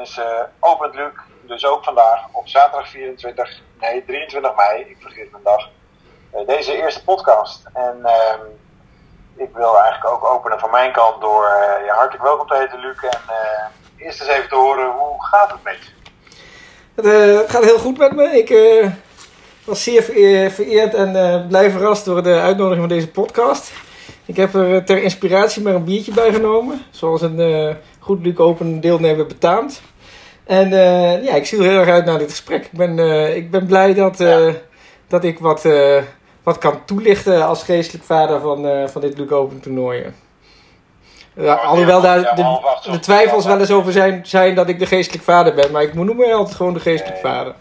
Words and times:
belangrijke 0.00 0.06
gebeurtenissen 0.06 0.50
opent 0.60 0.94
Luc 0.94 1.12
dus 1.42 1.66
ook 1.66 1.84
vandaag 1.84 2.20
op 2.32 2.48
zaterdag 2.48 2.88
24, 2.88 3.60
nee 3.80 4.04
23 4.04 4.56
mei, 4.56 4.80
ik 4.80 4.96
vergeet 5.00 5.30
mijn 5.30 5.42
dag, 5.44 5.68
eh, 6.30 6.46
deze 6.46 6.76
eerste 6.76 7.04
podcast. 7.04 7.62
En 7.72 8.00
ehm, 8.04 8.40
ik 9.36 9.48
wil 9.54 9.78
eigenlijk 9.82 10.14
ook 10.14 10.24
openen 10.24 10.58
van 10.58 10.70
mijn 10.70 10.92
kant 10.92 11.20
door 11.20 11.44
eh, 11.46 11.84
je 11.84 11.90
hartelijk 11.90 12.22
welkom 12.24 12.46
te 12.46 12.56
heten 12.56 12.78
Luc. 12.80 13.02
En 13.02 13.20
eh, 13.28 14.04
eerst 14.06 14.20
eens 14.20 14.30
even 14.30 14.48
te 14.48 14.54
horen, 14.54 14.90
hoe 14.90 15.24
gaat 15.24 15.50
het 15.50 15.62
met 15.62 15.76
je? 15.84 15.90
Het 16.94 17.06
eh, 17.06 17.50
gaat 17.50 17.64
heel 17.64 17.78
goed 17.78 17.98
met 17.98 18.12
me. 18.14 18.24
Ik 18.24 18.50
eh, 18.50 18.90
was 19.64 19.82
zeer 19.82 20.02
vereer- 20.02 20.50
vereerd 20.50 20.94
en 20.94 21.16
eh, 21.16 21.46
blij 21.48 21.70
verrast 21.70 22.04
door 22.04 22.22
de 22.22 22.40
uitnodiging 22.40 22.80
van 22.88 22.96
deze 22.96 23.10
podcast. 23.10 23.72
Ik 24.26 24.36
heb 24.36 24.54
er 24.54 24.74
eh, 24.74 24.84
ter 24.84 25.02
inspiratie 25.02 25.62
maar 25.62 25.74
een 25.74 25.84
biertje 25.84 26.12
bij 26.12 26.32
genomen. 26.32 26.84
Zoals 26.90 27.22
een 27.22 27.40
eh, 27.40 27.74
goed 27.98 28.24
Luc 28.24 28.36
Open 28.36 28.80
deelnemer 28.80 29.26
betaamt. 29.26 29.82
En 30.50 30.72
eh, 30.72 31.24
ja, 31.24 31.34
ik 31.34 31.46
zie 31.46 31.58
er 31.58 31.64
heel 31.64 31.78
erg 31.78 31.88
uit 31.88 32.04
naar 32.04 32.18
dit 32.18 32.30
gesprek. 32.30 32.64
Ik 32.64 32.72
ben, 32.72 32.98
eh, 32.98 33.36
ik 33.36 33.50
ben 33.50 33.66
blij 33.66 33.94
dat, 33.94 34.20
eh, 34.20 34.46
Ja. 34.46 34.52
dat 35.08 35.24
ik 35.24 35.38
wat, 35.38 35.68
wat 36.42 36.58
kan 36.58 36.84
toelichten 36.84 37.46
als 37.46 37.62
geestelijk 37.62 38.04
vader 38.04 38.40
van, 38.40 38.88
van 38.88 39.00
dit 39.00 39.18
Luc 39.18 39.30
Open 39.30 39.60
toernooi. 39.60 40.12
Ja, 41.34 41.54
alhoewel 41.54 42.00
daar 42.00 42.34
de, 42.34 42.58
zo- 42.82 42.90
de 42.92 42.98
twijfels 42.98 43.46
wel 43.46 43.58
eens 43.58 43.70
over 43.70 43.92
zijn, 43.92 44.26
zijn 44.26 44.54
dat 44.54 44.68
ik 44.68 44.78
de 44.78 44.86
geestelijk 44.86 45.24
vader 45.24 45.54
ben. 45.54 45.70
Maar 45.70 45.82
ik 45.82 45.94
noem 45.94 46.16
me 46.16 46.32
altijd 46.32 46.56
gewoon 46.56 46.74
de 46.74 46.80
geestelijk 46.80 47.18
vader. 47.18 47.54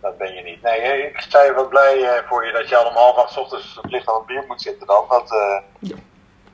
Dat 0.00 0.18
ben 0.18 0.34
je 0.34 0.42
niet. 0.42 0.62
Nee, 0.62 1.02
ik 1.02 1.24
zei 1.28 1.52
wat 1.52 1.68
blij 1.68 2.22
voor 2.28 2.46
je 2.46 2.52
dat 2.52 2.68
je 2.68 2.76
al 2.76 2.86
om 2.88 2.94
half 2.94 3.16
acht 3.16 3.38
ochtends 3.38 3.72
verplicht 3.72 4.08
aan 4.08 4.14
het 4.14 4.26
bier 4.26 4.44
moet 4.48 4.62
zitten 4.62 4.86
dan. 4.86 5.04
Dat, 5.08 5.34
Ja. 5.78 5.96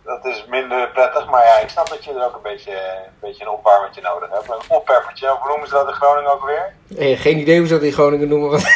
Dat 0.09 0.25
is 0.25 0.45
minder 0.49 0.89
prettig, 0.91 1.27
maar 1.31 1.45
ja, 1.45 1.59
ik 1.59 1.69
snap 1.69 1.89
dat 1.89 2.05
je 2.05 2.13
er 2.15 2.25
ook 2.25 2.35
een 2.35 2.43
beetje, 2.53 2.71
een, 2.73 3.13
beetje 3.21 3.43
een 3.45 3.51
opwarmertje 3.51 4.01
nodig 4.01 4.31
hebt. 4.31 4.49
Een 4.49 4.77
oppeppertje, 4.77 5.33
of 5.33 5.39
hoe 5.39 5.49
noemen 5.49 5.69
ze 5.69 5.75
dat 5.75 5.89
in 5.89 5.95
Groningen 5.95 6.33
ook 6.33 6.47
weer? 6.47 6.73
Eh, 6.99 7.21
geen 7.21 7.39
idee 7.39 7.59
hoe 7.59 7.67
ze 7.67 7.73
dat 7.75 7.83
in 7.83 7.93
Groningen 7.93 8.29
noemen. 8.29 8.51
want- 8.51 8.65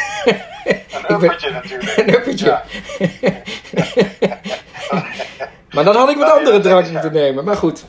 Een 0.64 1.02
ben- 1.08 1.12
uppertje 1.22 1.50
natuurlijk. 1.50 1.96
Een 1.98 2.14
uppertje. 2.14 2.46
Ja. 2.46 2.62
maar 5.74 5.84
dan 5.84 5.96
had 5.96 6.08
ik 6.10 6.16
wat 6.16 6.26
Nou, 6.26 6.38
andere 6.38 6.60
drank 6.60 6.90
moeten 6.90 7.12
nemen. 7.12 7.44
Maar 7.44 7.56
goed, 7.56 7.84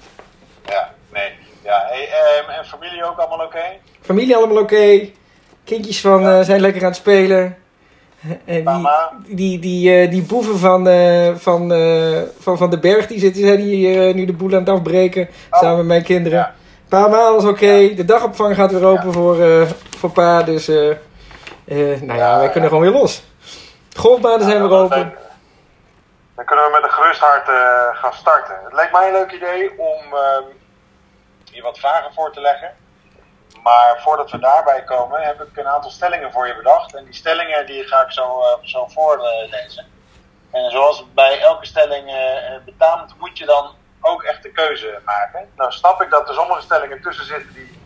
ja, 0.65 0.93
nee. 1.13 1.31
Ja, 1.63 1.85
hey, 1.89 2.07
ehm, 2.09 2.49
en 2.49 2.65
familie 2.65 3.05
ook 3.05 3.17
allemaal 3.17 3.45
oké? 3.45 3.63
familie 4.01 4.35
allemaal 4.35 4.57
oké. 4.61 5.09
Kindjes 5.63 6.01
van, 6.01 6.21
Ja. 6.21 6.39
eh, 6.39 6.45
zijn 6.45 6.61
lekker 6.61 6.81
aan 6.81 6.87
het 6.87 6.97
spelen. 6.97 7.57
Die, 9.25 9.35
die, 9.35 9.59
die, 9.59 10.01
eh, 10.01 10.09
die 10.09 10.23
boeven 10.23 10.57
van, 10.57 10.87
eh, 10.87 11.35
van, 11.35 11.73
eh, 11.73 12.21
van 12.39 12.57
Van 12.57 12.69
den 12.69 12.79
Berg, 12.79 13.07
die 13.07 13.19
zitten 13.19 13.41
zijn 13.41 13.59
hier 13.59 14.15
nu 14.15 14.25
de 14.25 14.33
boel 14.33 14.53
aan 14.53 14.59
het 14.59 14.69
afbreken. 14.69 15.29
Oh. 15.51 15.59
Samen 15.59 15.77
met 15.77 15.85
mijn 15.85 16.03
kinderen. 16.03 16.53
Pa, 16.89 17.07
ma, 17.07 17.17
alles 17.17 17.43
oké. 17.43 17.93
De 17.93 18.05
dagopvang 18.05 18.55
gaat 18.55 18.71
weer 18.71 18.85
open 18.85 19.13
voor, 19.13 19.67
voor 19.97 20.09
pa. 20.09 20.43
Dus, 20.43 20.67
nou 22.01 22.15
ja, 22.15 22.37
wij 22.37 22.49
kunnen 22.49 22.69
gewoon 22.69 22.83
weer 22.83 22.99
los. 22.99 23.23
De 23.89 23.99
golfbanen 23.99 24.45
zijn 24.45 24.61
weer 24.61 24.77
open. 24.77 25.13
Dan, 26.35 26.45
kunnen 26.45 26.65
we 26.65 26.71
met 26.71 26.83
een 26.83 26.89
gerust 26.89 27.19
hart 27.19 27.49
gaan 27.93 28.13
starten. 28.13 28.55
Het 28.63 28.73
lijkt 28.73 28.91
mij 28.91 29.07
een 29.07 29.13
leuk 29.13 29.31
idee 29.31 29.71
om 29.77 30.13
ehm, 30.13 30.43
hier 31.51 31.63
wat 31.63 31.79
vragen 31.79 32.13
voor 32.13 32.31
te 32.31 32.41
leggen. 32.41 32.71
Maar 33.63 34.01
voordat 34.01 34.31
we 34.31 34.39
daarbij 34.39 34.83
komen, 34.83 35.21
heb 35.21 35.41
ik 35.41 35.57
een 35.57 35.67
aantal 35.67 35.91
stellingen 35.91 36.31
voor 36.31 36.47
je 36.47 36.55
bedacht. 36.55 36.95
En 36.95 37.05
die 37.05 37.13
stellingen 37.13 37.65
die 37.65 37.87
ga 37.87 38.03
ik 38.03 38.11
zo, 38.11 38.41
eh, 38.41 38.57
zo 38.61 38.87
voorlezen. 38.87 39.91
En 40.51 40.71
zoals 40.71 41.05
bij 41.13 41.39
elke 41.41 41.65
stelling 41.65 42.07
eh, 42.07 42.53
eh, 42.55 42.63
betaamt, 42.65 43.19
moet 43.19 43.37
je 43.37 43.45
dan 43.45 43.75
ook 44.01 44.23
echt 44.23 44.43
de 44.43 44.51
keuze 44.51 44.99
maken. 45.05 45.51
Nou 45.55 45.71
snap 45.71 46.01
ik 46.01 46.09
dat 46.09 46.29
er 46.29 46.35
sommige 46.35 46.61
stellingen 46.61 47.01
tussen 47.01 47.25
zitten 47.25 47.53
die 47.53 47.81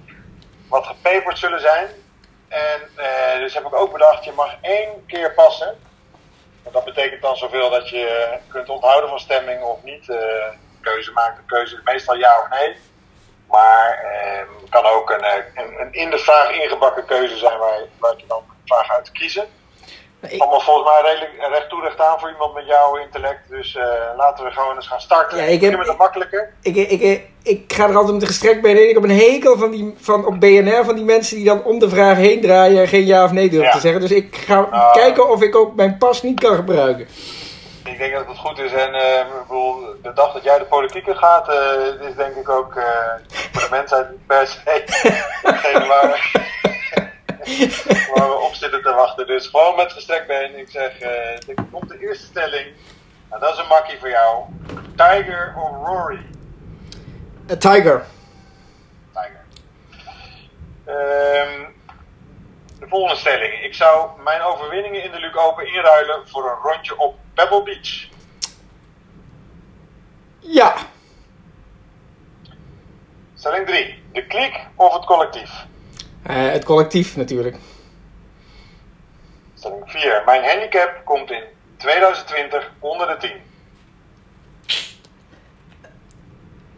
wat 0.69 0.85
gepeperd 0.85 1.37
zullen 1.37 1.61
zijn. 1.61 1.87
En 2.47 2.81
dus 3.39 3.53
heb 3.53 3.65
ik 3.65 3.75
ook 3.75 3.91
bedacht, 3.91 4.23
je 4.23 4.31
mag 4.31 4.55
één 4.61 5.05
keer 5.05 5.33
passen. 5.33 5.77
Want 6.67 6.85
dat 6.85 6.95
betekent 6.95 7.21
dan 7.21 7.37
zoveel 7.37 7.69
dat 7.69 7.89
je 7.89 8.37
kunt 8.47 8.69
onthouden 8.69 9.09
van 9.09 9.19
stemming 9.19 9.61
of 9.61 9.83
niet. 9.83 10.09
eh, 10.09 10.17
keuze 10.81 11.11
maken, 11.11 11.45
keuze 11.45 11.75
is 11.75 11.81
meestal 11.83 12.15
ja 12.15 12.39
of 12.39 12.49
nee. 12.49 12.75
Maar 13.49 13.99
het 14.61 14.69
kan 14.69 14.85
ook 14.85 15.09
een, 15.09 15.21
eh, 15.23 15.33
een, 15.55 15.79
een 15.81 15.93
in 15.93 16.09
de 16.09 16.17
vraag 16.17 16.51
ingebakken 16.63 17.05
keuze 17.05 17.37
zijn 17.37 17.57
waar, 17.57 17.73
je- 17.77 17.87
waar 17.99 18.13
je 18.17 18.23
dan 18.27 18.41
vraag 18.65 18.91
uit 18.95 19.05
te 19.05 19.11
kiezen. 19.11 19.45
Ik- 20.29 20.41
Allemaal 20.41 20.59
volgens 20.61 20.85
mij 20.89 21.11
redelijk 21.11 21.53
recht 21.53 21.69
toe 21.69 21.81
recht 21.81 22.01
aan 22.01 22.19
voor 22.19 22.29
iemand 22.29 22.53
met 22.53 22.65
jouw 22.65 22.95
intellect. 22.95 23.49
Dus 23.49 23.75
eh, 23.75 23.83
laten 24.17 24.45
we 24.45 24.51
gewoon 24.51 24.75
eens 24.75 24.87
gaan 24.87 25.01
starten. 25.01 25.37
Ja, 25.37 25.43
ik 25.43 25.61
heb- 25.61 25.79
het 25.85 25.97
makkelijker. 25.97 26.53
Ik, 26.61 26.75
ik, 26.75 26.89
ik, 27.01 27.21
ik 27.43 27.73
ga 27.73 27.87
er 27.87 27.95
altijd 27.95 28.13
met 28.13 28.21
een 28.21 28.27
gestrekt 28.27 28.65
in. 28.65 28.87
Ik 28.89 28.93
heb 28.93 29.03
een 29.03 29.17
hekel 29.17 29.57
van 29.57 29.71
die, 29.71 29.93
van, 29.99 30.25
op 30.25 30.39
BNR 30.39 30.85
van 30.85 30.95
die 30.95 31.03
mensen 31.03 31.35
die 31.35 31.45
dan 31.45 31.63
om 31.63 31.79
de 31.79 31.89
vraag 31.89 32.17
heen 32.17 32.41
draaien 32.41 32.81
en 32.81 32.87
geen 32.87 33.05
ja 33.05 33.23
of 33.23 33.31
nee 33.31 33.49
durven 33.49 33.67
Ja. 33.67 33.73
te 33.73 33.79
zeggen. 33.79 34.01
Dus 34.01 34.11
ik 34.11 34.35
ga 34.35 34.59
Ah. 34.71 34.93
kijken 34.93 35.29
of 35.29 35.41
ik 35.41 35.55
ook 35.55 35.75
mijn 35.75 35.97
pas 35.97 36.21
niet 36.21 36.39
kan 36.39 36.55
gebruiken. 36.55 37.07
Ik 37.87 37.97
denk 37.97 38.13
dat 38.13 38.27
het 38.27 38.37
goed 38.37 38.59
is. 38.59 38.71
En 38.73 38.93
eh, 38.93 39.19
ik 39.19 39.47
bedoel, 39.47 39.95
de 40.01 40.13
dag 40.13 40.33
dat 40.33 40.43
jij 40.43 40.57
de 40.57 40.65
politiek 40.65 41.07
in 41.07 41.17
gaat, 41.17 41.49
eh, 41.49 42.07
is 42.07 42.15
denk 42.15 42.35
ik 42.35 42.49
ook 42.49 42.75
eh, 42.75 42.85
voor 43.51 43.61
de 43.61 43.67
mensheid 43.71 44.09
niet 44.09 44.25
per 44.25 44.47
se 44.47 44.59
degene 45.43 45.85
waar, 45.87 46.07
we- 46.07 46.45
waar 48.15 48.27
we 48.29 48.35
op 48.47 48.53
zitten 48.53 48.81
te 48.81 48.93
wachten. 48.93 49.27
Dus 49.27 49.47
gewoon 49.47 49.75
met 49.75 49.91
gestrekt 49.93 50.27
been. 50.27 50.59
Ik 50.59 50.69
zeg, 50.69 50.99
eh 50.99 51.49
er 51.49 51.53
komt 51.71 51.89
de 51.89 51.99
eerste 51.99 52.25
stelling. 52.25 52.67
Nou, 53.29 53.41
dat 53.41 53.53
is 53.53 53.59
een 53.59 53.67
makkie 53.67 53.99
voor 53.99 54.09
jou. 54.09 54.43
Tiger 54.95 55.53
of 55.57 55.87
Rory? 55.87 56.19
A 57.51 57.55
tiger. 57.57 58.03
Tiger. 59.13 59.45
Ehm, 60.85 61.63
de 62.79 62.87
volgende 62.87 63.15
stelling. 63.19 63.63
Ik 63.63 63.73
zou 63.73 64.21
mijn 64.21 64.41
overwinningen 64.41 65.03
in 65.03 65.11
de 65.11 65.19
Luke 65.19 65.39
Open 65.39 65.67
inruilen 65.67 66.27
voor 66.27 66.49
een 66.49 66.71
rondje 66.71 66.97
op 66.97 67.15
Pebble 67.33 67.63
Beach. 67.63 68.07
Ja. 70.39 70.75
Stelling 73.35 73.65
3. 73.65 74.03
De 74.11 74.25
kliek 74.27 74.65
of 74.75 74.93
het 74.93 75.05
collectief? 75.05 75.65
Eh, 76.23 76.51
het 76.51 76.63
collectief 76.63 77.15
natuurlijk. 77.15 77.55
Stelling 79.53 79.83
4. 79.85 80.21
Mijn 80.25 80.43
handicap 80.43 81.01
komt 81.03 81.31
in 81.31 81.43
2020 81.77 82.71
onder 82.79 83.07
de 83.07 83.17
10. 83.17 83.41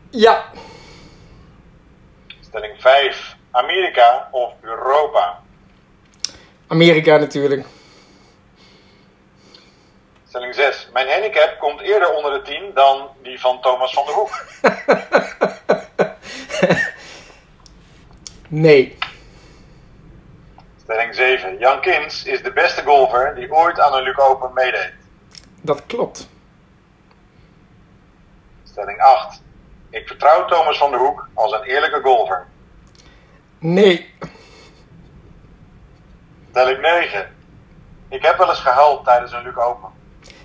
Ja. 0.09 0.43
Stelling 2.39 2.81
5. 2.81 3.35
Amerika 3.51 4.27
of 4.31 4.53
Europa? 4.61 5.41
Amerika 6.69 7.17
natuurlijk. 7.17 7.65
Stelling 10.27 10.55
6. 10.55 10.89
Mijn 10.93 11.09
handicap 11.09 11.55
komt 11.59 11.81
eerder 11.81 12.13
onder 12.13 12.33
de 12.33 12.41
10 12.41 12.71
dan 12.73 13.09
die 13.23 13.39
van 13.39 13.61
Thomas 13.61 13.93
van 13.93 14.05
der 14.05 14.13
Hoek. 14.15 14.45
Nee. 18.51 18.97
Stelling 20.83 21.15
7. 21.15 21.57
Jan 21.59 21.81
Kins 21.81 22.23
is 22.23 22.43
de 22.43 22.53
beste 22.53 22.83
golfer 22.83 23.35
die 23.35 23.51
ooit 23.53 23.79
aan 23.79 23.93
een 23.93 24.03
Luke 24.03 24.21
Open 24.21 24.53
meedeed. 24.53 24.93
Dat 25.61 25.85
klopt. 25.85 26.29
Stelling 28.63 29.01
8. 29.01 29.41
Ik 29.89 30.07
vertrouw 30.07 30.45
Thomas 30.45 30.77
van 30.77 30.91
der 30.91 30.99
Hoek 30.99 31.27
als 31.33 31.51
een 31.51 31.63
eerlijke 31.63 32.01
golfer. 32.03 32.47
Nee. 33.59 34.13
Stelling 36.49 36.81
9. 36.81 37.35
Ik 38.09 38.25
heb 38.25 38.37
wel 38.37 38.49
eens 38.49 38.59
gehuild 38.59 39.05
tijdens 39.05 39.31
een 39.31 39.43
Luke 39.43 39.61
Open. 39.61 39.89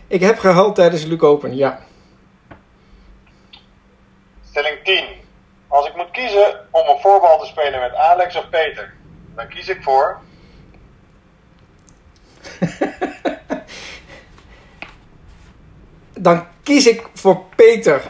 Ik 0.06 0.20
heb 0.20 0.38
gehaald 0.38 0.74
tijdens 0.74 1.02
de 1.02 1.08
Luke 1.08 1.26
Open, 1.26 1.56
ja. 1.56 1.78
Stelling 4.50 4.84
10. 4.84 5.04
Als 5.68 5.86
ik 5.86 5.96
moet 5.96 6.10
kiezen 6.10 6.68
om 6.70 6.88
een 6.88 7.00
voorbal 7.00 7.38
te 7.38 7.46
spelen 7.46 7.80
met 7.80 7.94
Alex 7.94 8.36
of 8.36 8.48
Peter, 8.48 8.94
dan 9.34 9.48
kies 9.48 9.68
ik 9.68 9.82
voor. 9.82 10.18
Dan 16.16 16.46
kies 16.62 16.86
ik 16.86 17.08
voor 17.14 17.44
Peter. 17.56 18.02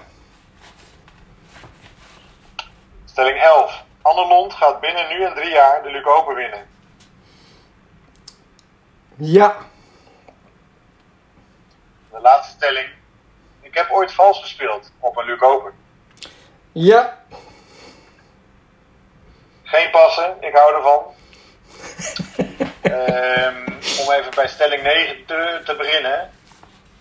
Stelling 3.05 3.39
11. 3.39 3.85
Anne 4.03 4.27
Lond 4.27 4.53
gaat 4.53 4.81
binnen 4.81 5.09
nu 5.09 5.25
en 5.25 5.35
drie 5.35 5.51
jaar 5.51 5.83
de 5.83 5.91
Luke 5.91 6.09
Open 6.09 6.35
winnen. 6.35 6.74
Ja. 9.17 9.57
De 12.11 12.21
laatste 12.21 12.55
stelling. 12.57 12.87
Ik 13.61 13.75
heb 13.75 13.91
ooit 13.91 14.13
vals 14.13 14.41
gespeeld 14.41 14.91
op 14.99 15.17
een 15.17 15.25
Luke 15.27 15.45
Open. 15.47 15.73
Ja. 16.73 17.19
Geen 19.63 19.91
passen, 19.91 20.37
ik 20.41 20.55
hou 20.55 20.75
ervan. 20.75 21.03
Ehm, 22.83 23.57
om 24.01 24.13
even 24.13 24.31
bij 24.35 24.49
stelling 24.49 24.83
9 24.83 25.17
te, 25.27 25.61
te 25.65 25.75
beginnen. 25.77 26.31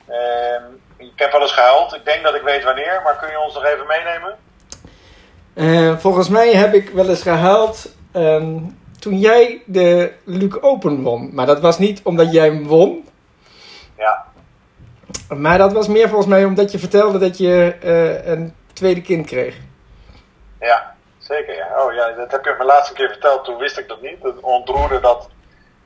Ehm, 0.07 0.63
Ik 0.97 1.19
heb 1.19 1.31
wel 1.31 1.41
eens 1.41 1.51
gehuild. 1.53 1.93
Ik 1.95 2.05
denk 2.05 2.23
dat 2.23 2.35
ik 2.35 2.41
weet 2.41 2.63
wanneer, 2.63 3.01
maar 3.03 3.17
kun 3.17 3.29
je 3.29 3.39
ons 3.39 3.53
nog 3.53 3.63
even 3.65 3.87
meenemen? 3.87 4.37
Eh, 5.53 5.97
volgens 5.99 6.29
mij 6.29 6.53
heb 6.53 6.73
ik 6.73 6.89
wel 6.89 7.09
eens 7.09 7.21
gehuild 7.21 7.95
ehm, 8.11 8.59
toen 9.03 9.19
jij 9.19 9.63
de 9.65 10.13
Luke 10.23 10.61
Open 10.61 11.01
won. 11.01 11.29
Maar 11.33 11.45
dat 11.45 11.59
was 11.59 11.77
niet 11.77 12.01
omdat 12.03 12.33
jij 12.33 12.45
hem 12.45 12.67
won. 12.67 13.09
Ja. 13.97 14.25
Maar 15.27 15.57
dat 15.57 15.73
was 15.73 15.87
meer 15.87 16.07
volgens 16.07 16.29
mij 16.29 16.45
omdat 16.45 16.71
je 16.71 16.79
vertelde 16.79 17.17
dat 17.17 17.37
je 17.37 17.75
eh, 17.81 18.27
een 18.27 18.55
tweede 18.73 19.01
kind 19.01 19.25
kreeg. 19.25 19.57
Ja, 20.59 20.95
zeker. 21.17 21.55
Ja. 21.55 21.67
Oh 21.77 21.93
ja, 21.93 22.11
dat 22.11 22.31
heb 22.31 22.45
je 22.45 22.55
me 22.57 22.65
laatste 22.65 22.93
keer 22.93 23.09
verteld. 23.09 23.45
Toen 23.45 23.57
wist 23.57 23.77
ik 23.77 23.87
dat 23.87 24.01
niet. 24.01 24.21
Dat 24.21 24.39
ontroerde 24.39 24.99
dat 24.99 25.29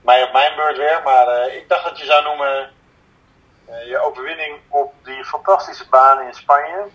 mij 0.02 0.24
op 0.24 0.32
mijn 0.34 0.56
beurt 0.56 0.78
weer. 0.78 1.02
Maar 1.04 1.28
eh, 1.28 1.56
ik 1.56 1.70
dacht 1.70 1.84
dat 1.84 2.00
je 2.00 2.06
zou 2.06 2.24
noemen 2.24 2.70
eh, 3.66 3.88
je 3.88 4.00
overwinning 4.00 4.56
op 4.68 4.94
die 5.04 5.26
fantastische 5.26 5.86
baan 5.90 6.22
in 6.22 6.34
Spanje. 6.34 6.86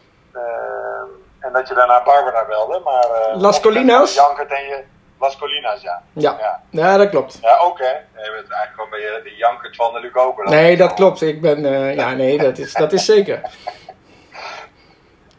En 1.38 1.52
dat 1.52 1.68
je 1.68 1.74
daarna 1.74 2.02
Barbara 2.02 2.44
belde. 2.44 2.80
Maar, 2.84 3.36
Las 3.36 3.60
Colinas? 3.60 4.14
Jankert 4.14 4.50
en 4.50 4.66
je... 4.66 4.84
Las 5.22 5.36
Colinas, 5.36 5.82
ja. 5.82 6.02
Ja, 6.12 6.36
Ja, 6.40 6.60
ja 6.70 6.96
dat 6.96 7.08
klopt. 7.08 7.38
ja 7.42 7.56
ook 7.58 7.78
hè. 7.78 7.90
Je 7.90 8.00
bent 8.14 8.34
eigenlijk 8.50 8.72
gewoon 8.74 8.90
bij 8.90 9.00
je 9.00 9.20
de 9.24 9.34
Jankert 9.36 9.76
van 9.76 9.92
de 9.92 10.00
Luc 10.00 10.14
Open. 10.14 10.50
Nee, 10.50 10.76
dat 10.76 10.94
klopt. 10.94 11.22
Ik 11.22 11.40
ben, 11.40 11.64
eh, 11.64 11.94
ja, 11.94 12.10
nee, 12.14 12.38
dat 12.38 12.58
is, 12.58 12.72
dat 12.72 12.92
is 12.92 13.04
zeker. 13.04 13.40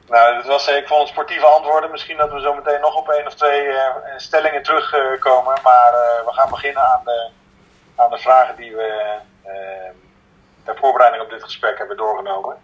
Nou, 0.08 0.36
dat 0.36 0.46
was, 0.46 0.68
ik 0.68 0.88
vond 0.88 1.08
sportieve 1.08 1.46
antwoorden. 1.46 1.92
Misschien 1.92 2.18
dat 2.18 2.32
we 2.32 2.40
zo 2.42 2.54
meteen 2.54 2.82
nog 2.82 2.96
op 2.96 3.10
één 3.10 3.28
of 3.28 3.34
twee 3.36 3.68
eh, 3.68 3.86
stellingen 4.18 4.64
terugkomen. 4.64 5.60
maar 5.64 5.94
eh, 5.94 6.26
we 6.26 6.34
gaan 6.34 6.50
beginnen 6.50 6.84
aan 6.84 7.02
de, 7.04 7.30
aan 7.96 8.10
de 8.10 8.18
vragen 8.18 8.56
die 8.56 8.76
we 8.76 9.18
eh, 9.44 9.90
ter 10.64 10.78
voorbereiding 10.78 11.24
op 11.24 11.30
dit 11.30 11.44
gesprek 11.44 11.78
hebben 11.78 11.98
doorgenomen. 11.98 12.58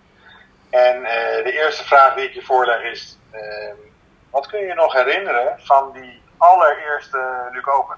En 0.69 1.06
eh, 1.06 1.44
de 1.44 1.51
eerste 1.51 1.83
vraag 1.86 2.13
die 2.16 2.25
ik 2.25 2.33
je 2.33 2.42
voorleg 2.42 2.81
is: 2.83 3.18
eh, 3.31 3.74
wat 4.30 4.48
kun 4.48 4.60
je 4.60 4.66
je 4.66 4.74
nog 4.74 4.94
herinneren 4.94 5.60
van 5.63 5.92
die 5.94 6.21
allereerste 6.39 7.18
Luc 7.53 7.68
Open? 7.68 7.95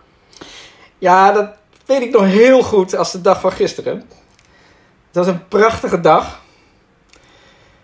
Ja, 0.98 1.32
dat 1.32 1.50
weet 1.86 2.02
ik 2.02 2.12
nog 2.12 2.26
heel 2.26 2.62
goed 2.64 2.96
als 2.96 3.12
de 3.12 3.22
dag 3.22 3.40
van 3.40 3.52
gisteren. 3.52 3.96
Het 5.08 5.26
was 5.26 5.28
een 5.28 5.48
prachtige 5.48 6.02
dag. 6.02 6.42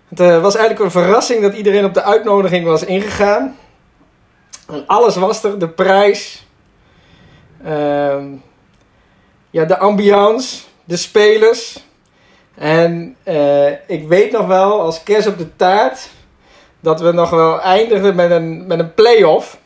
Het 0.07 0.19
eh, 0.19 0.42
was 0.42 0.56
eigenlijk 0.56 0.86
een 0.86 1.01
verrassing 1.01 1.42
dat 1.42 1.54
iedereen 1.54 1.86
op 1.86 1.94
de 1.94 2.04
uitnodiging 2.04 2.65
was 2.65 2.83
ingegaan. 2.83 3.57
En 4.68 4.83
alles 4.88 5.15
was 5.15 5.44
er, 5.44 5.59
de 5.59 5.69
prijs, 5.69 6.45
ehm, 7.63 8.25
ja, 9.50 9.65
de 9.65 9.77
ambiance, 9.77 10.63
de 10.83 10.98
spelers. 10.98 11.86
En 12.56 13.15
eh, 13.24 13.71
ik 13.71 14.07
weet 14.07 14.31
nog 14.31 14.48
wel, 14.48 14.81
als 14.81 15.03
kerst 15.03 15.27
op 15.27 15.38
de 15.38 15.56
taart, 15.56 16.10
dat 16.80 17.01
we 17.01 17.12
nog 17.12 17.30
wel 17.30 17.62
eindigden 17.62 18.15
met 18.15 18.31
een, 18.31 18.68
met 18.68 18.80
een 18.80 18.94
play-off. 18.94 19.57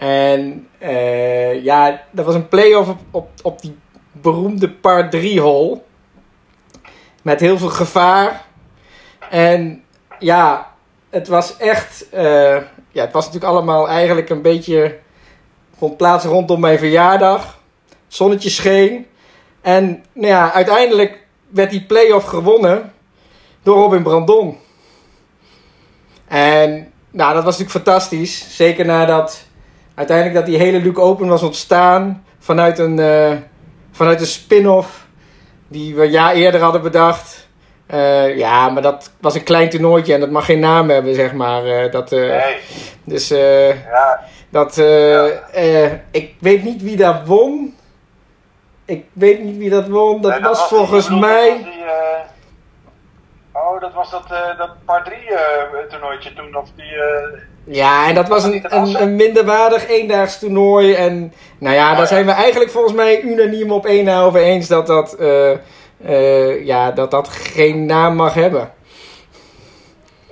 En 0.00 0.68
eh, 0.78 1.64
ja, 1.64 2.02
dat 2.10 2.24
was 2.24 2.34
een 2.34 2.48
play-off 2.48 2.88
op, 2.88 2.98
op, 3.10 3.28
op 3.42 3.60
die 3.60 3.78
beroemde 4.12 4.70
par 4.70 5.10
3 5.10 5.40
hole. 5.40 5.80
Met 7.22 7.40
heel 7.40 7.58
veel 7.58 7.68
gevaar. 7.68 8.44
En 9.30 9.84
ja, 10.18 10.72
het 11.10 11.28
was 11.28 11.56
echt. 11.56 12.08
eh, 12.10 12.56
ja, 12.92 13.04
het 13.04 13.12
was 13.12 13.24
natuurlijk 13.24 13.52
allemaal 13.52 13.88
eigenlijk 13.88 14.28
een 14.28 14.42
beetje. 14.42 14.98
vond 15.78 15.96
plaats 15.96 16.24
rondom 16.24 16.60
mijn 16.60 16.78
verjaardag. 16.78 17.58
Zonnetje 18.08 18.50
scheen. 18.50 19.06
En 19.60 20.04
nou 20.12 20.26
ja, 20.26 20.52
uiteindelijk 20.52 21.26
werd 21.48 21.70
die 21.70 21.84
play-off 21.84 22.26
gewonnen 22.26 22.92
door 23.62 23.76
Robin 23.76 24.02
Brandon. 24.02 24.58
En 26.28 26.92
nou, 27.10 27.34
dat 27.34 27.44
was 27.44 27.58
natuurlijk 27.58 27.86
fantastisch. 27.86 28.56
Zeker 28.56 28.86
nadat 28.86 29.48
uiteindelijk 29.94 30.36
dat 30.36 30.46
die 30.46 30.58
hele 30.58 30.78
Luke 30.80 31.00
Open 31.00 31.28
was 31.28 31.42
ontstaan 31.42 32.24
vanuit 32.38 32.78
een, 32.78 32.98
eh, 32.98 33.32
vanuit 33.92 34.20
een 34.20 34.26
spin-off 34.26 35.06
die 35.68 35.94
we 35.94 36.02
een 36.04 36.10
jaar 36.10 36.34
eerder 36.34 36.60
hadden 36.60 36.82
bedacht. 36.82 37.48
Eh, 37.86 38.36
ja, 38.36 38.68
maar 38.68 38.82
dat 38.82 39.12
was 39.20 39.34
een 39.34 39.42
klein 39.42 39.68
toernooitje 39.70 40.14
en 40.14 40.20
dat 40.20 40.30
mag 40.30 40.44
geen 40.44 40.58
naam 40.60 40.90
hebben, 40.90 41.14
zeg 41.14 41.32
maar. 41.32 41.64
eh, 41.66 41.92
dat, 41.92 42.10
Nee, 42.10 42.56
Dus 43.04 43.28
ja, 43.28 44.20
dat, 44.48 44.78
ik 46.10 46.34
weet 46.40 46.62
niet 46.62 46.82
wie 46.82 46.96
daar 46.96 47.24
won. 47.24 47.74
Ik 48.84 49.04
weet 49.12 49.42
niet 49.42 49.56
wie 49.56 49.70
dat 49.70 49.88
won. 49.88 50.20
Dat 50.20 50.30
nee, 50.32 50.40
was 50.40 50.62
volgens 50.68 51.04
bedoel, 51.06 51.20
mij. 51.20 51.48
dat 51.48 51.58
was 51.64 51.64
die, 51.74 51.84
oh, 53.52 53.80
dat 53.80 53.92
was 53.92 54.10
dat, 54.10 54.28
dat 54.58 54.70
par 54.84 55.04
3 55.04 55.18
toernooitje 55.88 56.32
toen. 56.32 56.56
Of 56.56 56.68
die, 56.76 56.92
Ja, 57.72 58.08
en 58.08 58.14
dat 58.14 58.28
was 58.28 58.44
een, 58.44 58.64
een, 58.68 59.02
een 59.02 59.16
minderwaardig 59.16 59.88
eendaags 59.88 60.38
toernooi. 60.38 60.94
En 60.94 61.32
nou 61.58 61.74
ja, 61.74 61.94
daar 61.94 62.06
zijn 62.06 62.26
we 62.26 62.32
eigenlijk 62.32 62.70
volgens 62.70 62.94
mij 62.94 63.20
unaniem 63.20 63.72
op 63.72 63.86
één 63.86 64.04
na 64.04 64.22
over 64.22 64.40
eens 64.40 64.68
dat 64.68 64.86
dat, 64.86 65.12
eh, 65.14 65.50
eh, 66.04 66.66
ja, 66.66 66.90
dat 66.90 67.10
dat 67.10 67.28
geen 67.28 67.86
naam 67.86 68.14
mag 68.16 68.34
hebben. 68.34 68.72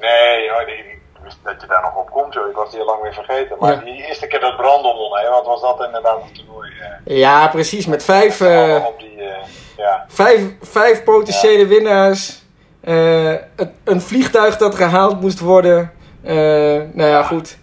Nee, 0.01 0.45
ik 0.45 0.99
wist 1.23 1.39
dat 1.45 1.61
je 1.61 1.67
daar 1.67 1.83
nog 1.83 1.97
op 1.97 2.11
komt, 2.11 2.35
joh. 2.35 2.49
Ik 2.49 2.57
was 2.57 2.71
die 2.71 2.81
al 2.81 2.87
lang 2.87 3.03
weer 3.03 3.15
vergeten. 3.15 3.57
Maar 3.61 3.73
Ja. 3.73 3.81
die 3.93 4.07
eerste 4.07 4.27
keer 4.27 4.41
dat 4.41 4.57
Brandon 4.57 4.97
won, 4.97 5.19
hè, 5.19 5.29
wat 5.31 5.47
was 5.47 5.61
dat 5.61 5.83
inderdaad 5.87 6.17
een 6.23 6.33
toernooi? 6.45 6.71
eh, 7.05 7.17
Ja, 7.17 7.49
precies. 7.49 7.87
Met 7.87 8.05
vijf, 8.05 8.41
op 8.87 8.99
die, 8.99 9.23
ja. 9.77 10.05
vijf, 10.09 10.41
vijf 10.63 11.05
potentiële 11.05 11.67
winnaars. 11.67 12.43
Een 13.85 14.01
vliegtuig 14.01 14.57
dat 14.57 14.75
gehaald 14.75 15.21
moest 15.21 15.41
worden. 15.41 15.93
Eh, 16.29 16.35
nou 16.93 17.11
ja, 17.11 17.23
goed. 17.23 17.59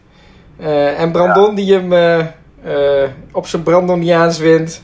Eh, 0.58 1.00
en 1.00 1.12
Brandon 1.12 1.56
die 1.56 1.74
hem 1.74 1.94
eh, 1.94 3.10
op 3.32 3.48
zijn 3.48 3.64
Brandoniaans 3.64 4.38
wint. 4.38 4.84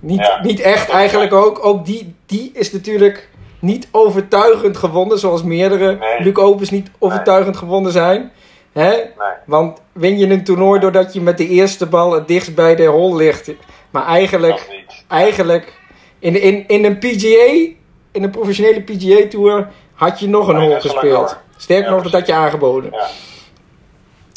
Niet, 0.00 0.18
Ja. 0.18 0.40
niet 0.42 0.60
echt 0.60 0.90
eigenlijk 0.90 1.32
ook. 1.32 1.64
Ook 1.64 1.86
die, 1.86 2.14
die 2.26 2.50
is 2.54 2.72
natuurlijk 2.72 3.28
niet 3.58 3.88
overtuigend 3.90 4.76
gewonnen. 4.76 5.18
Zoals 5.18 5.42
meerdere 5.42 5.96
Nee. 5.96 6.20
Luc 6.20 6.36
Opens 6.36 6.70
niet 6.70 6.90
overtuigend 6.98 7.56
gewonnen 7.56 7.92
zijn. 7.92 8.30
Hè? 8.72 8.88
Nee. 8.90 9.04
Want 9.46 9.78
win 9.92 10.18
je 10.18 10.30
een 10.30 10.44
toernooi 10.44 10.80
doordat 10.80 11.12
je 11.12 11.20
met 11.20 11.38
de 11.38 11.48
eerste 11.48 11.86
bal 11.86 12.12
het 12.12 12.28
dichtst 12.28 12.54
bij 12.54 12.76
de 12.76 12.86
hol 12.86 13.16
ligt. 13.16 13.50
Maar 13.90 14.06
eigenlijk 14.06 14.84
eigenlijk 15.08 15.72
in, 16.18 16.42
in, 16.42 16.64
in 16.66 16.84
een 16.84 16.98
PGA, 16.98 17.74
in 18.12 18.22
een 18.22 18.30
professionele 18.30 18.80
PGA 18.80 19.28
Tour, 19.28 19.68
had 19.94 20.20
je 20.20 20.28
nog 20.28 20.48
een 20.48 20.54
ja, 20.54 20.60
hol 20.60 20.68
zo 20.68 20.72
lang 20.72 20.82
gespeeld. 20.82 21.38
Sterker 21.60 21.88
Ja, 21.88 21.94
nog, 21.94 22.02
dat 22.02 22.12
had 22.12 22.26
je 22.26 22.34
aangeboden. 22.34 22.90
Ja. 22.92 23.08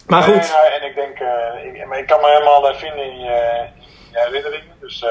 Maar 0.07 0.23
goed, 0.23 0.51
nou, 0.51 0.67
en 0.73 0.87
ik 0.89 0.95
denk, 0.95 1.19
eh, 1.19 1.65
ik, 1.65 1.85
maar 1.85 1.97
ik 1.97 2.07
kan 2.07 2.21
me 2.21 2.27
helemaal 2.27 2.69
eh, 2.69 2.75
vinden 2.75 3.05
in 3.05 3.19
je, 3.19 3.67
in 3.75 3.83
je 4.11 4.19
herinneringen. 4.19 4.75
Dus 4.79 5.03
eh, 5.03 5.09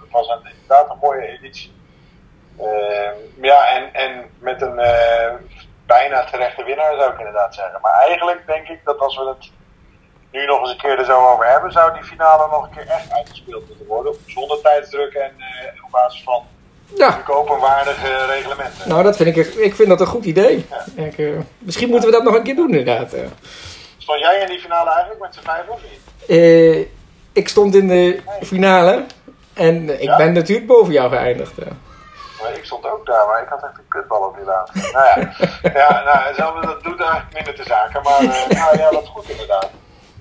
het 0.00 0.10
was 0.10 0.28
een, 0.28 0.50
inderdaad 0.52 0.90
een 0.90 0.98
mooie 1.00 1.26
editie. 1.26 1.74
Eh, 2.58 3.10
ja, 3.40 3.68
en, 3.68 3.94
en 3.94 4.30
met 4.38 4.62
een 4.62 4.80
bijna 5.86 6.24
terechte 6.24 6.64
winnaar 6.64 6.94
zou 6.98 7.12
ik 7.12 7.18
inderdaad 7.18 7.54
zeggen. 7.54 7.80
Maar 7.80 7.92
eigenlijk 7.92 8.46
denk 8.46 8.68
ik 8.68 8.80
dat 8.84 8.98
als 8.98 9.16
we 9.16 9.24
het 9.24 9.50
nu 10.30 10.46
nog 10.46 10.60
eens 10.60 10.70
een 10.70 10.76
keer 10.76 10.98
er 10.98 11.04
zo 11.04 11.32
over 11.32 11.46
hebben, 11.46 11.72
zou 11.72 11.92
die 11.92 12.04
finale 12.04 12.48
nog 12.50 12.62
een 12.62 12.74
keer 12.74 12.88
echt 12.88 13.12
uitgespeeld 13.12 13.68
moeten 13.68 13.86
worden. 13.86 14.14
Zonder 14.26 14.60
tijdsdruk 14.60 15.14
en 15.14 15.32
op 15.84 15.90
basis 15.90 16.22
van 16.22 16.46
ja, 16.94 17.08
natuurlijk 17.08 17.30
openwaardige 17.30 18.24
reglementen. 18.26 18.88
nou 18.88 19.02
dat 19.02 19.16
vind 19.16 19.36
ik, 19.36 19.46
ik 19.46 19.74
vind 19.74 19.88
dat 19.88 20.00
een 20.00 20.06
goed 20.06 20.24
idee. 20.24 20.66
Ik, 20.94 21.18
eh, 21.18 21.26
misschien 21.58 21.88
moeten 21.88 22.08
we 22.08 22.14
dat 22.14 22.24
nog 22.24 22.34
een 22.34 22.42
keer 22.42 22.56
doen 22.56 22.74
inderdaad. 22.74 23.12
eh. 23.12 23.22
Stond 23.98 24.20
jij 24.20 24.40
in 24.40 24.46
die 24.46 24.58
finale 24.60 24.90
eigenlijk 24.90 25.20
met 25.20 25.34
z'n 25.34 25.40
vijf 25.44 25.68
of 25.68 25.80
niet? 25.82 26.28
Eh, 26.28 26.78
ik 27.32 27.48
stond 27.48 27.74
in 27.74 27.88
de 27.88 28.20
finale 28.42 29.04
en 29.54 29.90
ik 30.00 30.00
Ja? 30.08 30.16
ben 30.16 30.32
natuurlijk 30.32 30.66
boven 30.66 30.92
jou 30.92 31.10
geëindigd. 31.10 31.52
Maar 32.42 32.52
ik 32.54 32.64
stond 32.64 32.86
ook 32.90 33.06
daar, 33.06 33.26
maar 33.26 33.42
ik 33.42 33.48
had 33.48 33.62
echt 33.62 33.78
een 33.78 33.88
kutbal 33.88 34.20
op 34.20 34.36
die 34.36 34.44
laat. 34.44 34.70
nou 34.92 34.92
ja, 34.92 35.32
ja 35.74 36.02
nou, 36.36 36.66
dat 36.66 36.82
doet 36.82 37.00
eigenlijk 37.00 37.32
minder 37.32 37.54
te 37.54 37.62
zaken. 37.64 38.02
Maar 38.02 38.22
nou, 38.60 38.78
ja, 38.78 38.90
wat 38.92 39.06
goed 39.06 39.28
inderdaad. 39.30 39.70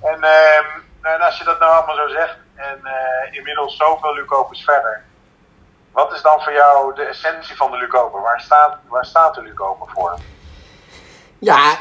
En, 0.01 0.23
ehm, 0.23 0.65
en 1.01 1.19
als 1.21 1.37
je 1.37 1.43
dat 1.43 1.59
nou 1.59 1.71
allemaal 1.75 1.95
zo 1.95 2.07
zegt, 2.07 2.35
en 2.55 2.79
inmiddels 3.31 3.77
zoveel 3.77 4.13
Lucopers 4.15 4.63
verder. 4.63 5.03
Wat 5.95 6.13
is 6.13 6.21
dan 6.21 6.41
voor 6.41 6.53
jou 6.53 6.95
de 6.95 7.01
essentie 7.01 7.55
van 7.55 7.71
de 7.71 7.77
Lucoper? 7.77 8.21
Waar 8.21 8.41
staat, 8.41 8.77
waar 8.87 9.05
staat 9.05 9.35
de 9.35 9.41
Lucoper 9.41 9.87
voor? 9.93 10.19
Ja, 11.39 11.79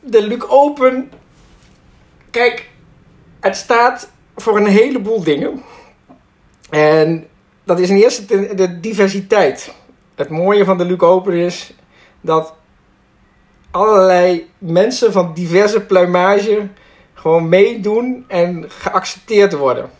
de 0.00 0.22
Luc 0.22 0.42
Open. 0.48 1.12
Kijk, 2.30 2.70
het 3.40 3.56
staat 3.56 4.10
voor 4.36 4.56
een 4.56 4.66
heleboel 4.66 5.22
dingen. 5.22 5.64
En 6.70 7.28
dat 7.64 7.78
is 7.78 7.90
in 7.90 7.96
eerste 7.96 8.54
de 8.54 8.80
diversiteit. 8.80 9.74
Het 10.14 10.28
mooie 10.28 10.64
van 10.64 10.78
de 10.78 10.84
Luc 10.84 11.00
Open 11.00 11.32
is 11.32 11.72
dat 12.20 12.54
allerlei 13.70 14.50
mensen 14.58 15.12
van 15.12 15.34
diverse 15.34 15.80
pluimage 15.80 16.68
gewoon 17.14 17.48
meedoen 17.48 18.24
en 18.28 18.64
geaccepteerd 18.68 19.52
worden. 19.52 19.90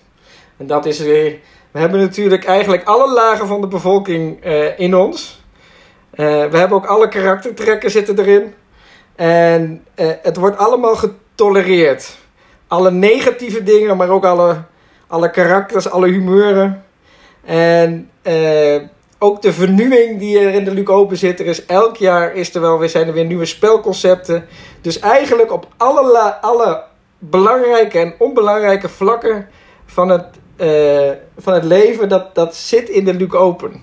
En 0.57 0.67
dat 0.67 0.87
is 0.87 0.99
weer. 0.99 1.41
We 1.79 1.85
hebben 1.85 2.03
natuurlijk 2.03 2.45
eigenlijk 2.45 2.85
alle 2.85 3.13
lagen 3.13 3.47
van 3.47 3.61
de 3.61 3.67
bevolking 3.67 4.43
eh, 4.43 4.79
in 4.79 4.95
ons. 4.95 5.43
we 6.11 6.25
hebben 6.53 6.73
ook 6.73 6.87
alle 6.87 7.09
karaktertrekken 7.09 7.91
zitten 7.91 8.19
erin. 8.19 8.55
En 9.17 9.85
het 10.23 10.37
wordt 10.37 10.57
allemaal 10.57 10.97
getolereerd. 10.97 12.17
Alle 12.69 12.91
negatieve 12.91 13.63
dingen, 13.63 13.97
maar 13.97 14.09
ook 14.09 14.25
alle, 14.25 14.63
alle 15.07 15.31
karakters, 15.31 15.91
alle 15.91 16.09
humeuren. 16.09 16.85
En 17.45 18.11
ook 19.19 19.43
de 19.43 19.53
vernieuwing 19.53 20.19
die 20.19 20.39
er 20.39 20.55
in 20.55 20.65
de 20.65 20.75
Luc 20.75 20.87
Open 20.87 21.17
zit. 21.17 21.41
Er 21.41 21.47
is 21.47 21.67
elk 21.67 21.97
jaar 21.97 22.35
is 22.35 22.55
er 22.55 22.61
wel 22.61 22.79
weer, 22.79 22.89
zijn 22.89 23.07
er 23.07 23.13
weer 23.13 23.25
nieuwe 23.25 23.47
spelconcepten. 23.47 24.47
Dus 24.81 24.99
eigenlijk 24.99 25.53
op 25.53 25.67
alle, 25.77 26.35
alle 26.41 26.85
belangrijke 27.19 27.99
en 27.99 28.15
onbelangrijke 28.19 28.89
vlakken 28.89 29.49
van 29.87 30.09
het, 30.09 30.25
uh, 30.59 31.11
van 31.39 31.55
het 31.55 31.65
leven, 31.65 32.09
dat, 32.09 32.35
dat 32.35 32.57
zit 32.57 32.89
in 32.89 33.05
de 33.05 33.15
Luc 33.15 33.33
Open. 33.33 33.83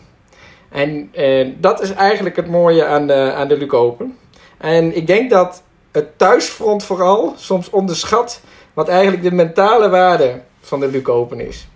En 0.69 1.11
uh, 1.13 1.53
dat 1.57 1.81
is 1.81 1.93
eigenlijk 1.93 2.35
het 2.35 2.47
mooie 2.47 2.85
aan 2.85 3.07
de, 3.07 3.33
aan 3.35 3.47
de 3.47 3.57
Luc 3.57 3.71
Open. 3.71 4.17
En 4.57 4.95
ik 4.95 5.07
denk 5.07 5.29
dat 5.29 5.63
het 5.91 6.17
thuisfront 6.17 6.83
vooral 6.83 7.33
soms 7.37 7.69
onderschat 7.69 8.41
wat 8.73 8.87
eigenlijk 8.87 9.23
de 9.23 9.31
mentale 9.31 9.89
waarde 9.89 10.41
van 10.61 10.79
de 10.79 10.87
Luc 10.87 11.05
Open 11.05 11.39
is. 11.39 11.67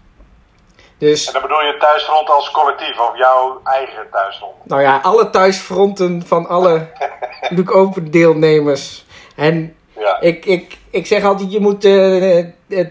Dus, 0.97 1.27
en 1.27 1.33
dan 1.33 1.41
bedoel 1.41 1.61
je 1.61 1.77
thuisfront 1.79 2.29
als 2.29 2.51
collectief 2.51 2.99
of 2.99 3.17
jouw 3.17 3.61
eigen 3.63 4.07
thuisfront? 4.11 4.53
Nou 4.63 4.81
ja, 4.81 4.99
alle 5.01 5.29
thuisfronten 5.29 6.23
van 6.25 6.47
alle 6.47 6.87
Luc 7.55 7.69
Open 7.69 8.11
deelnemers. 8.11 9.05
En 9.35 9.75
ja. 9.99 10.21
ik, 10.21 10.45
ik, 10.45 10.77
ik 10.89 11.05
zeg 11.05 11.23
altijd, 11.23 11.51
je 11.51 11.59
moet 11.59 11.85
uh, 11.85 12.37
uh, 12.67 12.85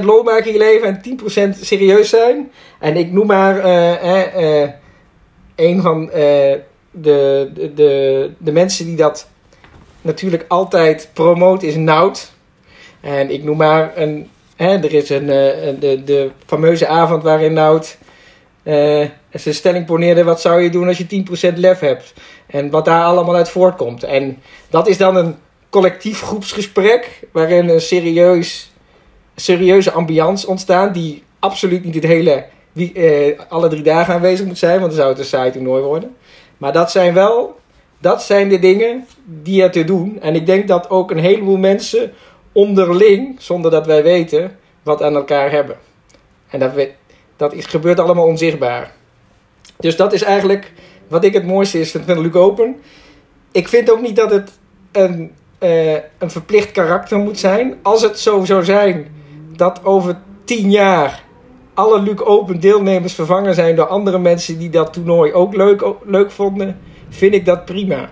90% 0.00 0.04
lol 0.04 0.22
maken 0.22 0.46
in 0.46 0.52
je 0.52 0.58
leven 0.58 0.86
en 0.86 1.54
10% 1.54 1.58
serieus 1.60 2.08
zijn. 2.08 2.52
En 2.78 2.96
ik 2.96 3.12
noem 3.12 3.26
maar 3.26 3.64
uh, 3.66 4.62
uh, 4.62 4.68
een 5.56 5.82
van 5.82 6.06
de, 6.06 6.60
de, 6.90 7.70
de, 7.74 8.30
de 8.38 8.52
mensen 8.52 8.86
die 8.86 8.96
dat 8.96 9.28
natuurlijk 10.02 10.44
altijd 10.48 11.10
promoot 11.12 11.62
is 11.62 11.76
Nout. 11.76 12.32
En 13.00 13.30
ik 13.30 13.44
noem 13.44 13.56
maar 13.56 13.92
een 13.96 14.30
er 14.56 14.94
is 14.94 15.10
een, 15.10 15.26
de, 15.26 16.02
de 16.04 16.30
fameuze 16.46 16.86
avond 16.86 17.22
waarin 17.22 17.52
Nout 17.52 17.98
uh, 18.68 19.04
zijn 19.32 19.54
stelling 19.54 19.86
poneerde: 19.86 20.24
wat 20.24 20.40
zou 20.40 20.60
je 20.60 20.70
doen 20.70 20.88
als 20.88 20.98
je 20.98 21.24
10% 21.52 21.54
lef 21.54 21.80
hebt? 21.80 22.14
En 22.46 22.70
wat 22.70 22.84
daar 22.84 23.04
allemaal 23.04 23.34
uit 23.34 23.48
voortkomt. 23.48 24.02
En 24.02 24.42
dat 24.70 24.88
is 24.88 24.96
dan 24.96 25.16
een 25.16 25.36
collectief 25.70 26.20
groepsgesprek 26.20 27.20
waarin 27.32 27.68
een 27.68 27.80
serieus, 27.80 28.72
serieuze 29.36 29.92
ambiance 29.92 30.46
ontstaat, 30.46 30.94
die 30.94 31.22
absoluut 31.38 31.84
niet 31.84 31.94
het 31.94 32.04
hele, 32.04 32.46
wie, 32.72 32.92
uh, 32.94 33.38
alle 33.48 33.68
drie 33.68 33.82
dagen 33.82 34.14
aanwezig 34.14 34.46
moet 34.46 34.58
zijn, 34.58 34.80
want 34.80 34.90
dan 34.90 35.00
zou 35.00 35.08
het 35.08 35.18
een 35.18 35.24
saai 35.24 35.50
toernooi 35.50 35.82
worden. 35.82 36.16
Maar 36.56 36.72
dat 36.72 36.90
zijn 36.90 37.14
wel, 37.14 37.58
dat 37.98 38.22
zijn 38.22 38.48
de 38.48 38.58
dingen 38.58 39.06
die 39.24 39.62
er 39.62 39.70
te 39.70 39.84
doen. 39.84 40.20
En 40.20 40.34
ik 40.34 40.46
denk 40.46 40.68
dat 40.68 40.90
ook 40.90 41.10
een 41.10 41.18
heleboel 41.18 41.56
mensen 41.56 42.12
onderling, 42.52 43.36
zonder 43.38 43.70
dat 43.70 43.86
wij 43.86 44.02
weten, 44.02 44.58
wat 44.82 45.02
aan 45.02 45.14
elkaar 45.14 45.50
hebben. 45.50 45.76
En 46.48 46.58
dat, 46.58 46.72
dat 47.36 47.52
is, 47.52 47.66
gebeurt 47.66 48.00
allemaal 48.00 48.26
onzichtbaar. 48.26 48.92
Dus 49.76 49.96
dat 49.96 50.12
is 50.12 50.22
eigenlijk 50.22 50.72
wat 51.08 51.24
ik 51.24 51.32
het 51.32 51.46
mooiste 51.46 51.80
is 51.80 51.90
van 51.90 52.20
Luke 52.20 52.38
Open. 52.38 52.76
Ik 53.52 53.68
vind 53.68 53.90
ook 53.90 54.00
niet 54.00 54.16
dat 54.16 54.30
het 54.30 54.58
een, 54.92 55.32
uh, 55.58 55.92
een 56.18 56.30
verplicht 56.30 56.70
karakter 56.70 57.18
moet 57.18 57.38
zijn. 57.38 57.74
Als 57.82 58.02
het 58.02 58.18
zo 58.18 58.44
zou 58.44 58.64
zijn 58.64 59.08
dat 59.56 59.84
over 59.84 60.18
tien 60.44 60.70
jaar 60.70 61.26
alle 61.74 62.00
Luke 62.02 62.24
Open 62.24 62.60
deelnemers 62.60 63.14
vervangen 63.14 63.54
zijn 63.54 63.76
door 63.76 63.86
andere 63.86 64.18
mensen 64.18 64.58
die 64.58 64.70
dat 64.70 64.92
toernooi 64.92 65.32
ook 65.32 65.54
leuk, 65.54 65.84
leuk 66.04 66.30
vonden, 66.30 66.78
vind 67.08 67.34
ik 67.34 67.44
dat 67.44 67.64
prima. 67.64 68.10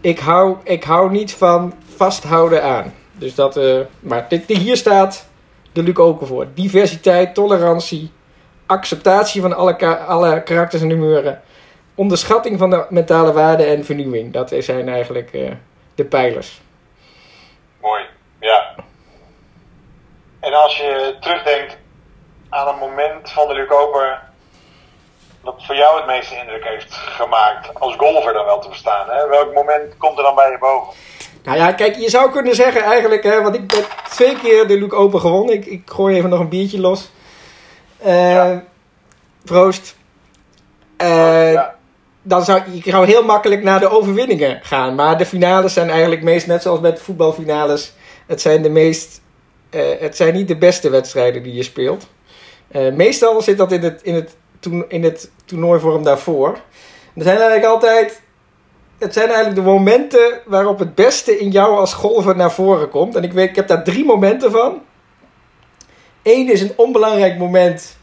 Ik 0.00 0.18
hou, 0.18 0.56
ik 0.64 0.84
hou 0.84 1.10
niet 1.10 1.32
van 1.32 1.72
vasthouden 1.96 2.62
aan. 2.62 2.92
Dus 3.18 3.34
dat, 3.34 3.56
uh, 3.56 3.80
maar 4.00 4.26
dit, 4.28 4.46
hier 4.46 4.76
staat 4.76 5.28
de 5.72 5.82
Luc 5.82 5.96
Oken 5.96 6.26
voor. 6.26 6.46
Diversiteit, 6.54 7.34
tolerantie, 7.34 8.10
acceptatie 8.66 9.40
van 9.40 9.56
alle, 9.56 9.98
alle 9.98 10.42
karakters 10.42 10.82
en 10.82 10.90
humeuren. 10.90 11.40
Onderschatting 11.98 12.58
van 12.58 12.70
de 12.70 12.86
mentale 12.88 13.32
waarde 13.32 13.64
en 13.64 13.84
vernieuwing. 13.84 14.32
Dat 14.32 14.54
zijn 14.58 14.88
eigenlijk 14.88 15.32
uh, 15.32 15.50
de 15.94 16.04
pijlers. 16.04 16.60
Mooi, 17.80 18.02
ja. 18.40 18.74
En 20.40 20.52
als 20.52 20.76
je 20.76 21.16
terugdenkt 21.20 21.76
aan 22.48 22.68
een 22.68 22.78
moment 22.78 23.30
van 23.30 23.48
de 23.48 23.54
Luc 23.54 23.70
Open 23.70 24.18
dat 25.44 25.54
voor 25.58 25.74
jou 25.74 25.96
het 25.96 26.06
meeste 26.06 26.36
indruk 26.36 26.64
heeft 26.64 26.94
gemaakt, 26.94 27.80
als 27.80 27.94
golfer 27.96 28.32
dan 28.32 28.44
wel 28.44 28.58
te 28.58 28.68
verstaan. 28.68 29.08
Hè? 29.08 29.28
Welk 29.28 29.54
moment 29.54 29.96
komt 29.96 30.18
er 30.18 30.24
dan 30.24 30.34
bij 30.34 30.50
je 30.50 30.58
boven? 30.58 30.94
Nou 31.42 31.58
ja, 31.58 31.72
kijk, 31.72 31.96
je 31.96 32.10
zou 32.10 32.30
kunnen 32.30 32.54
zeggen 32.54 32.82
eigenlijk, 32.82 33.22
hè, 33.22 33.42
want 33.42 33.54
ik 33.54 33.70
heb 33.70 33.84
twee 34.08 34.38
keer 34.38 34.66
de 34.66 34.78
Luke 34.78 34.96
Open 34.96 35.20
gewonnen. 35.20 35.54
Ik, 35.54 35.66
ik 35.66 35.82
gooi 35.84 36.16
even 36.16 36.30
nog 36.30 36.40
een 36.40 36.48
biertje 36.48 36.80
los. 36.80 37.10
Uh, 38.06 38.32
ja. 38.32 38.64
Proost. 39.44 39.96
Uh, 41.02 41.62
Dan 42.22 42.44
zou 42.44 42.62
je 42.72 42.90
zou 42.90 43.06
heel 43.06 43.24
makkelijk 43.24 43.62
naar 43.62 43.80
de 43.80 43.90
overwinningen 43.90 44.60
gaan. 44.62 44.94
Maar 44.94 45.18
de 45.18 45.26
finales 45.26 45.72
zijn 45.72 45.90
eigenlijk 45.90 46.22
meest 46.22 46.46
net 46.46 46.62
zoals 46.62 46.80
met 46.80 47.00
voetbalfinales. 47.00 47.92
Het 48.26 48.40
zijn 48.40 48.62
de 48.62 48.70
meest. 48.70 49.20
Uh, 49.70 49.82
het 49.98 50.16
zijn 50.16 50.34
niet 50.34 50.48
de 50.48 50.56
beste 50.56 50.90
wedstrijden 50.90 51.42
die 51.42 51.54
je 51.54 51.62
speelt. 51.62 52.06
meestal 52.92 53.42
zit 53.42 53.58
dat 53.58 53.72
in 53.72 53.82
het, 53.82 54.02
in 54.02 54.14
het, 54.14 54.36
in 54.88 55.04
het 55.04 55.30
toernooivorm 55.44 56.02
daarvoor. 56.02 56.50
Er 57.14 57.22
zijn 57.22 57.36
eigenlijk 57.36 57.66
altijd 57.66 58.20
het 58.98 59.12
zijn 59.12 59.26
eigenlijk 59.26 59.56
de 59.56 59.70
momenten 59.70 60.40
waarop 60.44 60.78
het 60.78 60.94
beste 60.94 61.38
in 61.38 61.50
jou 61.50 61.76
als 61.76 61.94
golfer 61.94 62.36
naar 62.36 62.52
voren 62.52 62.88
komt. 62.88 63.14
En 63.14 63.22
ik, 63.22 63.32
weet, 63.32 63.48
ik 63.48 63.56
heb 63.56 63.68
daar 63.68 63.84
drie 63.84 64.04
momenten 64.04 64.50
van. 64.50 64.82
Eén 66.22 66.52
is 66.52 66.60
een 66.60 66.72
onbelangrijk 66.76 67.38
moment 67.38 67.96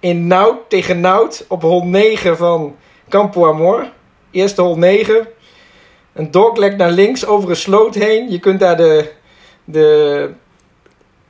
in 0.00 0.26
Nout 0.26 0.58
tegen 0.68 1.00
Nout 1.00 1.44
op 1.48 1.62
hol 1.62 1.84
9 1.84 2.36
van 2.36 2.76
Campo 3.10 3.48
Amor. 3.48 3.86
Eerste 4.30 4.62
hol 4.62 4.76
9. 4.76 5.28
Een 6.12 6.30
dogleg 6.30 6.76
naar 6.76 6.90
links 6.90 7.26
over 7.26 7.50
een 7.50 7.56
sloot 7.56 7.94
heen. 7.94 8.30
Je 8.30 8.38
kunt 8.38 8.60
daar 8.60 8.76
de, 8.76 9.12
de 9.64 10.30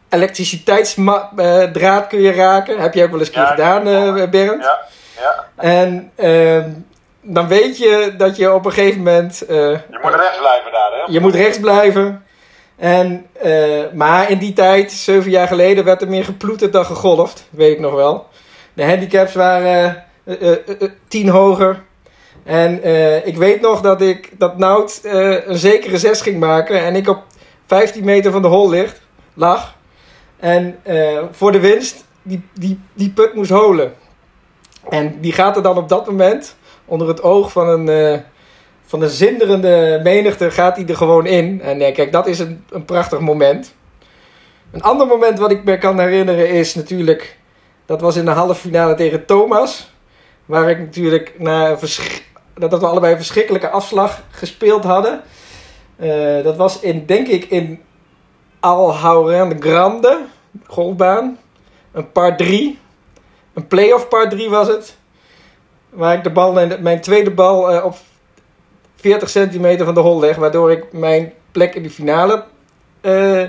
elektriciteitsdraad 0.08 2.06
kun 2.06 2.20
je 2.20 2.32
raken. 2.32 2.78
Heb 2.80 2.94
je 2.94 3.04
ook 3.04 3.10
wel 3.10 3.20
eens 3.20 3.30
keer 3.30 3.46
gedaan, 3.46 3.88
uh, 3.88 4.28
Bernd? 4.28 4.62
Ja, 4.62 4.78
ja. 5.20 5.46
En... 5.56 6.12
Uh, 6.16 6.64
dan 7.22 7.48
weet 7.48 7.78
je 7.78 8.14
dat 8.16 8.36
je 8.36 8.52
op 8.52 8.64
een 8.64 8.72
gegeven 8.72 8.98
moment. 8.98 9.42
Uh, 9.42 9.56
je 9.56 9.98
moet 10.02 10.14
rechts 10.14 10.38
blijven 10.38 10.72
daar, 10.72 10.90
hè? 10.92 11.12
Je 11.12 11.20
moet 11.20 11.34
rechts 11.34 11.60
blijven. 11.60 12.24
En, 12.76 13.26
maar 13.94 14.30
in 14.30 14.38
die 14.38 14.52
tijd, 14.52 14.92
zeven 14.92 15.30
jaar 15.30 15.46
geleden, 15.46 15.84
werd 15.84 16.02
er 16.02 16.08
meer 16.08 16.24
geploeterd 16.24 16.72
dan 16.72 16.84
gegolfd. 16.84 17.46
Weet 17.50 17.72
ik 17.72 17.80
nog 17.80 17.92
wel. 17.92 18.26
De 18.74 18.84
handicaps 18.84 19.34
waren 19.34 20.04
tien 21.08 21.28
hoger. 21.28 21.82
En 22.44 22.84
ik 23.26 23.36
weet 23.36 23.60
nog 23.60 23.80
dat 23.80 24.00
ik 24.00 24.30
dat 24.38 24.58
Nout 24.58 25.00
een 25.02 25.58
zekere 25.58 25.98
zes 25.98 26.20
ging 26.20 26.38
maken. 26.38 26.80
En 26.80 26.96
ik 26.96 27.08
op 27.08 27.24
15 27.66 28.04
meter 28.04 28.32
van 28.32 28.42
de 28.42 28.48
hol 28.48 28.68
ligt, 28.68 29.00
lag. 29.34 29.74
En 30.36 30.78
voor 31.30 31.52
de 31.52 31.60
winst 31.60 32.04
die, 32.22 32.42
die, 32.52 32.80
die 32.94 33.10
put 33.10 33.34
moest 33.34 33.50
holen. 33.50 33.92
En 34.88 35.20
die 35.20 35.32
gaat 35.32 35.56
er 35.56 35.62
dan 35.62 35.76
op 35.76 35.88
dat 35.88 36.06
moment 36.06 36.56
onder 36.84 37.08
het 37.08 37.22
oog 37.22 37.52
van 37.52 37.68
een, 37.68 38.22
van 38.84 39.02
een 39.02 39.08
zinderende 39.08 40.00
menigte 40.02 40.50
gaat 40.50 40.76
hij 40.76 40.86
er 40.86 40.96
gewoon 40.96 41.26
in. 41.26 41.62
En 41.62 41.78
kijk, 41.92 42.12
dat 42.12 42.26
is 42.26 42.38
een, 42.38 42.64
een 42.70 42.84
prachtig 42.84 43.20
moment. 43.20 43.74
Een 44.70 44.82
ander 44.82 45.06
moment 45.06 45.38
wat 45.38 45.50
ik 45.50 45.64
me 45.64 45.78
kan 45.78 46.00
herinneren 46.00 46.48
is 46.48 46.74
natuurlijk... 46.74 47.38
Dat 47.86 48.00
was 48.00 48.16
in 48.16 48.24
de 48.24 48.30
halve 48.30 48.54
finale 48.54 48.94
tegen 48.94 49.24
Thomas. 49.24 49.92
Waar 50.50 50.70
ik 50.70 50.78
natuurlijk 50.78 51.34
na 51.38 51.76
dat 52.54 52.80
we 52.80 52.86
allebei 52.86 53.12
een 53.12 53.18
verschrikkelijke 53.18 53.68
afslag 53.68 54.22
gespeeld 54.30 54.84
hadden. 54.84 55.22
Uh, 55.96 56.42
dat 56.42 56.56
was 56.56 56.80
in, 56.80 57.06
denk 57.06 57.26
ik, 57.26 57.44
in 57.44 57.82
Al 58.60 58.86
de 58.88 59.56
Grande, 59.60 60.18
golfbaan. 60.66 61.38
Een 61.92 62.12
par 62.12 62.36
3. 62.36 62.78
Een 63.54 63.66
playoff 63.66 64.08
par 64.08 64.28
3 64.28 64.50
was 64.50 64.68
het. 64.68 64.96
Waar 65.90 66.16
ik 66.16 66.22
de 66.22 66.30
bal, 66.30 66.52
mijn 66.80 67.00
tweede 67.00 67.30
bal 67.30 67.74
uh, 67.74 67.84
op 67.84 67.96
40 68.96 69.28
centimeter 69.28 69.84
van 69.84 69.94
de 69.94 70.00
hol 70.00 70.18
leg. 70.18 70.36
Waardoor 70.36 70.70
ik 70.70 70.92
mijn 70.92 71.32
plek 71.52 71.74
in 71.74 71.82
de 71.82 71.90
finale 71.90 72.44
uh, 73.02 73.42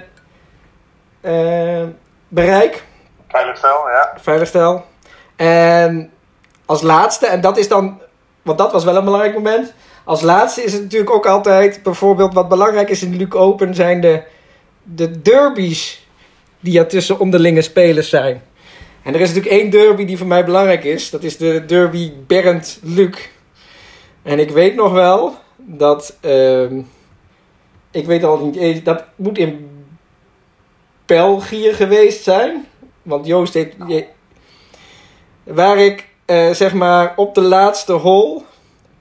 uh, 1.21 1.87
bereik. 2.27 2.83
Veiligstel, 3.27 3.89
ja. 3.89 4.13
Veiligstel. 4.19 4.85
En 5.35 6.11
als 6.71 6.81
laatste, 6.81 7.27
en 7.27 7.41
dat 7.41 7.57
is 7.57 7.67
dan, 7.67 8.01
want 8.41 8.57
dat 8.57 8.71
was 8.71 8.83
wel 8.83 8.95
een 8.95 9.03
belangrijk 9.03 9.33
moment. 9.33 9.73
Als 10.03 10.21
laatste 10.21 10.63
is 10.63 10.73
het 10.73 10.81
natuurlijk 10.81 11.11
ook 11.11 11.25
altijd, 11.25 11.83
bijvoorbeeld 11.83 12.33
wat 12.33 12.49
belangrijk 12.49 12.89
is 12.89 13.03
in 13.03 13.11
de 13.11 13.17
Luke 13.17 13.37
Open, 13.37 13.75
zijn 13.75 14.01
de, 14.01 14.23
de 14.83 15.21
derbies 15.21 16.07
die 16.59 16.79
er 16.79 16.87
tussen 16.87 17.19
onderlinge 17.19 17.61
spelers 17.61 18.09
zijn. 18.09 18.41
En 19.03 19.13
er 19.13 19.19
is 19.21 19.27
natuurlijk 19.33 19.61
één 19.61 19.69
derby 19.69 20.05
die 20.05 20.17
voor 20.17 20.27
mij 20.27 20.45
belangrijk 20.45 20.83
is. 20.83 21.09
Dat 21.09 21.23
is 21.23 21.37
de 21.37 21.65
derby 21.65 22.11
Bernd-Luc. 22.27 23.29
En 24.23 24.39
ik 24.39 24.49
weet 24.49 24.75
nog 24.75 24.91
wel 24.91 25.35
dat. 25.57 26.17
ehm, 26.21 26.81
ik 27.91 28.05
weet 28.05 28.23
al 28.23 28.37
niet. 28.45 28.55
eens- 28.55 28.83
Dat 28.83 29.03
moet 29.15 29.37
in 29.37 29.69
België 31.05 31.73
geweest 31.73 32.23
zijn. 32.23 32.65
Want 33.01 33.25
Joost 33.25 33.53
heeft. 33.53 33.75
je- 33.87 34.05
waar 35.43 35.77
ik 35.77 36.09
eh, 36.31 36.53
zeg 36.53 36.73
maar 36.73 37.13
op 37.15 37.35
de 37.35 37.41
laatste 37.41 37.93
hole, 37.93 38.41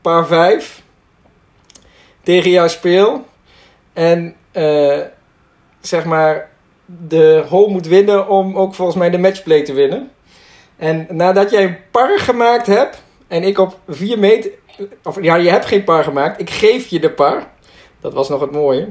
paar 0.00 0.26
5, 0.26 0.82
tegen 2.22 2.50
jou 2.50 2.68
speel. 2.68 3.24
En 3.92 4.34
eh, 4.52 5.00
zeg 5.80 6.04
maar 6.04 6.50
de 6.84 7.44
hole 7.48 7.72
moet 7.72 7.86
winnen 7.86 8.28
om 8.28 8.56
ook 8.56 8.74
volgens 8.74 8.96
mij 8.96 9.10
de 9.10 9.18
matchplay 9.18 9.62
te 9.62 9.72
winnen. 9.72 10.10
En 10.76 11.06
nadat 11.10 11.50
jij 11.50 11.64
een 11.64 11.76
par 11.90 12.18
gemaakt 12.18 12.66
hebt 12.66 13.02
en 13.28 13.42
ik 13.42 13.58
op 13.58 13.78
4 13.88 14.18
meter. 14.18 14.50
Of 15.02 15.22
ja, 15.22 15.34
je 15.34 15.50
hebt 15.50 15.66
geen 15.66 15.84
par 15.84 16.04
gemaakt. 16.04 16.40
Ik 16.40 16.50
geef 16.50 16.86
je 16.86 17.00
de 17.00 17.10
par. 17.10 17.46
Dat 18.00 18.12
was 18.12 18.28
nog 18.28 18.40
het 18.40 18.52
mooie. 18.52 18.88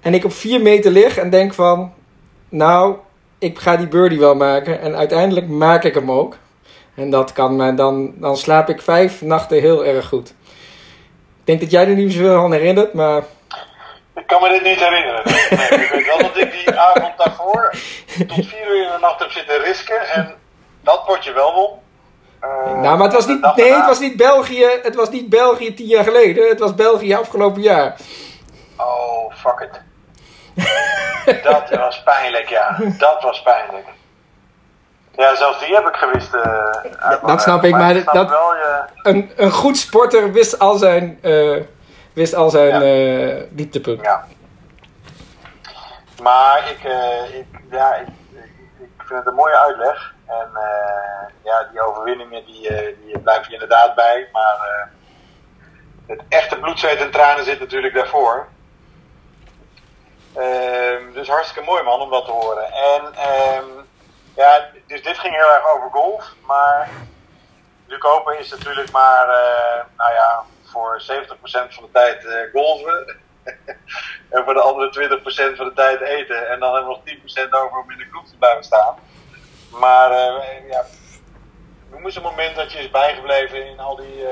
En 0.00 0.14
ik 0.14 0.24
op 0.24 0.32
4 0.32 0.62
meter 0.62 0.90
lig 0.90 1.16
en 1.16 1.30
denk 1.30 1.54
van. 1.54 1.92
Nou, 2.48 2.96
ik 3.38 3.58
ga 3.58 3.76
die 3.76 3.88
birdie 3.88 4.18
wel 4.18 4.34
maken. 4.34 4.80
En 4.80 4.96
uiteindelijk 4.96 5.48
maak 5.48 5.84
ik 5.84 5.94
hem 5.94 6.10
ook. 6.10 6.36
En 6.98 7.10
dat 7.10 7.32
kan 7.32 7.56
me, 7.56 7.74
dan, 7.74 8.12
dan 8.16 8.36
slaap 8.36 8.68
ik 8.68 8.82
vijf 8.82 9.22
nachten 9.22 9.60
heel 9.60 9.84
erg 9.84 10.08
goed. 10.08 10.28
Ik 10.28 11.44
denk 11.44 11.60
dat 11.60 11.70
jij 11.70 11.86
er 11.88 11.94
niet 11.94 12.12
zoveel 12.12 12.36
aan 12.36 12.52
herinnert, 12.52 12.92
maar 12.92 13.22
Ik 14.14 14.26
kan 14.26 14.42
me 14.42 14.48
dit 14.48 14.62
niet 14.62 14.78
herinneren. 14.78 15.22
Nee, 15.50 15.84
ik 15.84 15.90
weet 15.90 16.06
wel 16.06 16.18
dat 16.18 16.36
ik 16.36 16.52
die 16.52 16.78
avond 16.78 17.12
daarvoor 17.16 17.70
tot 18.26 18.46
vier 18.46 18.68
uur 18.68 18.84
in 18.84 18.90
de 18.92 18.98
nacht 19.00 19.18
heb 19.18 19.30
zitten 19.30 19.62
risken. 19.62 20.08
En 20.08 20.34
dat 20.80 21.04
potje 21.04 21.32
wel 21.32 21.54
won. 21.54 21.70
Eh, 22.40 22.80
Nou, 22.80 22.96
maar 22.96 23.06
het 23.06 23.12
was 23.12 23.26
niet, 23.26 23.56
nee, 23.56 23.72
het 23.72 23.86
was 23.86 23.98
niet 24.00 24.16
België. 24.16 24.66
Het 24.82 24.94
was 24.94 25.10
niet 25.10 25.28
België 25.28 25.74
tien 25.74 25.86
jaar 25.86 26.04
geleden. 26.04 26.48
Het 26.48 26.58
was 26.58 26.74
België 26.74 27.14
afgelopen 27.14 27.62
jaar. 27.62 27.96
Oh, 28.76 29.32
fuck 29.34 29.60
it. 29.60 29.80
dat 31.42 31.70
was 31.70 32.02
pijnlijk, 32.02 32.48
ja. 32.48 32.76
Dat 32.98 33.22
was 33.22 33.42
pijnlijk. 33.42 33.86
Ja, 35.18 35.36
zelfs 35.36 35.58
die 35.58 35.74
heb 35.74 35.86
ik 35.88 35.96
gewist. 35.96 36.34
eh, 36.34 36.42
uit 36.42 36.98
mijn 36.98 37.20
dat 37.26 37.42
snap 37.42 37.64
ik, 37.64 37.70
maar 37.72 37.94
dat- 38.04 38.28
wel 38.28 38.54
je... 38.54 38.84
Een, 39.02 39.32
een 39.36 39.50
goed 39.50 39.76
sporter 39.76 40.32
wist 40.32 40.58
al 40.58 40.76
zijn, 40.76 41.18
eh, 41.22 41.56
wist 42.12 42.34
al 42.34 42.50
zijn 42.50 42.80
Ja. 42.84 43.36
eh, 43.36 43.42
dieptepunt. 43.50 44.00
Ja. 44.02 44.26
Maar 46.22 46.70
ik, 46.70 46.84
eh, 46.84 47.38
ik, 47.38 47.46
ja, 47.70 47.94
ik, 47.94 48.06
ik, 48.80 48.88
vind 48.96 49.18
het 49.18 49.26
een 49.26 49.34
mooie 49.34 49.58
uitleg. 49.58 50.14
En 50.26 50.48
eh, 50.54 51.28
ja, 51.44 51.68
die 51.70 51.80
overwinningen 51.80 52.44
die, 52.46 52.68
eh, 52.68 52.94
die 53.04 53.18
blijven 53.18 53.46
je 53.46 53.52
inderdaad 53.52 53.94
bij. 53.94 54.28
Maar 54.32 54.56
eh, 54.60 54.86
het 56.06 56.22
echte 56.28 56.58
bloed, 56.58 56.78
zweet 56.78 57.00
en 57.00 57.10
tranen 57.10 57.44
zit 57.44 57.60
natuurlijk 57.60 57.94
daarvoor. 57.94 58.46
Ehm, 60.34 61.12
dus 61.12 61.28
hartstikke 61.28 61.68
mooi 61.70 61.82
man 61.82 62.00
om 62.00 62.10
dat 62.10 62.24
te 62.24 62.30
horen. 62.30 62.64
En 62.64 63.02
ehm, 63.14 63.64
ja, 64.38 64.70
dus 64.86 65.02
dit 65.02 65.18
ging 65.18 65.34
heel 65.34 65.52
erg 65.54 65.74
over 65.74 65.90
golf. 65.90 66.34
Maar 66.46 66.90
Luc 67.86 68.02
Open 68.02 68.38
is 68.38 68.50
natuurlijk 68.50 68.90
maar, 68.90 69.28
eh, 69.28 69.84
nou 69.96 70.12
ja, 70.12 70.42
voor 70.64 71.00
70% 71.00 71.74
van 71.74 71.84
de 71.84 71.90
tijd 71.92 72.24
eh, 72.24 72.52
golven. 72.52 73.16
en 74.34 74.44
voor 74.44 74.54
de 74.54 74.60
andere 74.60 75.20
20% 75.52 75.56
van 75.56 75.66
de 75.66 75.72
tijd 75.74 76.00
eten. 76.00 76.48
En 76.48 76.60
dan 76.60 76.74
hebben 76.74 76.90
we 76.90 76.96
nog 76.96 77.46
10% 77.46 77.50
over 77.50 77.78
om 77.78 77.90
in 77.90 77.98
de 77.98 78.08
kroeg 78.08 78.26
te 78.26 78.36
blijven 78.36 78.64
staan. 78.64 78.94
Maar 79.70 80.10
eh, 80.10 80.68
ja, 80.70 80.84
noem 81.90 82.04
eens 82.04 82.16
een 82.16 82.22
moment 82.22 82.56
dat 82.56 82.72
je 82.72 82.78
is 82.78 82.90
bijgebleven 82.90 83.66
in 83.66 83.78
al 83.78 83.96
die 83.96 84.26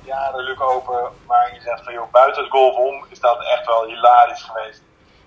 jaren 0.00 0.44
Luc 0.44 0.60
Open. 0.60 1.10
Waarin 1.26 1.54
je 1.54 1.60
zegt 1.60 1.84
van 1.84 1.92
joh, 1.92 2.10
buiten 2.12 2.42
het 2.42 2.52
golf 2.52 2.76
om 2.76 3.04
is 3.08 3.20
dat 3.20 3.44
echt 3.44 3.66
wel 3.66 3.84
hilarisch 3.84 4.42
geweest. 4.42 4.82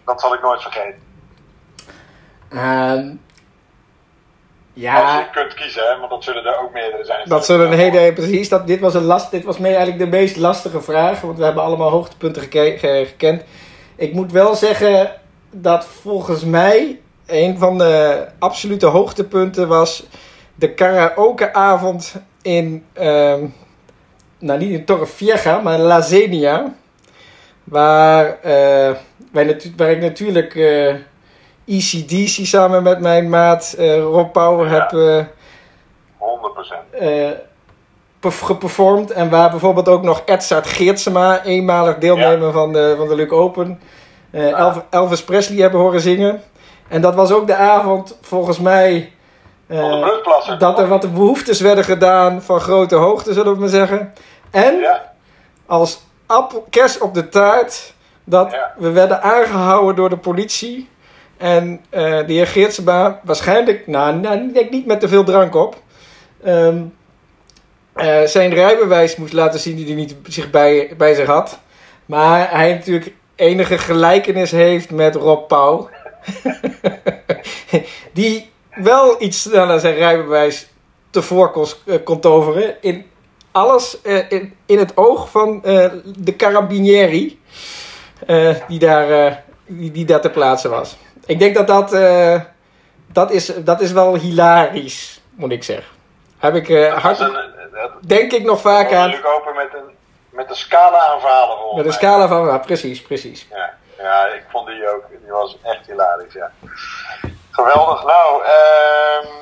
Dat 0.05 0.21
zal 0.21 0.33
ik 0.33 0.41
nooit 0.41 0.61
vergeten. 0.61 1.09
Ehm, 4.75 4.95
Als 4.95 5.11
ja, 5.11 5.19
je 5.19 5.25
kunt 5.31 5.53
kiezen, 5.53 5.83
hè, 5.83 5.97
want 5.99 6.09
dat 6.09 6.23
zullen 6.23 6.45
er 6.45 6.59
ook 6.61 6.73
meerdere 6.73 7.05
zijn. 7.05 7.29
dat 7.29 7.45
zullen 7.45 7.71
een 7.71 7.77
hele... 7.77 8.13
Precies, 8.13 8.49
dat, 8.49 8.67
dit, 8.67 8.79
was 8.79 8.93
een 8.93 9.03
last, 9.03 9.31
dit 9.31 9.43
was 9.43 9.57
mee 9.57 9.75
eigenlijk 9.75 10.11
de 10.11 10.17
meest 10.17 10.37
lastige 10.37 10.81
vraag. 10.81 11.21
Want 11.21 11.37
we 11.37 11.43
hebben 11.43 11.63
allemaal 11.63 11.89
hoogtepunten 11.89 12.41
geke- 12.41 12.75
ge- 12.77 13.05
gekend. 13.07 13.43
Ik 13.95 14.13
moet 14.13 14.31
wel 14.31 14.55
zeggen 14.55 15.11
dat 15.51 15.85
volgens 15.85 16.43
mij... 16.45 16.99
een 17.27 17.57
van 17.57 17.77
de 17.77 18.25
absolute 18.39 18.85
hoogtepunten 18.85 19.67
was... 19.67 20.03
de 20.55 20.73
karaokeavond 20.73 22.15
in... 22.41 22.85
ehm, 22.93 23.45
nou, 24.39 24.59
niet 24.59 24.71
in 24.71 24.85
Torrevieja, 24.85 25.59
maar 25.59 25.73
in 25.73 25.85
La 25.85 26.01
Zenia. 26.01 26.73
Waar, 27.63 28.25
eh, 28.41 28.95
wij 29.31 29.61
waar 29.77 29.91
ik 29.91 30.01
natuurlijk 30.01 30.55
eh 30.55 30.93
ECDC 31.77 32.45
samen 32.45 32.83
met 32.83 32.99
mijn 32.99 33.29
maat 33.29 33.75
eh, 33.77 33.99
Rob 33.99 34.31
Pauw 34.31 34.63
Ja. 34.65 34.69
heb 34.71 34.93
eh, 34.93 35.25
100%. 36.17 36.99
eh, 36.99 37.29
perf- 38.19 38.39
geperformd. 38.39 39.11
En 39.11 39.29
waar 39.29 39.49
bijvoorbeeld 39.49 39.87
ook 39.89 40.03
nog 40.03 40.21
Edzard 40.25 40.67
Geertsema, 40.67 41.43
eenmalig 41.43 41.97
deelnemer 41.97 42.51
van, 42.51 42.73
de, 42.73 42.93
van 42.97 43.07
de 43.07 43.15
Luke 43.15 43.35
Open, 43.35 43.79
eh, 44.31 44.53
Ah. 44.53 44.59
Elv- 44.59 44.81
Elvis 44.89 45.23
Presley 45.23 45.57
hebben 45.61 45.79
horen 45.79 46.01
zingen. 46.01 46.41
En 46.87 47.01
dat 47.01 47.15
was 47.15 47.31
ook 47.31 47.47
de 47.47 47.55
avond, 47.55 48.17
volgens 48.21 48.59
mij, 48.59 49.11
eh, 49.67 50.07
dat 50.59 50.79
er 50.79 50.87
wat 50.87 51.13
behoeftes 51.13 51.59
werden 51.59 51.83
gedaan 51.83 52.41
van 52.41 52.59
grote 52.59 52.95
hoogte, 52.95 53.33
zullen 53.33 53.53
we 53.53 53.59
maar 53.59 53.69
zeggen. 53.69 54.13
En 54.51 54.75
Ja, 54.79 55.11
als 55.65 56.01
appel, 56.25 56.65
kers 56.69 56.97
op 56.97 57.13
de 57.13 57.29
taart 57.29 57.93
dat 58.23 58.51
Ja. 58.51 58.73
we 58.77 58.91
werden 58.91 59.21
aangehouden 59.21 59.95
door 59.95 60.09
de 60.09 60.17
politie. 60.17 60.89
En 61.41 61.81
eh, 61.89 62.01
de 62.01 62.33
heer 62.33 62.47
Geertsema, 62.47 63.19
waarschijnlijk, 63.23 63.87
nou, 63.87 64.15
nou, 64.15 64.47
ik 64.47 64.53
denk 64.53 64.69
niet 64.69 64.85
met 64.85 64.99
te 64.99 65.07
veel 65.07 65.23
drank 65.23 65.55
op, 65.55 65.81
ehm, 66.43 66.81
eh, 67.93 68.23
zijn 68.23 68.53
rijbewijs 68.53 69.15
moest 69.15 69.33
laten 69.33 69.59
zien 69.59 69.75
die 69.75 69.85
hij 69.85 69.95
niet 69.95 70.15
zich 70.27 70.49
bij, 70.49 70.93
bij 70.97 71.13
zich 71.13 71.25
had. 71.25 71.59
Maar 72.05 72.51
hij 72.51 72.73
natuurlijk 72.73 73.13
enige 73.35 73.77
gelijkenis 73.77 74.51
heeft 74.51 74.91
met 74.91 75.15
Rob 75.15 75.47
Pauw. 75.47 75.89
die 78.13 78.49
wel 78.75 79.21
iets 79.21 79.41
sneller 79.41 79.79
zijn 79.79 79.95
rijbewijs 79.95 80.67
tevoren 81.09 81.51
kon, 81.51 81.65
eh, 81.85 81.95
kon 82.03 82.19
toveren. 82.19 82.75
In 82.81 83.05
alles 83.51 83.97
in, 84.29 84.53
in 84.65 84.77
het 84.77 84.97
oog 84.97 85.29
van 85.29 85.61
de 86.17 86.35
carabinieri 86.37 87.39
die, 88.67 88.79
daar, 88.79 89.43
die, 89.65 89.91
die 89.91 90.05
daar 90.05 90.21
ter 90.21 90.31
plaatse 90.31 90.69
was. 90.69 90.97
Ik 91.25 91.39
denk 91.39 91.55
dat 91.55 91.67
dat, 91.67 91.93
eh, 91.93 92.41
dat, 93.07 93.31
is, 93.31 93.45
dat 93.45 93.81
is 93.81 93.91
wel 93.91 94.15
hilarisch, 94.15 95.21
moet 95.29 95.51
ik 95.51 95.63
zeggen. 95.63 95.93
Heb 96.37 96.55
ik 96.55 96.69
eh, 96.69 96.97
hard, 96.97 97.19
een, 97.19 97.33
dat 97.71 97.91
denk 98.01 98.31
ik 98.31 98.43
nog 98.43 98.61
vaak 98.61 98.93
aan. 98.93 99.13
open 99.23 99.55
met 99.55 99.73
een, 99.73 99.95
met 100.29 100.49
een 100.49 100.55
scala 100.55 100.97
aan 100.97 101.19
verhalen 101.19 101.75
Met 101.75 101.85
een 101.85 101.93
scala 101.93 102.27
van, 102.27 102.45
ja, 102.45 102.57
precies, 102.57 103.01
precies. 103.01 103.47
Ja, 103.49 103.73
ja, 103.97 104.25
ik 104.25 104.43
vond 104.49 104.67
die 104.67 104.89
ook. 104.93 105.03
Die 105.09 105.31
was 105.31 105.57
echt 105.63 105.87
hilarisch, 105.87 106.33
ja. 106.33 106.51
Geweldig. 107.51 108.03
Nou, 108.03 108.43
ehm 108.43 109.41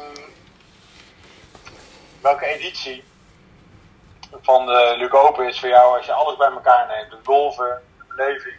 welke 2.22 2.46
editie 2.46 3.04
van 4.42 4.66
de 4.66 4.96
Luc 4.98 5.12
Open 5.12 5.48
is 5.48 5.60
voor 5.60 5.70
jou 5.70 5.98
als 5.98 6.06
je 6.06 6.12
alles 6.12 6.38
bij 6.38 6.52
elkaar 6.52 6.88
neemt? 6.88 7.12
Het 7.12 7.20
golven, 7.24 7.82
de 7.98 8.04
beleving. 8.16 8.56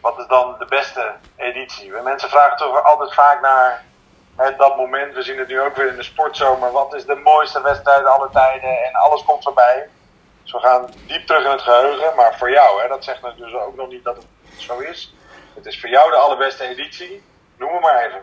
Wat 0.00 0.18
is 0.18 0.26
dan 0.26 0.54
de 0.58 0.66
beste 0.68 1.12
editie? 1.36 1.90
Mensen 1.90 2.28
vragen 2.28 2.56
toch 2.56 2.84
altijd 2.84 3.14
vaak 3.14 3.40
naar 3.40 3.84
hè, 4.36 4.56
dat 4.56 4.76
moment. 4.76 5.14
We 5.14 5.22
zien 5.22 5.38
het 5.38 5.48
nu 5.48 5.60
ook 5.60 5.76
weer 5.76 5.88
in 5.88 5.96
de 5.96 6.02
sportzomer. 6.02 6.72
Wat 6.72 6.94
is 6.94 7.04
de 7.04 7.20
mooiste 7.24 7.62
wedstrijd 7.62 8.06
aller 8.06 8.30
tijden? 8.30 8.84
En 8.84 8.92
alles 8.92 9.24
komt 9.24 9.42
voorbij. 9.42 9.88
Dus 10.42 10.52
we 10.52 10.58
gaan 10.58 10.90
diep 11.06 11.26
terug 11.26 11.44
in 11.44 11.50
het 11.50 11.62
geheugen. 11.62 12.14
Maar 12.16 12.36
voor 12.38 12.50
jou, 12.50 12.82
hè, 12.82 12.88
dat 12.88 13.04
zegt 13.04 13.20
dus 13.36 13.54
ook 13.54 13.76
nog 13.76 13.88
niet 13.88 14.04
dat 14.04 14.16
het 14.16 14.26
zo 14.56 14.78
is. 14.78 15.14
Het 15.54 15.66
is 15.66 15.80
voor 15.80 15.90
jou 15.90 16.10
de 16.10 16.16
allerbeste 16.16 16.64
editie. 16.64 17.22
Noem 17.58 17.72
hem 17.72 17.80
maar 17.80 18.06
even. 18.06 18.22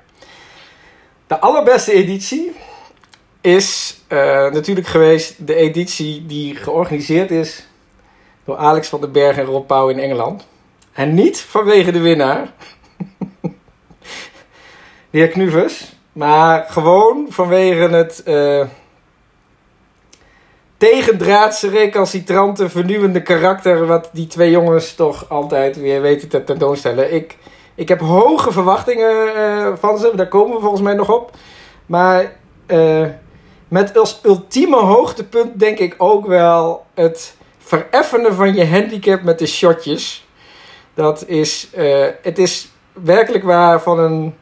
De 1.27 1.39
allerbeste 1.39 1.91
editie 1.91 2.59
is 3.41 3.99
eh, 4.07 4.51
natuurlijk 4.51 4.88
geweest 4.88 5.47
de 5.47 5.55
editie 5.55 6.25
die 6.25 6.55
georganiseerd 6.55 7.31
is 7.31 7.67
door 8.43 8.57
Alex 8.57 8.89
van 8.89 9.01
den 9.01 9.11
Berg 9.11 9.38
en 9.38 9.45
Rob 9.45 9.67
Pauw 9.67 9.89
in 9.89 9.99
Engeland. 9.99 10.47
En 10.95 11.13
niet 11.13 11.39
vanwege 11.39 11.91
de 11.91 11.99
winnaar, 11.99 12.53
de 15.10 15.17
heer 15.34 15.71
maar 16.12 16.65
gewoon 16.69 17.25
vanwege 17.29 17.95
het 17.95 18.23
eh 18.23 18.67
tegendraadse, 20.77 21.69
recalcitrante, 21.69 22.69
vernieuwende 22.69 23.21
karakter 23.21 23.88
wat 23.88 24.10
die 24.13 24.27
twee 24.27 24.51
jongens 24.51 24.95
toch 24.95 25.29
altijd 25.29 25.79
weer 25.79 26.01
weten 26.01 26.29
te 26.29 26.43
tentoonstellen. 26.43 27.13
Ik, 27.13 27.38
ik 27.75 27.88
heb 27.88 27.99
hoge 27.99 28.51
verwachtingen 28.51 29.36
eh, 29.36 29.73
van 29.79 29.97
ze, 29.97 30.12
daar 30.15 30.27
komen 30.27 30.55
we 30.55 30.62
volgens 30.62 30.81
mij 30.81 30.93
nog 30.93 31.13
op. 31.13 31.31
Maar 31.86 32.36
eh, 32.65 33.05
met 33.67 33.97
als 33.97 34.19
ultieme 34.23 34.77
hoogtepunt 34.77 35.60
denk 35.60 35.77
ik 35.77 35.95
ook 35.97 36.25
wel 36.25 36.86
het 36.93 37.36
vereffenen 37.58 38.36
van 38.36 38.55
je 38.55 38.67
handicap 38.67 39.21
met 39.21 39.39
de 39.39 39.47
shotjes. 39.47 40.24
Dat 40.95 41.27
is, 41.27 41.69
eh, 41.73 42.08
het 42.21 42.38
is 42.38 42.71
werkelijk 42.93 43.43
waar 43.43 43.81
van 43.81 43.99
een 43.99 44.36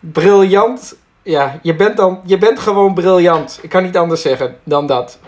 briljant. 0.00 0.96
Ja, 1.22 1.58
je 1.62 1.74
bent, 1.74 1.96
dan, 1.96 2.20
je 2.24 2.38
bent 2.38 2.58
gewoon 2.58 2.94
briljant. 2.94 3.58
Ik 3.62 3.68
kan 3.68 3.82
niet 3.82 3.96
anders 3.96 4.22
zeggen 4.22 4.56
dan 4.64 4.86
dat. 4.86 5.18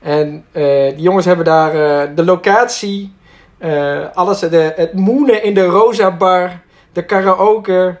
En 0.00 0.44
uh, 0.52 0.62
die 0.88 1.00
jongens 1.00 1.26
hebben 1.26 1.44
daar 1.44 1.74
uh, 1.74 2.16
de 2.16 2.24
locatie, 2.24 3.16
alles, 4.14 4.38
de, 4.38 4.72
het 4.76 4.92
moenen 4.92 5.42
in 5.42 5.54
de 5.54 5.64
Rosa 5.64 6.16
Bar, 6.16 6.60
de 6.92 7.04
karaoke, 7.04 7.98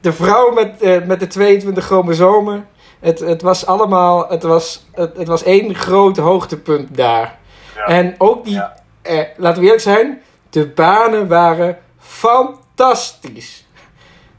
de 0.00 0.12
vrouw 0.12 0.52
met, 0.52 1.06
met 1.06 1.20
de 1.20 1.26
22 1.26 1.84
chromosomen. 1.84 2.68
Het, 3.00 3.18
het 3.18 3.42
was 3.42 3.66
allemaal, 3.66 4.28
het 4.28 4.42
was, 4.42 4.86
het, 4.92 5.16
het 5.16 5.28
was 5.28 5.42
één 5.42 5.74
groot 5.74 6.16
hoogtepunt 6.16 6.96
daar. 6.96 7.38
Ja. 7.76 7.84
En 7.84 8.14
ook 8.18 8.44
die, 8.44 8.62
eh, 9.10 9.28
laten 9.36 9.60
we 9.60 9.64
eerlijk 9.64 9.82
zijn, 9.82 10.22
de 10.50 10.68
banen 10.68 11.28
waren 11.28 11.82
fantastisch. 11.98 13.66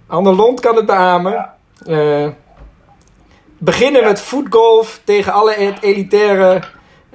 Anne 0.07 0.31
Lond 0.31 0.59
kan 0.59 0.75
het 0.75 0.85
beamen. 0.85 1.31
Ja. 1.31 1.57
Uh, 1.85 2.29
beginnen 3.57 4.03
met 4.03 4.21
voetgolf 4.21 5.01
tegen 5.03 5.33
alle 5.33 5.79
elitaire 5.81 6.63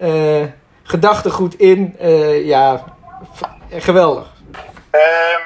uh, 0.03 0.47
gedachtegoed 0.83 1.55
in. 1.55 1.97
Uh, 2.01 2.47
ja, 2.47 2.85
geweldig. 3.71 4.33
Um, 4.91 5.45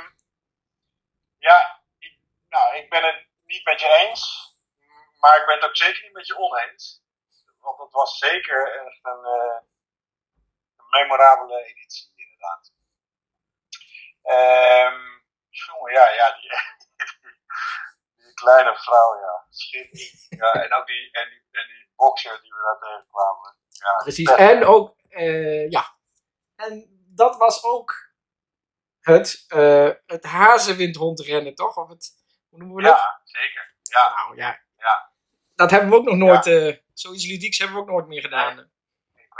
ja, 1.38 1.80
ik, 1.98 2.18
nou, 2.48 2.76
ik 2.76 2.90
ben 2.90 3.02
het 3.02 3.26
niet 3.44 3.64
met 3.64 3.80
je 3.80 4.06
eens. 4.08 4.54
Maar 5.20 5.40
ik 5.40 5.46
ben 5.46 5.54
het 5.54 5.64
ook 5.64 5.76
zeker 5.76 6.02
niet 6.02 6.12
met 6.12 6.26
je 6.26 6.38
oneens. 6.38 7.02
Want 7.60 7.78
het 7.78 7.92
was 7.92 8.18
zeker 8.18 8.86
echt 8.86 9.00
een, 9.02 9.24
een 9.24 9.69
memorabele 10.90 11.64
editie, 11.64 12.12
inderdaad. 12.16 12.72
Um, 14.22 15.22
jongen, 15.48 15.92
ja, 15.92 16.08
ja, 16.08 16.32
die, 16.40 16.50
die, 18.16 18.34
kleine 18.34 18.76
vrouw, 18.76 19.20
ja. 19.20 19.46
Schitterend. 19.50 20.26
Ja, 20.28 20.52
en 20.52 20.74
ook 20.74 20.86
die, 20.86 21.10
en 21.12 21.28
die, 21.28 21.42
en 21.50 21.66
die 21.66 21.88
boxer 21.96 22.40
die 22.42 22.52
we 22.52 22.60
daar 22.62 22.78
tegenkwamen. 22.78 23.56
Ja, 23.68 23.94
Precies, 24.02 24.30
en 24.30 24.64
ook, 24.64 24.96
uh, 25.08 25.70
ja. 25.70 25.96
En 26.56 27.04
dat 27.14 27.36
was 27.36 27.64
ook 27.64 28.12
het, 29.00 29.44
uh, 29.48 29.90
het 30.06 30.24
hazenwindhondrennen, 30.24 31.54
toch? 31.54 31.76
Of 31.76 31.88
het, 31.88 32.10
hoe 32.48 32.58
noemen 32.58 32.76
we 32.76 32.82
dat? 32.82 32.96
Ja, 32.96 33.20
zeker. 33.24 33.74
Ja. 33.82 34.14
Nou, 34.14 34.36
ja. 34.36 34.60
ja 34.76 35.10
dat 35.60 35.70
hebben 35.70 35.90
we 35.90 35.96
ook 35.96 36.04
nog 36.04 36.16
nooit, 36.16 36.44
ja. 36.44 36.52
uh, 36.52 36.76
zoiets 36.92 37.26
ludieks 37.26 37.58
hebben 37.58 37.76
we 37.76 37.82
ook 37.82 37.88
nooit 37.88 38.06
meer 38.06 38.20
gedaan. 38.20 38.70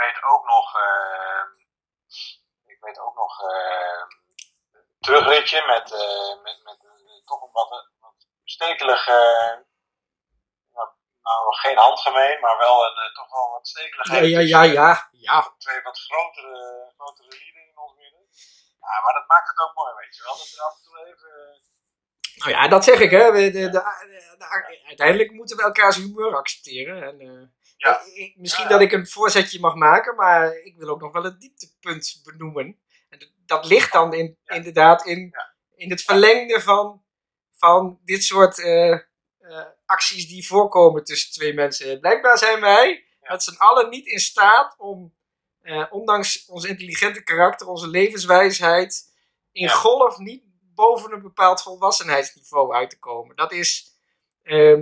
Weet 0.03 0.23
ook 0.31 0.45
nog, 0.45 0.67
uh, 0.87 1.45
ik 2.73 2.79
weet 2.85 2.99
ook 2.99 3.15
nog, 3.15 3.33
uh, 3.51 4.01
terugritje 4.99 5.65
met, 5.65 5.87
met, 6.43 6.57
met 6.63 6.79
toch 7.25 7.41
een 7.41 7.51
wat, 7.51 7.69
wat 7.99 8.27
stekelig, 8.43 9.07
nou 11.27 11.55
geen 11.63 11.77
handgemeen, 11.77 12.39
maar 12.39 12.57
wel 12.57 12.85
een 12.85 13.13
toch 13.13 13.31
wel 13.31 13.49
wat 13.51 13.67
stekelig. 13.67 14.11
Ja, 14.11 14.17
ja, 14.17 14.39
ja, 14.39 14.61
ja, 14.63 15.09
ja. 15.11 15.55
Twee 15.57 15.81
wat 15.81 15.99
grotere, 15.99 16.91
grotere 16.97 17.27
lieden 17.27 17.67
in 17.67 17.77
ons 17.77 17.93
midden. 17.97 18.27
Ja, 18.79 19.01
maar 19.03 19.13
dat 19.13 19.27
maakt 19.27 19.47
het 19.47 19.59
ook 19.59 19.75
mooi, 19.75 19.93
weet 19.95 20.15
je 20.15 20.23
wel. 20.23 20.37
Dat 20.37 20.53
er 20.55 20.63
af 20.63 20.75
en 20.77 20.83
toe 20.83 21.05
even 21.05 21.61
nou 22.35 22.51
ja, 22.51 22.67
dat 22.67 22.83
zeg 22.83 22.99
ik, 22.99 23.11
hè. 23.11 23.31
De, 23.31 23.51
de, 23.51 23.69
de, 23.69 23.83
uiteindelijk 24.87 25.31
moeten 25.31 25.57
we 25.57 25.63
elkaars 25.63 25.95
humeur 25.95 26.35
accepteren. 26.35 27.03
En, 27.03 27.21
uh, 27.21 27.47
ja. 27.81 28.01
ik, 28.13 28.35
misschien 28.37 28.67
dat 28.67 28.81
ik 28.81 28.91
een 28.91 29.07
voorzetje 29.07 29.59
mag 29.59 29.75
maken, 29.75 30.15
maar 30.15 30.55
ik 30.55 30.77
wil 30.77 30.89
ook 30.89 31.01
nog 31.01 31.11
wel 31.11 31.23
het 31.23 31.39
dieptepunt 31.39 32.21
benoemen. 32.23 32.79
En 33.09 33.31
dat 33.45 33.65
ligt 33.65 33.91
dan 33.91 34.13
in, 34.13 34.37
inderdaad 34.45 35.05
in, 35.05 35.35
in 35.75 35.89
het 35.89 36.01
verlengde 36.01 36.61
van, 36.61 37.03
van 37.51 37.99
dit 38.05 38.23
soort 38.23 38.57
uh, 38.57 38.89
uh, 38.91 38.99
acties 39.85 40.27
die 40.27 40.47
voorkomen 40.47 41.03
tussen 41.03 41.31
twee 41.31 41.53
mensen. 41.53 41.99
Blijkbaar 41.99 42.37
zijn 42.37 42.61
wij 42.61 43.05
met 43.21 43.43
z'n 43.43 43.57
allen 43.57 43.89
niet 43.89 44.05
in 44.05 44.19
staat 44.19 44.75
om, 44.77 45.13
ondanks 45.89 46.45
ons 46.45 46.65
intelligente 46.65 47.23
karakter, 47.23 47.67
onze 47.67 47.87
levenswijsheid, 47.87 49.13
in 49.51 49.69
golf 49.69 50.17
niet 50.17 50.43
boven 50.75 51.11
een 51.11 51.21
bepaald 51.21 51.61
volwassenheidsniveau 51.61 52.73
uit 52.73 52.89
te 52.89 52.99
komen. 52.99 53.35
Dat 53.35 53.51
is. 53.51 53.89
Uh, 54.43 54.79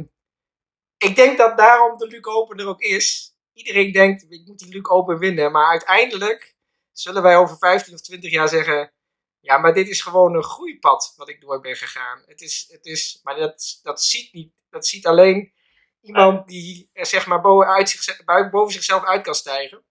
ik 0.99 1.15
denk 1.15 1.38
dat 1.38 1.57
daarom 1.57 1.97
de 1.97 2.07
Luc 2.07 2.25
Open 2.25 2.57
er 2.57 2.67
ook 2.67 2.81
is. 2.81 3.35
Iedereen 3.53 3.91
denkt, 3.91 4.25
ik 4.29 4.45
moet 4.45 4.59
die 4.59 4.73
Luc 4.73 4.89
Open 4.89 5.17
winnen. 5.17 5.51
Maar 5.51 5.69
uiteindelijk 5.69 6.55
zullen 6.91 7.21
wij 7.21 7.38
over 7.38 7.57
15 7.57 7.93
of 7.93 8.01
20 8.01 8.31
jaar 8.31 8.49
zeggen. 8.49 8.93
Ja, 9.39 9.57
maar 9.57 9.73
dit 9.73 9.88
is 9.88 10.01
gewoon 10.01 10.35
een 10.35 10.43
groeipad 10.43 11.13
wat 11.15 11.29
ik 11.29 11.41
door 11.41 11.62
ben 11.62 11.75
gegaan. 11.75 12.23
Het 12.25 12.41
is, 12.41 12.65
het 12.71 12.85
is, 12.85 13.19
maar 13.23 13.35
dat, 13.35 13.79
dat, 13.83 14.03
ziet 14.03 14.33
niet, 14.33 14.53
dat 14.69 14.88
ziet 14.88 15.05
alleen 15.05 15.53
iemand 16.01 16.47
die 16.47 16.89
er 16.93 17.05
zeg 17.05 17.27
maar 17.27 17.41
boven, 17.41 17.67
uit 17.67 17.89
zich, 17.89 18.23
boven 18.51 18.73
zichzelf 18.73 19.03
uit 19.03 19.21
kan 19.21 19.35
stijgen. 19.35 19.83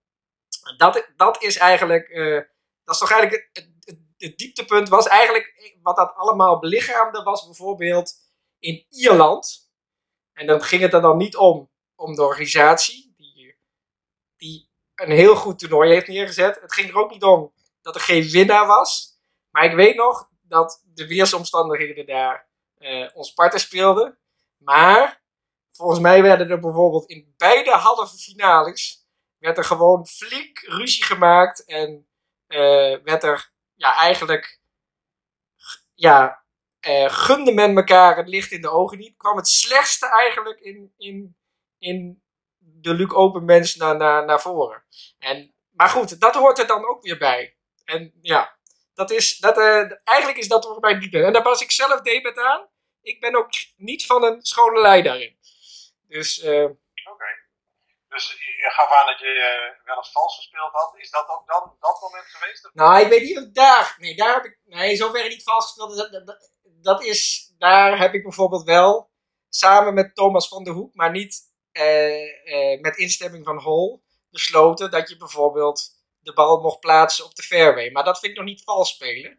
Dat, 0.76 1.08
dat 1.16 1.42
is 1.42 1.56
eigenlijk, 1.56 2.08
uh, 2.08 2.42
dat 2.84 2.94
is 2.94 2.98
toch 2.98 3.10
eigenlijk 3.10 3.48
het, 3.52 3.68
het 4.16 4.38
dieptepunt 4.38 4.88
was 4.88 5.06
eigenlijk, 5.06 5.74
wat 5.82 5.96
dat 5.96 6.14
allemaal 6.14 6.58
belichaamde, 6.58 7.22
was 7.22 7.44
bijvoorbeeld 7.44 8.14
in 8.58 8.86
Ierland. 8.88 9.67
En 10.38 10.46
dan 10.46 10.62
ging 10.62 10.83
het 10.83 10.92
er 10.94 11.01
dan 11.01 11.16
niet 11.16 11.37
om, 11.37 11.70
om 11.94 12.14
de 12.14 12.22
organisatie, 12.22 13.14
die, 13.16 13.57
die 14.37 14.68
een 14.94 15.11
heel 15.11 15.37
goed 15.37 15.59
toernooi 15.59 15.90
heeft 15.90 16.09
neergezet. 16.09 16.61
Het 16.61 16.72
ging 16.72 16.88
er 16.88 16.96
ook 16.96 17.11
niet 17.11 17.22
om 17.22 17.53
dat 17.83 17.94
er 17.94 18.01
geen 18.01 18.29
winnaar 18.31 18.66
was. 18.66 19.18
Maar 19.51 19.64
ik 19.64 19.74
weet 19.74 19.96
nog 19.96 20.29
dat 20.42 20.83
de 20.85 21.07
weersomstandigheden 21.07 22.07
daar 22.07 22.48
uh, 22.79 23.09
ons 23.14 23.33
parten 23.33 23.61
speelden. 23.61 24.18
Maar 24.57 25.22
volgens 25.70 26.01
mij 26.01 26.22
werden 26.22 26.51
er 26.51 26.61
bijvoorbeeld 26.61 27.11
in 27.11 27.35
beide 27.37 27.70
halve 27.70 28.18
finales 28.18 29.07
werd 29.38 29.59
er 29.59 29.64
gewoon 29.64 30.07
flink 30.07 30.59
ruzie 30.59 31.05
gemaakt 31.05 31.64
en 31.64 32.09
uh, 32.48 32.98
werd 33.03 33.22
er 33.22 33.53
ja, 33.74 33.94
eigenlijk 33.94 34.61
ja, 35.94 36.42
uh, 36.86 37.10
gunde 37.10 37.52
men 37.52 37.76
elkaar 37.76 38.16
het 38.16 38.28
licht 38.28 38.50
in 38.50 38.60
de 38.60 38.70
ogen 38.70 38.98
niet. 38.98 39.16
Kwam 39.16 39.36
het 39.36 39.48
slechtste 39.48 40.06
eigenlijk 40.06 40.60
in, 40.60 40.94
in, 40.96 41.36
in 41.78 42.22
de 42.58 42.94
Luc 42.94 43.12
Open 43.12 43.44
mens 43.44 43.74
naar, 43.74 43.96
naar, 43.96 44.24
naar 44.24 44.40
voren. 44.40 44.84
En, 45.18 45.54
maar 45.70 45.88
goed, 45.88 46.20
dat 46.20 46.34
hoort 46.34 46.58
er 46.58 46.66
dan 46.66 46.88
ook 46.88 47.02
weer 47.02 47.18
bij. 47.18 47.56
En 47.84 48.12
ja, 48.20 48.56
dat 48.94 49.10
is, 49.10 49.38
dat, 49.38 49.58
uh, 49.58 49.92
eigenlijk 50.04 50.38
is 50.38 50.48
dat 50.48 50.80
bij 50.80 50.94
niet 50.94 51.14
En 51.14 51.32
daar 51.32 51.42
was 51.42 51.62
ik 51.62 51.70
zelf 51.70 52.00
debet 52.00 52.38
aan. 52.38 52.68
Ik 53.02 53.20
ben 53.20 53.36
ook 53.36 53.48
niet 53.76 54.06
van 54.06 54.24
een 54.24 54.42
schone 54.42 54.80
lei 54.80 55.02
daarin. 55.02 55.38
Dus... 56.06 56.44
Uh, 56.44 56.68
dus 58.08 58.30
je 58.62 58.70
gaf 58.70 58.92
aan 58.92 59.06
dat 59.06 59.18
je 59.18 59.26
uh, 59.26 59.86
wel 59.86 59.96
eens 59.96 60.12
vals 60.12 60.36
gespeeld 60.36 60.72
had. 60.72 60.94
Is 60.96 61.10
dat 61.10 61.28
ook 61.28 61.46
dan 61.46 61.76
dat 61.80 62.00
moment 62.00 62.26
geweest? 62.26 62.70
Nou, 62.72 63.00
ik 63.00 63.08
weet 63.08 63.22
niet 63.22 63.38
of 63.38 63.48
daar. 63.52 63.94
Nee, 63.98 64.16
daar 64.16 64.34
heb 64.34 64.44
ik. 64.44 64.58
Nee, 64.64 64.96
zover 64.96 65.28
niet 65.28 65.42
vals 65.42 65.64
gespeeld. 65.64 65.96
Dat, 65.96 66.12
dat, 66.12 66.26
dat, 66.26 66.52
is. 66.98 67.52
Daar 67.58 67.98
heb 67.98 68.14
ik 68.14 68.22
bijvoorbeeld 68.22 68.64
wel. 68.64 69.10
Samen 69.48 69.94
met 69.94 70.14
Thomas 70.14 70.48
van 70.48 70.64
der 70.64 70.72
Hoek, 70.72 70.94
maar 70.94 71.10
niet 71.10 71.40
uh, 71.72 72.44
uh, 72.44 72.80
met 72.80 72.96
instemming 72.96 73.44
van 73.44 73.58
Hol. 73.58 74.02
besloten 74.30 74.90
dat 74.90 75.08
je 75.08 75.16
bijvoorbeeld 75.16 75.96
de 76.20 76.32
bal 76.32 76.60
mocht 76.60 76.80
plaatsen 76.80 77.24
op 77.24 77.34
de 77.34 77.42
fairway. 77.42 77.90
Maar 77.90 78.04
dat 78.04 78.18
vind 78.18 78.32
ik 78.32 78.38
nog 78.38 78.46
niet 78.46 78.64
vals 78.64 78.90
spelen. 78.90 79.38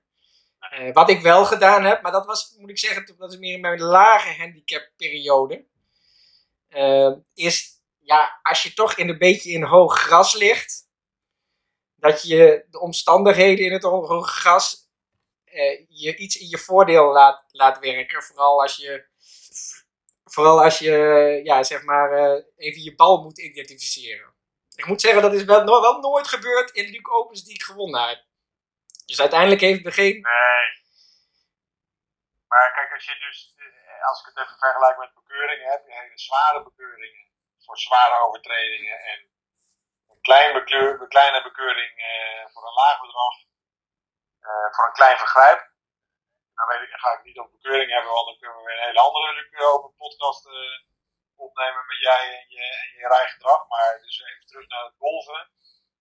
wat 0.93 1.09
ik 1.09 1.21
wel 1.21 1.45
gedaan 1.45 1.83
heb, 1.83 2.01
maar 2.01 2.11
dat 2.11 2.25
was, 2.25 2.55
moet 2.57 2.69
ik 2.69 2.77
zeggen, 2.77 3.15
dat 3.17 3.31
is 3.31 3.39
meer 3.39 3.53
in 3.53 3.61
mijn 3.61 3.81
lage 3.81 4.35
handicap 4.37 4.91
periode. 4.97 5.65
is 7.33 7.79
ja, 8.09 8.39
als 8.41 8.63
je 8.63 8.73
toch 8.73 8.93
in 8.93 9.09
een 9.09 9.17
beetje 9.17 9.51
in 9.51 9.63
hoog 9.63 9.99
gras 9.99 10.33
ligt, 10.33 10.87
dat 11.95 12.21
je 12.21 12.65
de 12.69 12.79
omstandigheden 12.79 13.65
in 13.65 13.71
het 13.71 13.83
hoge 13.83 14.27
gras 14.27 14.88
eh, 15.51 15.85
je 15.89 16.15
iets 16.15 16.35
in 16.35 16.47
je 16.47 16.57
voordeel 16.57 17.11
laat, 17.11 17.45
laat 17.51 17.79
werken. 17.79 18.23
Vooral 18.23 18.61
als 18.61 18.75
je, 18.75 19.05
vooral 20.23 20.63
als 20.63 20.79
je 20.79 20.95
ja, 21.43 21.63
zeg 21.63 21.83
maar, 21.83 22.11
uh, 22.11 22.43
even 22.55 22.83
je 22.83 22.95
bal 22.95 23.23
moet 23.23 23.39
identificeren. 23.39 24.33
Ik 24.75 24.85
moet 24.85 25.01
zeggen, 25.01 25.21
dat 25.21 25.33
is 25.33 25.43
wel, 25.43 25.99
nooit 25.99 26.27
gebeurd 26.27 26.71
in 26.71 26.89
Luke 26.89 27.11
Opens 27.11 27.43
die 27.43 27.53
ik 27.53 27.63
gewonnen 27.63 28.07
heb. 28.07 28.23
Dus 29.05 29.19
uiteindelijk 29.19 29.61
heeft 29.61 29.93
geen. 29.93 30.13
Nee. 30.13 30.67
Maar 32.47 32.73
kijk, 32.73 32.93
als 32.93 33.05
je 33.05 33.25
dus, 33.27 33.53
eh, 33.57 34.07
als 34.07 34.19
ik 34.19 34.25
het 34.25 34.37
even 34.37 34.57
vergelijk 34.57 34.97
met 34.97 35.13
bekeuringen, 35.13 35.69
heb 35.69 35.83
je 35.85 35.93
hele 35.93 36.19
zware 36.19 36.63
bekeuringen 36.63 37.25
voor 37.65 37.77
zware 37.77 38.23
overtredingen 38.25 38.99
en 38.99 39.19
een 40.09 40.21
klein 40.21 40.65
kleine 41.07 41.41
bekeuring 41.43 41.91
voor 42.53 42.67
een 42.67 42.73
laag 42.73 43.01
bedrag, 43.01 43.35
voor 44.73 44.85
een 44.85 44.99
klein 44.99 45.17
vergrijp. 45.17 45.59
Dan 46.55 46.67
weet 46.67 46.81
ik, 46.85 46.89
dan 46.89 46.99
ga 46.99 47.11
ik 47.17 47.23
niet 47.23 47.39
over 47.39 47.51
bekeuring 47.51 47.91
hebben, 47.91 48.11
want 48.11 48.27
dan 48.29 48.37
kunnen 48.39 48.57
we 48.57 48.63
weer 48.63 48.77
een 48.77 48.87
hele 48.89 48.99
andere 48.99 49.29
open 49.73 49.93
podcast 49.95 50.45
uh, 50.45 50.53
opnemen 51.35 51.83
met 51.87 51.99
jij 51.99 52.23
en 52.39 52.45
je, 52.55 52.65
en 52.83 52.89
je 52.99 53.07
rijgedrag. 53.07 53.67
Maar 53.67 53.99
dus 54.01 54.23
even 54.29 54.45
terug 54.45 54.67
naar 54.67 54.83
het 54.83 54.95
golven. 54.97 55.51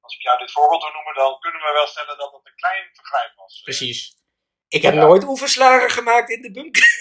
Als 0.01 0.15
ik 0.17 0.23
jou 0.23 0.39
dit 0.39 0.53
voorbeeld 0.53 0.83
wil 0.83 0.93
noemen, 0.93 1.15
dan 1.15 1.41
kunnen 1.41 1.61
we 1.61 1.73
wel 1.73 1.87
stellen 1.87 2.19
dat 2.19 2.33
het 2.33 2.47
een 2.47 2.55
klein 2.55 2.95
vergrijp 2.95 3.33
was. 3.37 3.61
Precies. 3.61 4.17
Ik 4.69 4.83
heb 4.83 4.95
nooit 4.95 5.25
oefenslagen 5.25 5.91
gemaakt 5.91 6.31
in 6.31 6.43
de 6.43 6.51
bunker. 6.51 6.89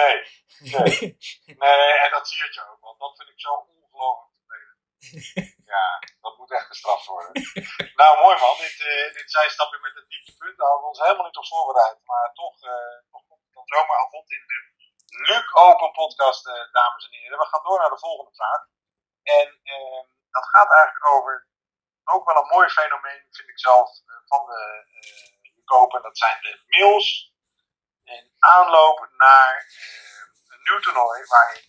nee, 0.00 0.16
nee. 0.58 1.16
Nee, 1.46 1.92
en 2.04 2.10
dat 2.10 2.28
zie 2.28 2.38
je 2.38 2.66
ook, 2.70 2.80
want 2.80 2.98
dat 2.98 3.16
vind 3.16 3.28
ik 3.28 3.40
zo 3.40 3.50
ongelooflijk 3.52 4.32
vervelend. 4.46 5.56
Ja, 5.74 5.86
dat 6.20 6.38
moet 6.38 6.52
echt 6.52 6.66
gestraft 6.66 7.06
worden. 7.06 7.32
nou, 8.00 8.12
mooi 8.24 8.36
man. 8.40 8.56
Dit, 8.56 8.78
uh, 8.90 9.14
dit 9.18 9.30
zijstapje 9.30 9.78
met 9.80 9.94
het 9.94 10.08
dieptepunt, 10.08 10.56
daar 10.58 10.68
hadden 10.68 10.84
we 10.84 10.92
ons 10.94 11.02
helemaal 11.02 11.26
niet 11.26 11.42
op 11.42 11.46
voorbereid. 11.46 11.98
Maar 12.04 12.32
toch, 12.32 12.56
uh, 12.62 12.96
toch 13.10 13.24
komt 13.28 13.44
het 13.44 13.54
dan 13.54 13.66
zomaar 13.74 13.98
aan 13.98 14.10
bod 14.10 14.30
in 14.30 14.44
de 14.46 14.58
Luc 15.28 15.46
Open 15.52 15.92
podcast, 15.92 16.46
uh, 16.46 16.72
dames 16.72 17.04
en 17.04 17.18
heren. 17.18 17.38
We 17.38 17.46
gaan 17.46 17.62
door 17.62 17.78
naar 17.78 17.94
de 17.96 18.04
volgende 18.06 18.34
vraag. 18.34 18.62
En 19.22 19.60
ehm, 19.62 20.06
dat 20.30 20.46
gaat 20.48 20.70
eigenlijk 20.72 21.06
over 21.14 21.46
ook 22.04 22.24
wel 22.26 22.36
een 22.36 22.54
mooi 22.56 22.68
fenomeen, 22.68 23.26
vind 23.30 23.48
ik 23.48 23.58
zelf, 23.58 23.88
van 24.26 24.46
de 24.46 24.62
Luc 25.56 25.68
Open. 25.80 26.02
Dat 26.02 26.18
zijn 26.18 26.38
de 26.40 26.62
mails 26.66 27.32
in 28.04 28.32
aanloop 28.38 29.08
naar 29.16 29.52
een 30.68 30.74
nieuw 30.74 30.86
toernooi, 30.86 31.24
waarin 31.26 31.64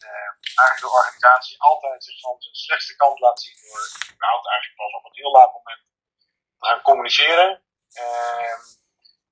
eigenlijk 0.61 0.79
de 0.79 0.97
organisatie 0.99 1.61
altijd 1.61 2.03
zich 2.03 2.19
van 2.19 2.35
zijn 2.41 2.55
slechtste 2.55 2.95
kant 2.95 3.19
laat 3.19 3.41
zien 3.41 3.57
door 3.65 3.83
überhaupt 4.13 4.47
eigenlijk 4.47 4.77
pas 4.81 4.93
op 4.93 5.05
een 5.05 5.19
heel 5.21 5.31
laat 5.31 5.53
moment 5.53 5.81
te 6.57 6.65
gaan 6.67 6.81
communiceren. 6.81 7.49
Um, 8.03 8.61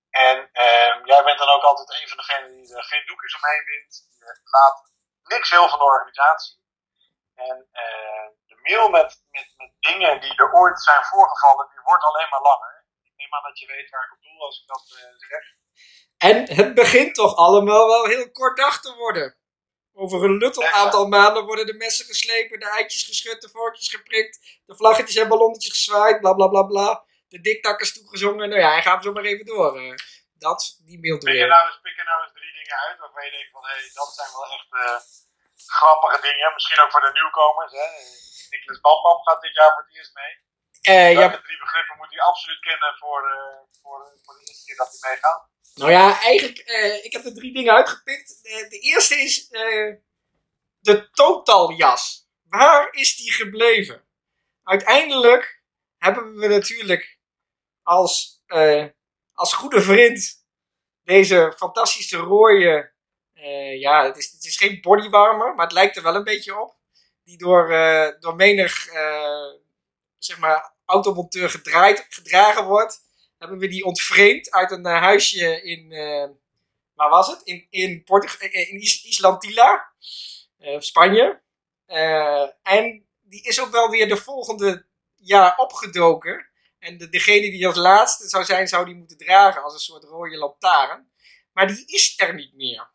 en 0.09 0.37
um, 0.37 1.05
jij 1.11 1.23
bent 1.23 1.39
dan 1.39 1.49
ook 1.49 1.63
altijd 1.63 1.89
een 1.89 2.07
van 2.07 2.17
degenen 2.17 2.49
die 2.51 2.75
er 2.75 2.83
geen 2.83 3.05
doekjes 3.05 3.35
omheen 3.35 3.65
wint. 3.65 3.93
Je 4.19 4.39
laat 4.43 4.77
niks 5.23 5.49
heel 5.49 5.69
van 5.69 5.79
de 5.79 5.85
organisatie. 5.85 6.55
En 7.35 7.57
uh, 7.73 8.27
de 8.45 8.57
mail 8.61 8.89
met, 8.89 9.09
met, 9.29 9.47
met 9.57 9.71
dingen 9.79 10.21
die 10.21 10.35
er 10.35 10.53
ooit 10.53 10.81
zijn 10.83 11.03
voorgevallen, 11.03 11.67
die 11.69 11.81
wordt 11.83 12.03
alleen 12.03 12.29
maar 12.29 12.41
langer. 12.41 12.85
Ik 13.03 13.15
neem 13.15 13.33
aan 13.33 13.43
dat 13.43 13.59
je 13.59 13.67
weet 13.67 13.89
waar 13.89 14.05
ik 14.05 14.11
op 14.11 14.21
doel 14.21 14.41
als 14.45 14.61
ik 14.61 14.67
dat 14.67 14.83
uh, 14.95 15.29
zeg. 15.29 15.43
En 16.17 16.55
het 16.55 16.73
begint 16.73 17.15
toch 17.15 17.35
allemaal 17.35 17.87
wel 17.87 18.05
heel 18.05 18.31
kort 18.31 18.81
te 18.81 18.93
worden. 18.95 19.36
Over 20.03 20.23
een 20.23 20.37
luttel 20.37 20.67
aantal 20.81 21.05
maanden 21.07 21.43
worden 21.49 21.65
de 21.65 21.79
messen 21.83 22.05
geslepen, 22.05 22.59
de 22.59 22.69
eitjes 22.69 23.03
geschud, 23.03 23.41
de 23.41 23.49
vorkjes 23.49 23.89
geprikt, 23.95 24.35
de 24.65 24.75
vlaggetjes 24.75 25.15
en 25.21 25.27
ballonnetjes 25.27 25.73
gezwaaid, 25.77 26.19
bla 26.21 26.33
bla 26.33 26.47
bla 26.47 26.63
bla. 26.63 26.89
De 27.33 27.39
diktakkers 27.49 27.93
toegezongen. 27.93 28.49
Nou 28.49 28.61
ja, 28.61 28.71
hij 28.71 28.85
gaat 28.87 29.03
zo 29.03 29.11
maar 29.11 29.29
even 29.31 29.45
door. 29.45 29.81
Uh, 29.81 29.95
dat, 30.45 30.59
die 30.89 30.99
beeld 30.99 31.23
pik 31.23 31.41
er, 31.43 31.47
nou 31.55 31.65
eens, 31.67 31.79
pik 31.85 31.97
er 32.01 32.05
nou 32.11 32.19
eens 32.23 32.35
drie 32.39 32.53
dingen 32.59 32.77
uit 32.85 32.97
waarvan 32.99 33.25
je 33.25 33.31
denkt 33.37 33.51
van, 33.51 33.63
hé, 33.69 33.75
hey, 33.79 33.89
dat 33.99 34.09
zijn 34.17 34.31
wel 34.37 34.47
echt 34.57 34.71
uh, 34.83 34.99
grappige 35.79 36.19
dingen. 36.27 36.53
Misschien 36.53 36.79
ook 36.81 36.91
voor 36.91 37.05
de 37.07 37.13
nieuwkomers. 37.17 37.73
Hè. 37.81 37.87
Nicolas 38.51 38.81
Bambam 38.85 39.19
gaat 39.27 39.41
dit 39.41 39.55
jaar 39.59 39.71
voor 39.73 39.85
het 39.85 39.95
eerst 39.97 40.13
mee. 40.21 40.33
Uh, 40.93 41.11
ja. 41.19 41.27
drie 41.47 41.59
begrippen 41.65 41.95
moet 41.97 42.13
hij 42.13 42.21
absoluut 42.29 42.61
kennen 42.69 42.91
voor, 43.01 43.21
voor, 43.81 43.99
voor 44.23 44.33
de 44.37 44.43
eerste 44.47 44.65
keer 44.65 44.79
dat 44.81 44.89
hij 44.91 45.01
meegaat. 45.09 45.41
Nou 45.77 45.91
ja, 45.91 46.21
eigenlijk, 46.21 46.69
uh, 46.69 47.05
ik 47.05 47.13
heb 47.13 47.25
er 47.25 47.33
drie 47.33 47.53
dingen 47.53 47.73
uitgepikt. 47.73 48.39
Uh, 48.43 48.69
de 48.69 48.79
eerste 48.79 49.15
is 49.15 49.51
uh, 49.51 49.95
de 50.79 51.09
totaljas. 51.09 52.29
Waar 52.49 52.87
is 52.91 53.15
die 53.15 53.31
gebleven? 53.31 54.05
Uiteindelijk 54.63 55.61
hebben 55.97 56.35
we 56.35 56.47
natuurlijk 56.47 57.19
als, 57.83 58.43
als 59.33 59.53
goede 59.53 59.81
vriend 59.81 60.45
deze 61.03 61.53
fantastische 61.57 62.17
rode, 62.17 62.93
ja, 63.79 64.05
het 64.05 64.17
is, 64.17 64.31
het 64.31 64.43
is 64.43 64.57
geen 64.57 64.81
bodywarmer, 64.81 65.55
maar 65.55 65.65
het 65.65 65.73
lijkt 65.73 65.97
er 65.97 66.03
wel 66.03 66.15
een 66.15 66.23
beetje 66.23 66.61
op. 66.61 66.75
Die 67.23 67.37
door, 67.37 67.67
door 68.19 68.35
menig, 68.35 68.87
zeg 70.17 70.37
maar, 70.39 70.73
automonteur 70.85 71.49
gedraaid, 71.49 72.05
gedragen 72.09 72.65
wordt 72.65 73.06
hebben 73.37 73.57
we 73.57 73.67
die 73.67 73.85
ontvreemd 73.85 74.51
uit 74.51 74.71
een 74.71 74.87
uh, 74.87 74.99
huisje 75.01 75.61
in, 75.61 75.91
uh, 75.91 76.27
waar 76.93 77.09
was 77.09 77.27
het? 77.27 77.41
In, 77.43 77.67
in, 77.69 78.03
Portug 78.03 78.41
in 78.41 78.79
Islantilla, 78.81 79.91
uh, 80.59 80.79
Spanje. 80.79 81.41
en 82.63 83.07
die 83.21 83.41
is 83.43 83.61
ook 83.61 83.71
wel 83.71 83.89
weer 83.89 84.07
de 84.07 84.17
volgende 84.17 84.85
jaar 85.15 85.57
opgedoken. 85.57 86.49
En 86.79 86.97
de, 86.97 87.09
degene 87.09 87.51
die 87.51 87.67
als 87.67 87.75
laatste 87.75 88.27
zou 88.27 88.45
zijn, 88.45 88.67
zou 88.67 88.85
die 88.85 88.95
moeten 88.95 89.17
dragen 89.17 89.63
als 89.63 89.73
een 89.73 89.79
soort 89.79 90.03
rode 90.03 90.37
lantaarn. 90.37 91.11
Maar 91.51 91.67
die 91.67 91.85
is 91.85 92.13
er 92.17 92.33
niet 92.33 92.53
meer. 92.53 92.89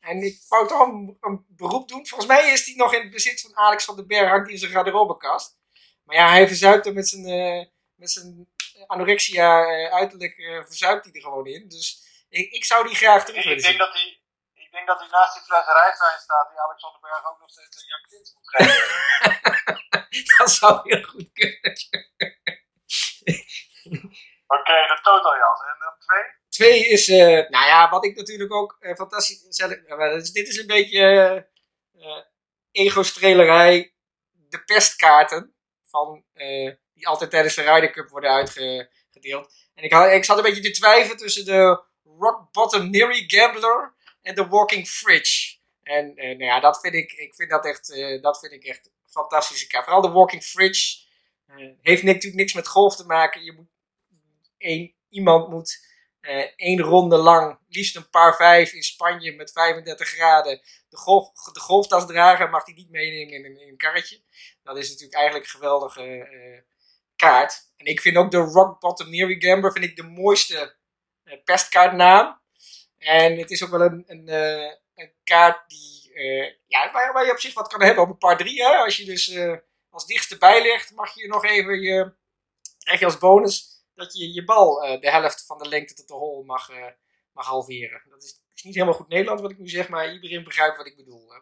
En 0.00 0.22
ik 0.22 0.40
wou 0.48 0.68
toch 0.68 0.80
een, 0.80 1.44
beroep 1.48 1.88
doen. 1.88 2.06
Volgens 2.06 2.30
mij 2.30 2.52
is 2.52 2.64
die 2.64 2.76
nog 2.76 2.94
in 2.94 3.00
het 3.00 3.10
bezit 3.10 3.40
van 3.40 3.56
Alex 3.56 3.84
van 3.84 3.96
den 3.96 4.06
Berg, 4.06 4.28
hangt 4.28 4.50
in 4.50 4.58
zijn 4.58 4.70
garderobekast. 4.70 5.58
Maar 6.04 6.16
ja, 6.16 6.28
hij 6.28 6.46
verzuipt 6.46 6.86
er 6.86 6.92
met 6.92 7.08
zijn, 7.08 7.70
met 7.94 8.10
zijn 8.10 8.48
anorexia 8.86 9.62
uh, 9.62 9.92
uiterlijk 9.92 10.36
uh, 10.36 10.64
verzuipt 10.64 11.04
hij 11.04 11.14
er 11.14 11.20
gewoon 11.20 11.46
in. 11.46 11.68
Dus 11.68 11.86
ik, 12.28 12.52
ik 12.52 12.64
zou 12.64 12.86
die 12.86 12.96
graag 12.96 13.24
terug 13.24 13.44
willen 13.44 13.58
ik 13.58 13.64
denk 13.64 13.78
dat 13.78 13.92
hij, 13.92 14.20
Ik 14.54 14.70
denk 14.70 14.86
dat 14.86 14.98
hij 14.98 15.08
naast 15.08 15.34
die 15.34 15.42
fles 15.42 15.66
rijstwijn 15.66 16.18
staat 16.18 16.50
die 16.50 16.60
Alexander 16.60 17.00
Berg 17.00 17.26
ook 17.26 17.40
nog 17.40 17.50
steeds 17.50 17.76
een 17.76 17.88
Jan 17.88 18.02
Klins 18.08 18.34
moet 18.34 18.48
geven. 18.48 20.26
dat 20.38 20.50
zou 20.50 20.80
heel 20.82 21.02
goed 21.02 21.32
kunnen. 21.32 21.72
Oké, 24.46 24.60
okay, 24.60 24.86
de 24.86 24.98
totaljas. 25.02 25.60
En 25.60 25.76
dan 25.78 25.94
twee? 25.98 26.24
Twee 26.48 26.88
is, 26.88 27.08
uh, 27.08 27.48
nou 27.48 27.66
ja, 27.66 27.90
wat 27.90 28.04
ik 28.04 28.16
natuurlijk 28.16 28.52
ook 28.52 28.76
uh, 28.80 28.94
fantastisch... 28.94 29.56
Dus 29.56 30.32
dit 30.32 30.48
is 30.48 30.56
een 30.56 30.66
beetje 30.66 31.48
ego-strelerij. 32.72 33.94
De 34.32 34.64
pestkaarten 34.64 35.54
van 35.84 36.24
die 36.98 37.08
altijd 37.08 37.30
tijdens 37.30 37.54
de 37.54 37.62
Ryder 37.62 37.90
Cup 37.90 38.08
worden 38.08 38.30
uitgedeeld. 38.30 39.54
En 39.74 39.84
ik, 39.84 39.92
had, 39.92 40.12
ik 40.12 40.24
zat 40.24 40.36
een 40.36 40.42
beetje 40.42 40.62
te 40.62 40.70
twijfelen 40.70 41.16
tussen 41.16 41.44
de 41.44 41.82
Rock 42.18 42.52
Bottom 42.52 42.90
Neary 42.90 43.24
Gambler 43.26 43.94
en 44.22 44.34
de 44.34 44.46
Walking 44.46 44.88
Fridge. 44.88 45.56
En 45.82 46.12
uh, 46.14 46.24
nou 46.24 46.44
ja, 46.44 46.60
dat 46.60 46.80
vind 46.80 46.94
ik, 46.94 47.12
ik 47.12 47.34
vind 47.34 47.50
dat 47.50 47.64
echt, 47.64 47.90
uh, 47.90 48.22
dat 48.22 48.38
vind 48.38 48.52
ik 48.52 48.64
echt 48.64 48.90
fantastische 49.06 49.66
kaart. 49.66 49.84
Vooral 49.84 50.02
de 50.02 50.10
Walking 50.10 50.42
Fridge 50.42 50.98
uh, 51.46 51.70
heeft 51.80 52.02
natuurlijk 52.02 52.34
niks 52.34 52.52
met 52.52 52.68
golf 52.68 52.96
te 52.96 53.06
maken. 53.06 53.44
Je 53.44 53.52
moet, 53.52 53.70
iemand 55.08 55.48
moet 55.48 55.86
één 56.56 56.80
ronde 56.80 57.16
lang, 57.16 57.58
liefst 57.68 57.96
een 57.96 58.10
paar 58.10 58.36
vijf 58.36 58.72
in 58.72 58.82
Spanje 58.82 59.32
met 59.32 59.52
35 59.52 60.08
graden, 60.08 60.60
de, 60.88 60.96
golf, 60.96 61.32
de 61.52 61.60
golftas 61.60 62.06
dragen. 62.06 62.50
Mag 62.50 62.64
die 62.64 62.74
niet 62.74 62.90
meenemen 62.90 63.34
in 63.34 63.60
in 63.60 63.68
een 63.68 63.76
karretje. 63.76 64.20
Dat 64.62 64.76
is 64.76 64.88
natuurlijk 64.88 65.18
eigenlijk 65.18 65.46
geweldige 65.46 66.28
kaart. 67.18 67.66
En 67.76 67.86
ik 67.86 68.00
vind 68.00 68.16
ook 68.16 68.30
de 68.30 68.38
Rock 68.38 68.80
Bottom 68.80 69.10
Neary 69.10 69.40
Gambler 69.40 69.72
vind 69.72 69.84
ik 69.84 69.96
de 69.96 70.02
mooiste 70.02 70.76
uh, 71.24 71.34
pestkaartnaam. 71.44 72.40
En 72.98 73.38
het 73.38 73.50
is 73.50 73.64
ook 73.64 73.70
wel 73.70 73.80
een, 73.80 74.04
een, 74.06 74.28
uh, 74.28 74.72
een 74.94 75.12
kaart 75.24 75.68
die, 75.68 76.10
uh, 76.14 76.52
ja, 76.66 76.92
waar, 76.92 77.12
waar, 77.12 77.24
je 77.24 77.32
op 77.32 77.38
zich 77.38 77.54
wat 77.54 77.68
kan 77.68 77.82
hebben 77.82 78.04
op 78.04 78.10
een 78.10 78.18
paar 78.18 78.36
drie. 78.36 78.62
Hè? 78.62 78.76
Als 78.76 78.96
je 78.96 79.04
dus 79.04 79.38
als 79.90 80.06
dichtste 80.06 80.38
bij 80.38 80.62
ligt, 80.62 80.94
mag 80.94 81.14
je 81.14 81.28
nog 81.28 81.44
even 81.44 81.80
je, 81.80 82.14
krijg 82.78 82.98
je 82.98 83.04
als 83.04 83.18
bonus 83.18 83.84
dat 83.94 84.16
je 84.16 84.32
je 84.32 84.44
bal 84.44 84.74
de 85.00 85.10
helft 85.10 85.46
van 85.46 85.58
de 85.58 85.68
lengte 85.68 85.94
tot 85.94 86.08
de 86.08 86.14
hol 86.14 86.42
mag, 86.42 86.70
mag 87.32 87.46
halveren. 87.46 88.02
Dat 88.08 88.22
is, 88.22 88.42
is, 88.54 88.62
niet 88.62 88.74
helemaal 88.74 88.96
goed 88.96 89.08
Nederlands 89.08 89.42
wat 89.42 89.50
ik 89.50 89.58
nu 89.58 89.68
zeg, 89.68 89.88
maar 89.88 90.12
iedereen 90.12 90.44
begrijpt 90.44 90.76
wat 90.76 90.86
ik 90.86 90.96
bedoel. 90.96 91.32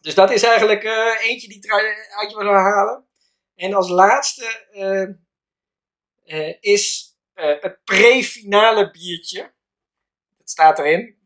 Dus 0.00 0.14
dat 0.14 0.30
is 0.30 0.42
eigenlijk 0.42 0.84
eentje 1.20 1.48
die 1.48 1.72
uit 1.72 2.30
je 2.30 2.36
wil 2.36 2.46
halen. 2.46 3.09
En 3.60 3.74
als 3.74 3.88
laatste 3.88 4.66
uh, 4.72 5.08
uh, 6.38 6.54
is 6.60 7.14
uh, 7.34 7.60
het 7.60 7.84
pre-finale 7.84 8.90
biertje. 8.90 9.52
Dat 10.38 10.50
staat 10.50 10.78
erin. 10.78 11.18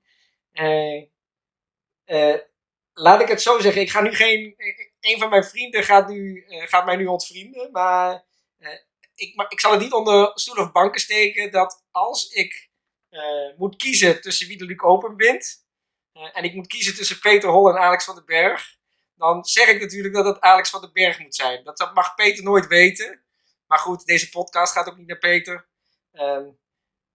laat 2.93 3.21
ik 3.21 3.29
het 3.29 3.43
zo 3.43 3.61
zeggen. 3.61 3.83
Ik 3.83 3.91
ga 3.91 4.01
nu 4.01 4.15
geen. 4.15 4.55
Een 5.01 5.19
van 5.19 5.31
mijn 5.31 5.45
vrienden 5.45 5.85
gaat, 5.85 6.09
nu, 6.09 6.45
gaat 6.47 6.85
mij 6.85 6.97
nu 6.97 7.07
ontvrienden. 7.07 7.71
Maar 7.73 8.25
ik, 9.15 9.35
maar 9.35 9.51
ik 9.51 9.61
zal 9.61 9.71
het 9.71 9.81
niet 9.81 9.93
onder 9.93 10.31
stoel 10.35 10.65
of 10.65 10.73
banken 10.73 11.01
steken. 11.01 11.51
Dat 11.51 11.85
als 11.91 12.29
ik 12.29 12.71
moet 13.57 13.77
kiezen 13.77 14.21
tussen 14.21 14.49
wie 14.49 14.59
de 14.59 14.65
Luc 14.65 14.83
Open 14.83 15.17
wint. 15.17 15.67
en 16.13 16.45
ik 16.45 16.55
moet 16.55 16.67
kiezen 16.67 16.95
tussen 16.95 17.21
Peter 17.21 17.49
Hol 17.49 17.69
en 17.69 17.79
Alex 17.79 18.05
van 18.05 18.15
den 18.15 18.25
Berg 18.25 18.83
dan 19.17 19.45
zeg 19.45 19.69
ik 19.69 19.81
natuurlijk 19.81 20.15
dat 20.15 20.25
het 20.25 20.41
Alex 20.41 20.71
van 20.71 20.81
den 20.81 20.93
Berg 20.93 21.19
moet 21.19 21.35
zijn. 21.35 21.65
Dat 21.65 21.91
mag 21.95 22.15
Peter 22.15 22.45
nooit 22.45 22.67
weten. 22.67 23.25
Maar 23.67 23.79
goed, 23.79 24.07
deze 24.07 24.29
podcast 24.29 24.73
gaat 24.73 24.89
ook 24.89 24.97
niet 24.97 25.07
naar 25.07 25.19
Peter. 25.19 25.69
Um, 26.13 26.59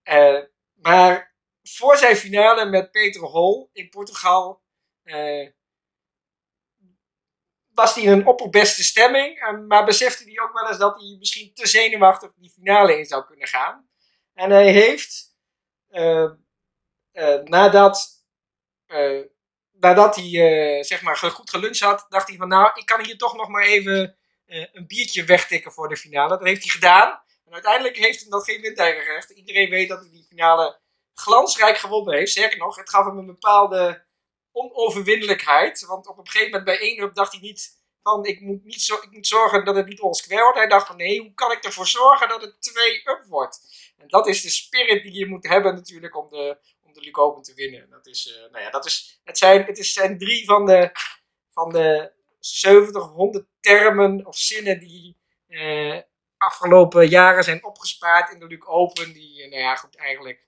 uh, 0.03 0.43
maar 0.73 1.35
voor 1.63 1.97
zijn 1.97 2.15
finale 2.15 2.65
met 2.65 2.91
Peter 2.91 3.21
Hol 3.21 3.69
in 3.73 3.89
Portugal 3.89 4.61
uh, 5.03 5.49
was 7.73 7.95
hij 7.95 8.03
in 8.03 8.11
een 8.11 8.27
opperbeste 8.27 8.83
stemming. 8.83 9.63
maar 9.67 9.85
besefte 9.85 10.23
hij 10.23 10.39
ook 10.39 10.53
wel 10.53 10.67
eens 10.67 10.77
dat 10.77 10.99
hij 10.99 11.15
misschien 11.19 11.53
te 11.53 11.67
zenuwachtig 11.67 12.31
die 12.35 12.49
finale 12.49 12.97
in 12.97 13.05
zou 13.05 13.25
kunnen 13.25 13.47
gaan. 13.47 13.89
En 14.33 14.49
hij 14.49 14.71
heeft 14.71 15.37
uh, 15.89 16.31
nadat 17.43 18.23
eh, 18.85 19.21
nadat 19.79 20.15
hij 20.15 20.25
uh, 20.25 20.83
zeg 20.83 21.01
maar 21.01 21.17
goed 21.17 21.49
geluncht 21.49 21.79
had, 21.79 22.05
dacht 22.09 22.27
hij 22.27 22.37
van 22.37 22.47
nou, 22.47 22.71
ik 22.73 22.85
kan 22.85 23.05
hier 23.05 23.17
toch 23.17 23.35
nog 23.35 23.47
maar 23.47 23.63
even 23.63 24.17
uh, 24.47 24.65
een 24.71 24.87
biertje 24.87 25.23
wegtikken 25.23 25.71
voor 25.71 25.89
de 25.89 25.97
finale. 25.97 26.29
Dat 26.29 26.43
heeft 26.43 26.63
hij 26.63 26.71
gedaan. 26.71 27.21
En 27.45 27.53
uiteindelijk 27.53 27.97
heeft 27.97 28.21
hem 28.21 28.29
dat 28.29 28.43
geen 28.43 28.61
windeigen 28.61 29.03
gerecht. 29.03 29.29
Iedereen 29.29 29.69
weet 29.69 29.89
dat 29.89 29.99
hij 29.99 30.09
die 30.09 30.25
finale 30.29 30.79
glansrijk 31.13 31.77
gewonnen 31.77 32.15
heeft. 32.15 32.31
Sterker 32.31 32.57
nog, 32.57 32.75
het 32.75 32.89
gaf 32.89 33.05
hem 33.05 33.17
een 33.17 33.25
bepaalde 33.25 34.05
onoverwinnelijkheid. 34.51 35.85
Want 35.85 36.07
op 36.07 36.17
een 36.17 36.27
gegeven 36.27 36.47
moment 36.51 36.65
bij 36.65 36.79
1 36.79 37.03
up 37.03 37.15
dacht 37.15 37.31
hij 37.31 37.41
niet 37.41 37.77
van 38.03 38.25
ik 38.25 38.41
moet, 38.41 38.63
niet 38.63 38.81
zo, 38.81 38.95
ik 38.95 39.11
moet 39.11 39.27
zorgen 39.27 39.65
dat 39.65 39.75
het 39.75 39.87
niet 39.87 40.01
all 40.01 40.13
square 40.13 40.41
wordt. 40.41 40.57
Hij 40.57 40.67
dacht 40.67 40.87
van 40.87 40.97
nee, 40.97 41.19
hoe 41.19 41.33
kan 41.33 41.51
ik 41.51 41.63
ervoor 41.63 41.87
zorgen 41.87 42.29
dat 42.29 42.41
het 42.41 42.61
2 42.61 43.01
up 43.09 43.25
wordt? 43.27 43.59
En 43.97 44.07
dat 44.07 44.27
is 44.27 44.41
de 44.41 44.49
spirit 44.49 45.03
die 45.03 45.13
je 45.13 45.27
moet 45.27 45.47
hebben 45.47 45.75
natuurlijk 45.75 46.17
om 46.17 46.29
de, 46.29 46.57
de 47.01 47.15
Open 47.15 47.43
te 47.43 47.53
winnen. 47.53 47.89
Dat 47.89 48.07
is, 48.07 48.27
uh, 48.27 48.51
nou 48.51 48.63
ja, 48.63 48.69
dat 48.69 48.85
is, 48.85 49.21
het, 49.23 49.37
zijn, 49.37 49.63
het 49.63 49.77
is, 49.77 49.93
zijn 49.93 50.17
drie 50.17 50.45
van 50.45 50.65
de, 50.65 50.91
van 51.49 51.71
de 51.71 52.11
70 52.39 53.03
of 53.03 53.11
100 53.11 53.45
termen 53.59 54.25
of 54.25 54.37
zinnen 54.37 54.79
die 54.79 55.17
uh, 55.47 56.01
afgelopen 56.37 57.07
jaren 57.07 57.43
zijn 57.43 57.65
opgespaard 57.65 58.33
in 58.33 58.39
de 58.39 58.47
Luke 58.47 58.67
Open. 58.67 59.13
Die, 59.13 59.43
uh, 59.43 59.49
nou 59.49 59.61
ja, 59.61 59.75
goed, 59.75 59.95
eigenlijk 59.95 60.47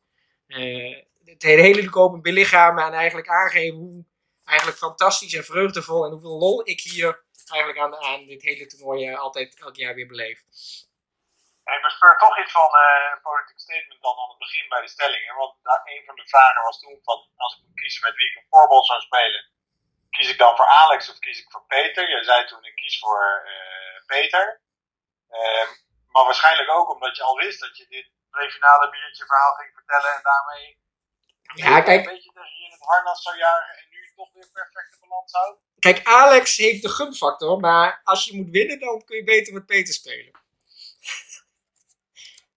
het 1.23 1.43
hele 1.43 1.81
Luke 1.81 1.99
Open 1.99 2.21
belichamen 2.21 2.85
en 2.85 2.93
eigenlijk 2.93 3.27
aangeven 3.27 3.77
hoe 3.77 4.05
eigenlijk 4.43 4.77
fantastisch 4.77 5.33
en 5.33 5.43
vreugdevol 5.43 6.05
en 6.05 6.11
hoeveel 6.11 6.37
lol 6.37 6.69
ik 6.69 6.81
hier 6.81 7.23
eigenlijk 7.51 7.79
aan, 7.79 7.95
aan 7.95 8.25
dit 8.25 8.41
hele 8.41 8.65
toernooi 8.65 9.13
altijd 9.13 9.59
elk 9.59 9.75
jaar 9.75 9.95
weer 9.95 10.07
beleef. 10.07 10.43
Ik 11.77 11.81
bespeur 11.81 12.17
toch 12.17 12.39
iets 12.39 12.51
van 12.51 12.71
uh, 12.75 13.11
een 13.13 13.21
politiek 13.21 13.59
statement 13.59 14.01
dan 14.01 14.17
aan 14.17 14.29
het 14.29 14.43
begin 14.45 14.69
bij 14.69 14.81
de 14.81 14.87
stellingen. 14.95 15.35
Want 15.35 15.53
daar, 15.63 15.81
een 15.83 16.03
van 16.05 16.15
de 16.15 16.27
vragen 16.27 16.63
was 16.63 16.79
toen 16.79 16.99
van 17.03 17.19
als 17.35 17.53
ik 17.55 17.61
moet 17.63 17.79
kiezen 17.81 18.01
met 18.05 18.15
wie 18.15 18.29
ik 18.29 18.35
een 18.37 18.53
voorbeeld 18.53 18.85
zou 18.85 19.01
spelen, 19.01 19.43
kies 20.09 20.29
ik 20.29 20.37
dan 20.37 20.55
voor 20.55 20.65
Alex 20.65 21.09
of 21.09 21.19
kies 21.19 21.39
ik 21.39 21.51
voor 21.51 21.65
Peter? 21.67 22.09
Jij 22.09 22.23
zei 22.23 22.45
toen 22.45 22.65
ik 22.65 22.75
kies 22.75 22.99
voor 22.99 23.43
uh, 23.45 24.05
Peter. 24.05 24.61
Uh, 25.29 25.67
maar 26.13 26.25
waarschijnlijk 26.25 26.69
ook 26.69 26.89
omdat 26.93 27.15
je 27.15 27.23
al 27.23 27.37
wist 27.37 27.59
dat 27.59 27.77
je 27.77 27.85
dit 27.87 28.11
prefinale 28.29 28.89
biertje 28.89 29.25
verhaal 29.25 29.53
ging 29.53 29.71
vertellen 29.73 30.15
en 30.15 30.23
daarmee 30.23 30.79
ja, 31.53 31.81
kijk, 31.81 32.05
een 32.05 32.13
beetje 32.13 32.31
tegen 32.33 32.57
je 32.59 32.65
in 32.65 32.71
het 32.71 32.81
harnas 32.81 33.21
zou 33.21 33.37
jagen 33.37 33.75
en 33.77 33.85
nu 33.89 34.11
toch 34.15 34.33
weer 34.33 34.49
perfecte 34.51 34.97
balans 34.99 35.31
houdt. 35.31 35.59
Kijk, 35.79 36.03
Alex 36.03 36.57
heeft 36.57 36.81
de 36.81 36.89
gunfactor, 36.89 37.59
maar 37.59 38.01
als 38.03 38.25
je 38.25 38.35
moet 38.35 38.49
winnen, 38.49 38.79
dan 38.79 39.05
kun 39.05 39.15
je 39.17 39.23
beter 39.23 39.53
met 39.53 39.65
Peter 39.65 39.93
spelen. 39.93 40.40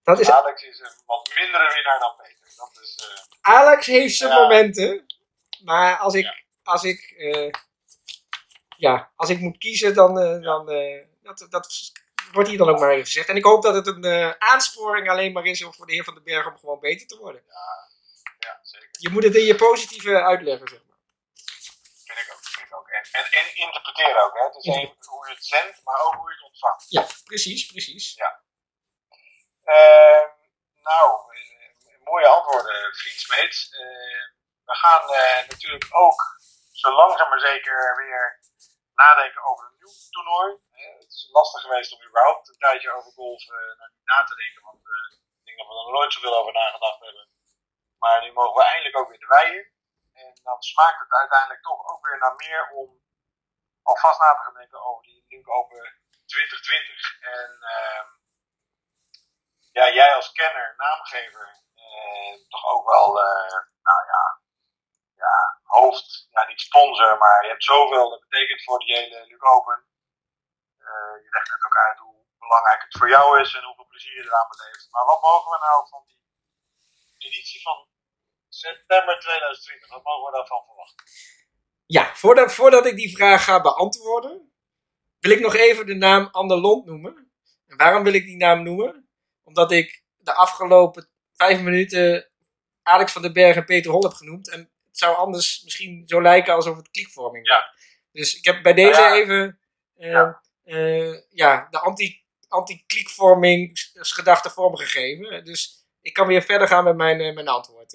Dat 0.05 0.19
is... 0.19 0.29
Alex 0.29 0.63
is 0.63 0.79
een 0.79 0.91
wat 1.05 1.31
mindere 1.35 1.73
winnaar 1.73 1.99
dan 1.99 2.15
Peter. 2.17 2.53
Dat 2.57 2.79
is, 2.81 3.09
uh... 3.09 3.53
Alex 3.53 3.85
heeft 3.85 4.15
zijn 4.15 4.31
ja. 4.31 4.39
momenten, 4.39 5.05
maar 5.63 5.97
als 5.97 6.13
ik, 6.13 6.23
ja. 6.23 6.35
als 6.63 6.83
ik, 6.83 7.13
uh, 7.17 7.51
ja, 8.77 9.11
als 9.15 9.29
ik 9.29 9.39
moet 9.39 9.57
kiezen, 9.57 9.93
dan, 9.93 10.19
uh, 10.19 10.43
dan 10.43 10.65
dat, 11.21 11.47
dat 11.49 11.91
wordt 12.31 12.49
hier 12.49 12.57
dan 12.57 12.69
ook 12.69 12.79
maar 12.79 12.91
even 12.91 13.05
gezegd. 13.05 13.29
En 13.29 13.35
ik 13.35 13.43
hoop 13.43 13.63
dat 13.63 13.75
het 13.75 13.87
een 13.87 14.35
aansporing 14.41 15.09
alleen 15.09 15.31
maar 15.31 15.45
is 15.45 15.63
voor 15.63 15.85
de 15.85 15.93
heer 15.93 16.03
Van 16.03 16.13
den 16.13 16.23
Berg 16.23 16.47
om 16.47 16.57
gewoon 16.57 16.79
beter 16.79 17.07
te 17.07 17.17
worden. 17.17 17.41
Ja, 17.47 17.89
ja 18.39 18.59
zeker. 18.61 18.89
Je 18.91 19.09
moet 19.09 19.23
het 19.23 19.35
in 19.35 19.45
je 19.45 19.55
positieve 19.55 20.23
uitleggen, 20.23 20.67
zeg 20.67 20.79
maar. 20.87 20.97
Vind 22.05 22.19
ik 22.19 22.33
ook, 22.33 22.43
vind 22.43 22.67
ik 22.67 22.75
ook. 22.77 22.87
En, 22.87 23.03
en, 23.11 23.31
en 23.31 23.55
interpreteren 23.55 24.25
ook, 24.25 24.37
hè. 24.37 24.45
Het 24.45 24.55
is 24.55 24.65
één 24.65 24.95
hoe 24.99 25.27
je 25.27 25.33
het 25.33 25.45
zendt, 25.45 25.81
maar 25.83 26.01
ook 26.01 26.13
hoe 26.13 26.29
je 26.29 26.35
het 26.35 26.45
ontvangt. 26.45 26.85
Ja, 26.89 27.07
precies, 27.23 27.65
precies. 27.65 28.13
Ja. 28.13 28.43
Uh, 29.65 30.23
nou, 30.89 31.05
mooie 32.03 32.27
antwoorden, 32.27 32.95
vriend 32.95 33.19
Smeets. 33.19 33.73
Uh, 33.73 34.25
we 34.65 34.75
gaan 34.75 35.03
uh, 35.03 35.49
natuurlijk 35.49 35.87
ook 35.89 36.21
zo 36.71 36.91
langzaam 36.91 37.29
maar 37.29 37.39
zeker 37.39 37.95
weer 37.95 38.39
nadenken 38.93 39.43
over 39.43 39.65
een 39.65 39.77
nieuw 39.77 39.95
toernooi. 40.09 40.51
het 40.99 41.11
is 41.11 41.29
lastig 41.31 41.61
geweest 41.61 41.93
om 41.93 42.03
überhaupt 42.07 42.47
een 42.47 42.57
tijdje 42.57 42.91
over 42.91 43.11
golf 43.11 43.45
na 44.03 44.23
te 44.23 44.35
denken, 44.35 44.61
want 44.63 44.81
ik 45.39 45.45
denk 45.45 45.57
dat 45.57 45.67
we 45.67 45.73
er 45.73 45.91
nooit 45.91 46.13
zoveel 46.13 46.35
over 46.35 46.53
nagedacht 46.53 46.99
hebben. 46.99 47.27
Maar 47.99 48.21
nu 48.21 48.31
mogen 48.31 48.55
we 48.55 48.63
eindelijk 48.63 48.97
ook 48.97 49.09
weer 49.09 49.19
de 49.19 49.33
wei 49.35 49.71
En 50.13 50.33
dan 50.43 50.61
smaakt 50.61 50.99
het 50.99 51.11
uiteindelijk 51.11 51.61
toch 51.61 51.87
ook 51.91 52.05
weer 52.05 52.17
naar 52.17 52.35
meer 52.35 52.69
om 52.69 53.01
alvast 53.83 54.19
na 54.19 54.33
te 54.33 54.43
gaan 54.43 54.53
denken 54.53 54.83
over 54.83 55.03
die 55.03 55.25
Link 55.27 55.49
Open 55.49 55.99
2020. 56.25 57.19
En 57.21 57.49
uh, 57.61 58.03
ja, 59.77 59.85
jij 59.93 60.15
als 60.15 60.31
kenner, 60.31 60.73
naamgever, 60.77 61.47
eh, 61.75 62.33
toch 62.49 62.65
ook 62.73 62.85
wel, 62.93 63.07
uh, 63.27 63.57
nou 63.87 64.01
ja, 64.13 64.23
ja, 65.23 65.35
hoofd, 65.63 66.27
ja 66.29 66.47
niet 66.47 66.61
sponsor, 66.61 67.17
maar 67.17 67.43
je 67.43 67.49
hebt 67.49 67.63
zoveel, 67.63 68.09
dat 68.09 68.19
betekent 68.27 68.63
voor 68.63 68.79
die 68.79 68.95
hele 68.95 69.25
Luke 69.27 69.45
Open. 69.45 69.85
Uh, 70.79 71.15
je 71.23 71.29
legt 71.31 71.49
net 71.49 71.65
ook 71.65 71.77
uit 71.87 71.99
hoe 71.99 72.15
belangrijk 72.39 72.81
het 72.81 72.97
voor 72.97 73.09
jou 73.09 73.39
is 73.41 73.55
en 73.55 73.63
hoeveel 73.63 73.87
plezier 73.87 74.15
je 74.15 74.23
eraan 74.23 74.49
beleeft. 74.49 74.87
Maar 74.91 75.05
wat 75.05 75.21
mogen 75.21 75.51
we 75.51 75.57
nou 75.57 75.87
van 75.89 76.03
die 76.05 77.29
editie 77.29 77.61
van 77.61 77.87
september 78.49 79.19
2020, 79.19 79.89
wat 79.89 80.03
mogen 80.03 80.25
we 80.25 80.37
daarvan 80.37 80.65
verwachten? 80.65 81.05
Ja, 81.85 82.15
voordat, 82.15 82.53
voordat 82.53 82.85
ik 82.85 82.95
die 82.95 83.15
vraag 83.15 83.43
ga 83.43 83.61
beantwoorden, 83.61 84.53
wil 85.19 85.31
ik 85.31 85.39
nog 85.39 85.55
even 85.55 85.85
de 85.85 85.95
naam 85.95 86.27
Ander 86.31 86.57
Lond 86.57 86.85
noemen. 86.85 87.31
En 87.67 87.77
waarom 87.77 88.03
wil 88.03 88.13
ik 88.13 88.25
die 88.25 88.37
naam 88.37 88.63
noemen? 88.63 89.04
Omdat 89.45 89.71
ik 89.71 90.03
de 90.17 90.33
afgelopen 90.33 91.09
vijf 91.33 91.61
minuten 91.61 92.29
Alex 92.83 93.11
van 93.11 93.21
den 93.21 93.33
Berg 93.33 93.55
en 93.55 93.65
Peter 93.65 93.91
Hol 93.91 94.03
heb 94.03 94.13
genoemd. 94.13 94.49
En 94.49 94.59
het 94.59 94.97
zou 94.97 95.15
anders 95.15 95.63
misschien 95.63 96.03
zo 96.05 96.21
lijken 96.21 96.53
alsof 96.53 96.77
het 96.77 96.89
klikvorming 96.89 97.47
ja. 97.47 97.73
Dus 98.11 98.37
ik 98.37 98.45
heb 98.45 98.63
bij 98.63 98.73
deze 98.73 99.01
ja. 99.01 99.13
even 99.13 99.59
uh, 99.95 100.11
ja. 100.11 100.41
Uh, 100.63 101.21
ja. 101.29 101.67
de 101.69 101.79
anti, 101.79 102.25
anti-klikvorming 102.47 103.71
gedachte 103.93 104.49
vormgegeven. 104.49 105.43
Dus 105.43 105.87
ik 106.01 106.13
kan 106.13 106.27
weer 106.27 106.41
verder 106.41 106.67
gaan 106.67 106.83
met 106.83 106.95
mijn, 106.95 107.19
uh, 107.19 107.33
mijn 107.33 107.47
antwoord. 107.47 107.93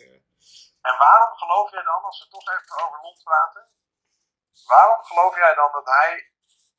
En 0.88 0.94
waarom 0.98 1.32
geloof 1.36 1.70
jij 1.70 1.82
dan, 1.82 2.02
als 2.02 2.18
we 2.22 2.28
toch 2.28 2.48
even 2.48 2.84
over 2.84 2.98
Lond 3.02 3.22
praten, 3.22 3.68
waarom 4.66 5.04
geloof 5.04 5.36
jij 5.36 5.54
dan 5.54 5.72
dat 5.72 5.86
hij 5.86 6.30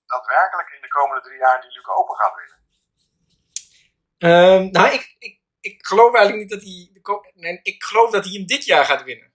daadwerkelijk 0.05 0.69
in 0.69 0.81
de 0.81 0.87
komende 0.87 1.21
drie 1.21 1.39
jaar 1.39 1.61
die 1.61 1.71
Luke 1.71 1.95
Open 1.95 2.15
gaat 2.15 2.35
winnen? 2.35 2.60
Um, 4.23 4.71
nou, 4.71 4.93
ik, 4.93 5.15
ik, 5.19 5.39
ik 5.59 5.85
geloof 5.85 6.15
eigenlijk 6.15 6.49
niet 6.49 6.59
dat 6.59 6.69
hij. 6.69 6.91
Nee, 7.33 7.59
ik 7.63 7.83
geloof 7.83 8.11
dat 8.11 8.23
hij 8.23 8.33
hem 8.33 8.45
dit 8.45 8.65
jaar 8.65 8.85
gaat 8.85 9.03
winnen. 9.03 9.33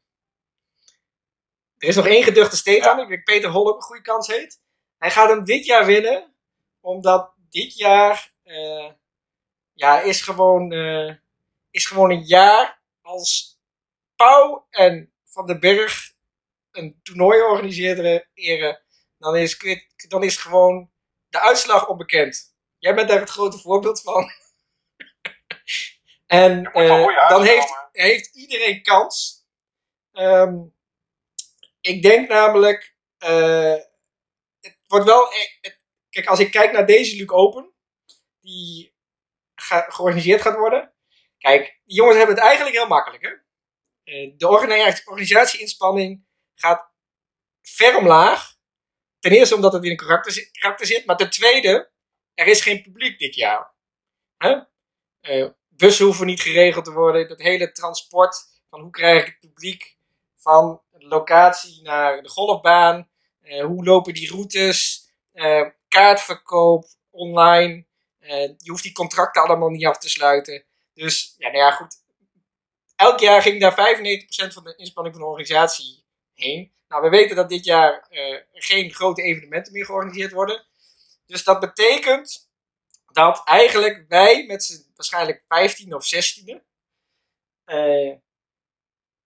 Er 1.79 1.88
is 1.88 1.96
nog 1.96 2.07
één 2.07 2.22
geduchte 2.22 2.57
steek 2.57 2.87
aan. 2.87 3.01
Ik 3.01 3.09
denk 3.09 3.25
Peter 3.25 3.51
Hol 3.51 3.68
ook 3.68 3.77
een 3.77 3.83
goede 3.83 4.03
kans 4.03 4.27
heeft. 4.27 4.61
Hij 4.99 5.11
gaat 5.11 5.29
hem 5.29 5.44
dit 5.44 5.66
jaar 5.66 5.87
winnen, 5.87 6.35
omdat 6.81 7.35
dit 7.51 7.77
jaar. 7.77 8.35
Uh, 8.44 8.90
ja, 9.72 10.01
is 10.01 10.20
gewoon, 10.22 10.72
uh, 10.72 11.14
is 11.70 11.87
gewoon 11.87 12.11
een 12.11 12.25
jaar 12.25 12.83
als 13.03 13.61
Pauw 14.16 14.66
en 14.70 15.12
Van 15.25 15.46
den 15.46 15.61
Berg 15.61 16.12
een 16.70 17.01
toernooi 17.03 17.40
organiseren. 17.40 18.29
Dan 19.18 19.37
is, 19.37 19.59
dan 20.09 20.22
is 20.22 20.37
gewoon 20.37 20.90
de 21.29 21.40
uitslag 21.40 21.88
onbekend. 21.88 22.55
Jij 22.79 22.94
bent 22.94 23.09
daar 23.09 23.21
het 23.21 23.31
grote 23.31 23.58
voorbeeld 23.58 24.00
van. 24.00 24.31
En 26.27 26.71
uh, 26.75 27.29
dan 27.29 27.42
heeft, 27.42 27.88
heeft 27.92 28.35
iedereen 28.35 28.83
kans. 28.83 29.44
Um, 30.12 30.75
ik 31.81 32.02
denk 32.02 32.29
namelijk, 32.29 32.96
uh, 33.25 33.75
het 34.60 34.79
wordt 34.87 35.06
wel. 35.06 35.33
E-, 35.33 35.58
het, 35.60 35.81
kijk, 36.08 36.27
als 36.27 36.38
ik 36.38 36.50
kijk 36.50 36.73
naar 36.73 36.87
deze 36.87 37.17
Luke 37.17 37.35
Open, 37.35 37.73
die 38.40 38.94
ga, 39.54 39.81
georganiseerd 39.81 40.42
gaat 40.42 40.56
worden. 40.56 40.94
Kijk, 41.38 41.81
die 41.85 41.96
jongens 41.96 42.17
hebben 42.17 42.35
het 42.35 42.44
eigenlijk 42.44 42.77
heel 42.77 42.87
makkelijk. 42.87 43.23
Hè? 43.23 43.31
Uh, 44.04 44.33
de 44.37 44.48
organisatieinspanning 44.48 46.27
gaat 46.54 46.90
ver 47.62 47.96
omlaag. 47.96 48.54
Ten 49.19 49.33
eerste 49.33 49.54
omdat 49.54 49.73
het 49.73 49.85
in 49.85 49.90
een 49.90 49.96
karakter, 49.96 50.50
karakter 50.52 50.87
zit, 50.87 51.06
maar 51.06 51.17
ten 51.17 51.31
tweede, 51.31 51.90
er 52.35 52.46
is 52.46 52.60
geen 52.60 52.83
publiek 52.83 53.19
dit 53.19 53.35
jaar. 53.35 53.75
Huh? 54.38 54.62
Uh, 55.29 55.48
bussen 55.68 56.04
hoeven 56.04 56.27
niet 56.27 56.40
geregeld 56.40 56.85
te 56.85 56.92
worden. 56.92 57.29
Dat 57.29 57.38
hele 57.38 57.72
transport 57.72 58.37
van 58.70 58.81
hoe 58.81 58.90
krijg 58.90 59.20
ik 59.20 59.27
het 59.27 59.40
publiek 59.40 59.96
van 60.37 60.83
de 60.90 61.06
locatie 61.06 61.83
naar 61.83 62.22
de 62.22 62.29
golfbaan. 62.29 63.08
Uh, 63.42 63.64
hoe 63.64 63.85
lopen 63.85 64.14
die 64.14 64.31
routes? 64.31 65.08
Uh, 65.35 65.68
kaartverkoop 65.88 66.85
online. 67.10 67.85
Je 68.56 68.70
hoeft 68.70 68.83
die 68.83 68.92
contracten 68.92 69.42
allemaal 69.42 69.68
niet 69.68 69.87
af 69.87 69.98
te 69.98 70.08
sluiten. 70.08 70.64
Dus 70.94 71.35
ja, 71.38 71.46
nou 71.48 71.58
ja, 71.58 71.70
goed. 71.70 71.94
Elk 72.96 73.20
jaar 73.20 73.42
ging 73.42 73.60
daar 73.60 73.94
95% 74.50 74.52
van 74.52 74.64
de 74.64 74.77
inspanning 74.77 75.14
van 75.14 75.24
de 75.24 75.31
organisatie 75.31 76.04
heen. 76.35 76.72
Nou, 76.88 77.02
we 77.02 77.08
weten 77.08 77.37
dat 77.37 77.48
dit 77.48 77.64
jaar 77.64 78.06
geen 78.52 78.94
grote 78.94 79.22
evenementen 79.22 79.72
meer 79.72 79.85
georganiseerd 79.85 80.33
worden. 80.33 80.64
Dus 81.27 81.44
dat 81.44 81.60
betekent 81.60 82.46
dat 83.17 83.42
eigenlijk 83.44 84.04
wij 84.08 84.44
met 84.46 84.64
z'n 84.64 84.92
waarschijnlijk 84.94 85.44
15 85.48 85.94
of 85.94 86.14
16e 86.14 86.60
uh, 87.67 88.14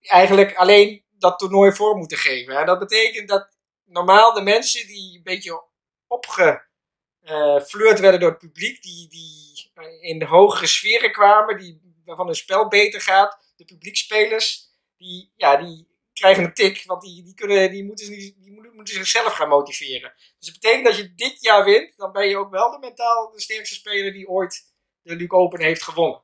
eigenlijk 0.00 0.56
alleen 0.56 1.04
dat 1.10 1.38
toernooi 1.38 1.72
voor 1.72 1.96
moeten 1.96 2.18
geven. 2.18 2.56
En 2.56 2.66
dat 2.66 2.78
betekent 2.78 3.28
dat 3.28 3.56
normaal 3.84 4.32
de 4.32 4.42
mensen 4.42 4.86
die 4.86 5.16
een 5.16 5.22
beetje 5.22 5.64
opgeflirt 6.06 8.00
werden 8.00 8.20
door 8.20 8.30
het 8.30 8.38
publiek, 8.38 8.82
die, 8.82 9.08
die 9.08 9.70
in 10.00 10.18
de 10.18 10.26
hogere 10.26 10.66
sferen 10.66 11.12
kwamen, 11.12 11.58
die, 11.58 11.80
waarvan 12.04 12.26
hun 12.26 12.34
spel 12.34 12.68
beter 12.68 13.00
gaat, 13.00 13.52
de 13.56 13.64
publiekspelers, 13.64 14.68
die, 14.96 15.32
ja, 15.36 15.56
die 15.56 15.88
krijgen 16.12 16.44
een 16.44 16.54
tik, 16.54 16.82
want 16.86 17.02
die, 17.02 17.22
die, 17.22 17.34
kunnen, 17.34 17.70
die, 17.70 17.84
moeten, 17.84 18.08
die, 18.08 18.36
moeten 18.74 18.94
zichzelf 18.94 19.32
gaan 19.32 19.48
motiveren. 19.48 20.12
Dus 20.38 20.48
het 20.48 20.60
betekent 20.60 20.84
dat 20.84 20.96
je 20.96 21.14
dit 21.14 21.42
jaar 21.42 21.64
wint, 21.64 21.96
dan 21.96 22.12
ben 22.12 22.28
je 22.28 22.36
ook 22.36 22.50
wel 22.50 22.70
de 22.70 22.78
mentaal 22.78 23.30
de 23.30 23.40
sterkste 23.40 23.74
speler 23.74 24.12
die 24.12 24.28
ooit 24.28 24.62
de 25.02 25.16
Luke 25.16 25.36
Open 25.36 25.60
heeft 25.60 25.82
gewonnen. 25.82 26.22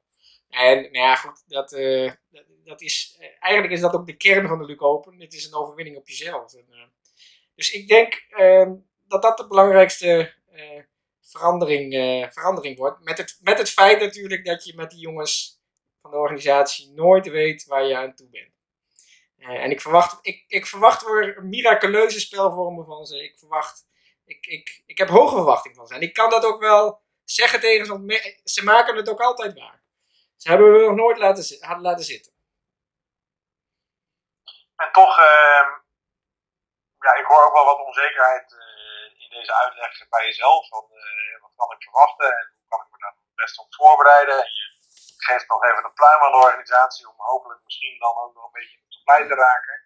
En 0.49 0.77
nou 0.77 0.93
ja, 0.93 1.15
goed, 1.15 1.43
dat, 1.47 1.73
uh, 1.73 2.13
dat, 2.65 2.81
is, 2.81 3.17
uh, 3.21 3.27
eigenlijk 3.39 3.73
is 3.73 3.81
dat 3.81 3.95
ook 3.95 4.07
de 4.07 4.17
kern 4.17 4.49
van 4.49 4.59
de 4.59 4.65
Luke 4.65 4.85
Open. 4.85 5.21
Het 5.21 5.35
is 5.35 5.47
een 5.47 5.55
overwinning 5.55 5.97
op 5.97 6.09
jezelf. 6.09 6.55
En, 6.55 6.67
uh, 6.71 6.83
dus 7.55 7.71
ik 7.71 7.89
denk 7.89 8.25
ehm, 8.29 8.75
dat 9.07 9.23
dat 9.23 9.37
de 9.37 9.47
belangrijkste 9.47 10.35
verandering, 11.21 11.93
verandering 12.33 12.79
wordt. 12.79 13.05
Met 13.05 13.19
het, 13.19 13.39
met 13.43 13.59
het 13.59 13.71
feit 13.71 14.01
natuurlijk 14.01 14.45
dat 14.45 14.65
je 14.65 14.75
met 14.75 14.91
die 14.91 15.01
jongens 15.01 15.61
van 16.03 16.11
de 16.11 16.17
organisatie 16.17 16.93
nooit 16.93 17.29
weet 17.29 17.65
waar 17.65 17.85
je 17.85 17.97
aan 17.97 18.15
toe 18.15 18.29
bent. 18.29 18.56
En 19.39 19.71
ik 19.71 19.81
verwacht, 19.81 20.19
ik, 20.21 20.45
ik 20.47 20.67
verwacht 20.67 21.05
weer 21.05 21.45
miraculeuze 21.45 22.21
spelvormen 22.21 22.85
van 22.85 23.07
ze. 23.07 23.23
Ik 23.23 23.39
verwacht, 23.39 23.87
ik, 24.25 24.47
ik, 24.47 24.83
ik 24.87 24.99
heb 24.99 25.09
hoge 25.09 25.35
verwachtingen 25.35 25.77
van 25.77 25.87
ze. 25.87 25.95
En 25.95 26.01
ik 26.01 26.13
kan 26.13 26.31
dat 26.31 26.45
ook 26.45 26.61
wel 26.61 27.03
zeggen 27.25 27.61
tegen 27.61 27.87
ze, 27.87 27.93
want 27.93 28.41
ze 28.45 28.65
maken 28.65 28.97
het 28.97 29.09
ook 29.09 29.21
altijd 29.21 29.55
waar. 29.55 29.83
Ze 30.37 30.49
hebben 30.49 30.73
we 30.73 30.87
nog 30.87 30.95
nooit 30.95 31.19
laten, 31.19 31.81
laten 31.81 32.05
zitten. 32.05 32.33
En 34.77 34.93
toch, 34.93 35.19
uh, 35.19 35.67
ja, 36.99 37.15
ik 37.15 37.27
hoor 37.27 37.45
ook 37.45 37.53
wel 37.53 37.65
wat 37.65 37.87
onzekerheid 37.87 38.53
uh, 38.53 39.23
in 39.23 39.31
deze 39.31 39.55
uitleg 39.55 40.09
bij 40.09 40.25
jezelf. 40.25 40.69
Van, 40.69 40.85
uh, 40.93 41.41
wat 41.43 41.53
kan 41.57 41.73
ik 41.77 41.83
verwachten 41.83 42.27
en 42.39 42.53
hoe 42.57 42.69
kan 42.69 42.81
ik 42.85 42.93
me 42.93 42.99
daar 42.99 43.15
het 43.17 43.35
beste 43.35 43.61
op 43.61 43.75
voorbereiden? 43.75 44.39
En 44.45 44.51
je 44.59 44.67
geeft 45.17 45.49
nog 45.49 45.65
even 45.65 45.85
een 45.85 45.99
pluim 46.01 46.21
aan 46.21 46.33
de 46.33 46.47
organisatie 46.47 47.09
om 47.09 47.15
hopelijk 47.17 47.61
misschien 47.65 47.99
dan 47.99 48.17
ook 48.17 48.35
nog 48.35 48.45
een 48.45 48.59
beetje 48.61 48.81
supply 49.07 49.29
te 49.29 49.35
raken. 49.35 49.77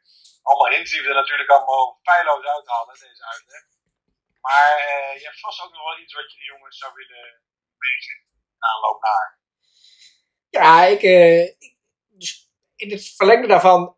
Allemaal 0.42 0.72
hints 0.72 0.90
die 0.90 1.02
we 1.02 1.08
er 1.08 1.14
natuurlijk 1.14 1.50
allemaal 1.50 1.98
feilloos 2.02 2.44
uithalen, 2.44 2.94
deze 2.98 3.24
uitleg. 3.24 3.62
Maar 4.40 4.72
uh, 4.78 5.20
je 5.20 5.24
hebt 5.24 5.40
vast 5.40 5.62
ook 5.62 5.72
nog 5.72 5.84
wel 5.84 5.98
iets 5.98 6.14
wat 6.14 6.32
je 6.32 6.38
de 6.38 6.44
jongens 6.44 6.78
zou 6.78 6.92
willen 6.94 7.40
meegeven 7.78 8.26
aanloop 8.58 9.02
naar. 9.02 9.38
Ja, 10.50 10.84
ik, 10.84 11.02
ik, 11.58 11.76
dus 12.08 12.50
in 12.76 12.90
het 12.90 13.14
verlengde 13.16 13.48
daarvan, 13.48 13.96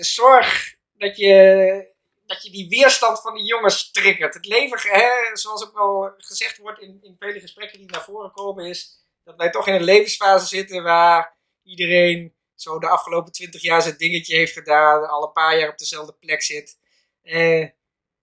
zorg 0.00 0.74
dat 0.92 1.16
je, 1.16 1.94
dat 2.26 2.42
je 2.42 2.50
die 2.50 2.68
weerstand 2.68 3.20
van 3.20 3.34
die 3.34 3.44
jongens 3.44 3.90
triggert. 3.90 4.34
Het 4.34 4.46
leven, 4.46 4.90
hè, 4.90 5.36
zoals 5.36 5.66
ook 5.66 5.74
wel 5.74 6.14
gezegd 6.16 6.58
wordt 6.58 6.80
in, 6.80 6.98
in 7.02 7.16
vele 7.18 7.40
gesprekken 7.40 7.78
die 7.78 7.90
naar 7.90 8.04
voren 8.04 8.32
komen, 8.32 8.66
is 8.66 9.04
dat 9.24 9.36
wij 9.36 9.50
toch 9.50 9.66
in 9.66 9.74
een 9.74 9.84
levensfase 9.84 10.46
zitten 10.46 10.82
waar 10.82 11.36
iedereen 11.62 12.35
zo 12.56 12.78
de 12.78 12.88
afgelopen 12.88 13.32
twintig 13.32 13.62
jaar 13.62 13.82
zijn 13.82 13.96
dingetje 13.96 14.36
heeft 14.36 14.52
gedaan, 14.52 15.08
al 15.08 15.22
een 15.22 15.32
paar 15.32 15.58
jaar 15.58 15.68
op 15.68 15.78
dezelfde 15.78 16.12
plek 16.12 16.42
zit. 16.42 16.78
Uh, 17.22 17.66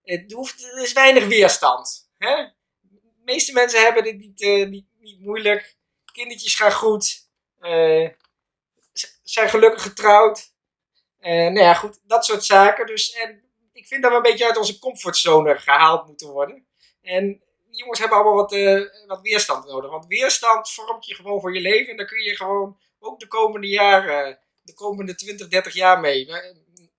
het 0.04 0.32
hoeft, 0.32 0.64
er 0.64 0.84
is 0.84 0.94
weinig 0.94 1.26
weerstand. 1.26 2.10
Hè? 2.18 2.36
De 2.82 3.02
meeste 3.26 3.54
mensen 3.54 3.84
hebben 3.84 4.04
dit 4.04 4.18
niet, 4.18 4.42
uh, 4.42 4.68
niet, 4.68 4.86
niet 5.00 5.20
moeilijk. 5.20 5.76
Kindertjes 6.12 6.56
gaan 6.56 6.72
goed. 6.72 7.30
Uh, 7.60 8.10
zijn 9.24 9.50
gelukkig 9.50 9.82
getrouwd. 9.82 10.52
Nou 11.20 11.60
ja, 11.60 11.74
goed, 11.74 12.00
dat 12.04 12.26
soort 12.26 12.44
zaken. 12.44 12.86
Dus 12.86 13.12
en 13.12 13.44
ik 13.74 13.88
vind 13.88 14.02
dat 14.02 14.12
we 14.12 14.18
een 14.18 14.24
beetje 14.24 14.46
uit 14.46 14.58
onze 14.58 14.80
comfortzone 14.80 15.58
gehaald 15.58 16.08
moeten 16.08 16.28
worden. 16.28 16.68
En 17.02 17.44
jongens 17.70 18.00
hebben 18.00 18.18
allemaal 18.18 18.36
wat, 18.36 18.52
wat 19.08 19.22
weerstand 19.22 19.66
nodig. 19.66 19.92
Want 19.92 20.06
weerstand 20.06 20.72
vormt 20.72 21.06
je 21.06 21.16
gewoon 21.16 21.42
voor 21.42 21.54
je 21.54 21.62
leven. 21.62 21.92
En 21.92 21.98
daar 21.98 22.06
kun 22.06 22.24
je 22.24 22.36
gewoon 22.36 22.80
ook 23.04 23.20
de 23.20 23.28
komende 23.28 23.68
jaren, 23.68 24.40
de 24.62 24.74
komende 24.74 25.16
20, 25.16 25.48
30 25.48 25.74
jaar 25.74 26.00
mee, 26.00 26.30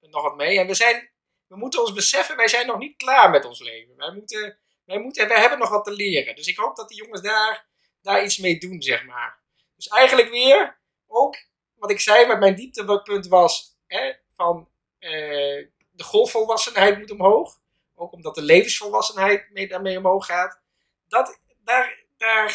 nog 0.00 0.22
wat 0.22 0.36
mee. 0.36 0.58
En 0.58 0.66
we 0.66 0.74
zijn 0.74 1.12
we 1.54 1.60
moeten 1.60 1.80
ons 1.80 1.92
beseffen, 1.92 2.36
wij 2.36 2.48
zijn 2.48 2.66
nog 2.66 2.78
niet 2.78 2.96
klaar 2.96 3.30
met 3.30 3.44
ons 3.44 3.60
leven. 3.60 3.96
Wij, 3.96 4.12
moeten, 4.12 4.58
wij, 4.84 4.98
moeten, 4.98 5.28
wij 5.28 5.40
hebben 5.40 5.58
nog 5.58 5.68
wat 5.68 5.84
te 5.84 5.92
leren. 5.92 6.36
Dus 6.36 6.46
ik 6.46 6.56
hoop 6.56 6.76
dat 6.76 6.88
die 6.88 7.02
jongens 7.02 7.22
daar, 7.22 7.66
daar 8.02 8.24
iets 8.24 8.38
mee 8.38 8.58
doen, 8.58 8.82
zeg 8.82 9.04
maar. 9.04 9.42
Dus 9.76 9.88
eigenlijk 9.88 10.30
weer, 10.30 10.78
ook 11.06 11.36
wat 11.74 11.90
ik 11.90 12.00
zei 12.00 12.26
met 12.26 12.38
mijn 12.38 12.54
dieptepunt 12.54 13.26
was, 13.26 13.76
hè, 13.86 14.12
van 14.34 14.68
uh, 15.00 15.66
de 15.90 16.02
golfvolwassenheid 16.02 16.98
moet 16.98 17.10
omhoog. 17.10 17.58
Ook 17.94 18.12
omdat 18.12 18.34
de 18.34 18.42
levensvolwassenheid 18.42 19.50
mee, 19.50 19.68
daarmee 19.68 19.98
omhoog 19.98 20.26
gaat. 20.26 20.60
Dat, 21.08 21.40
daar, 21.64 22.03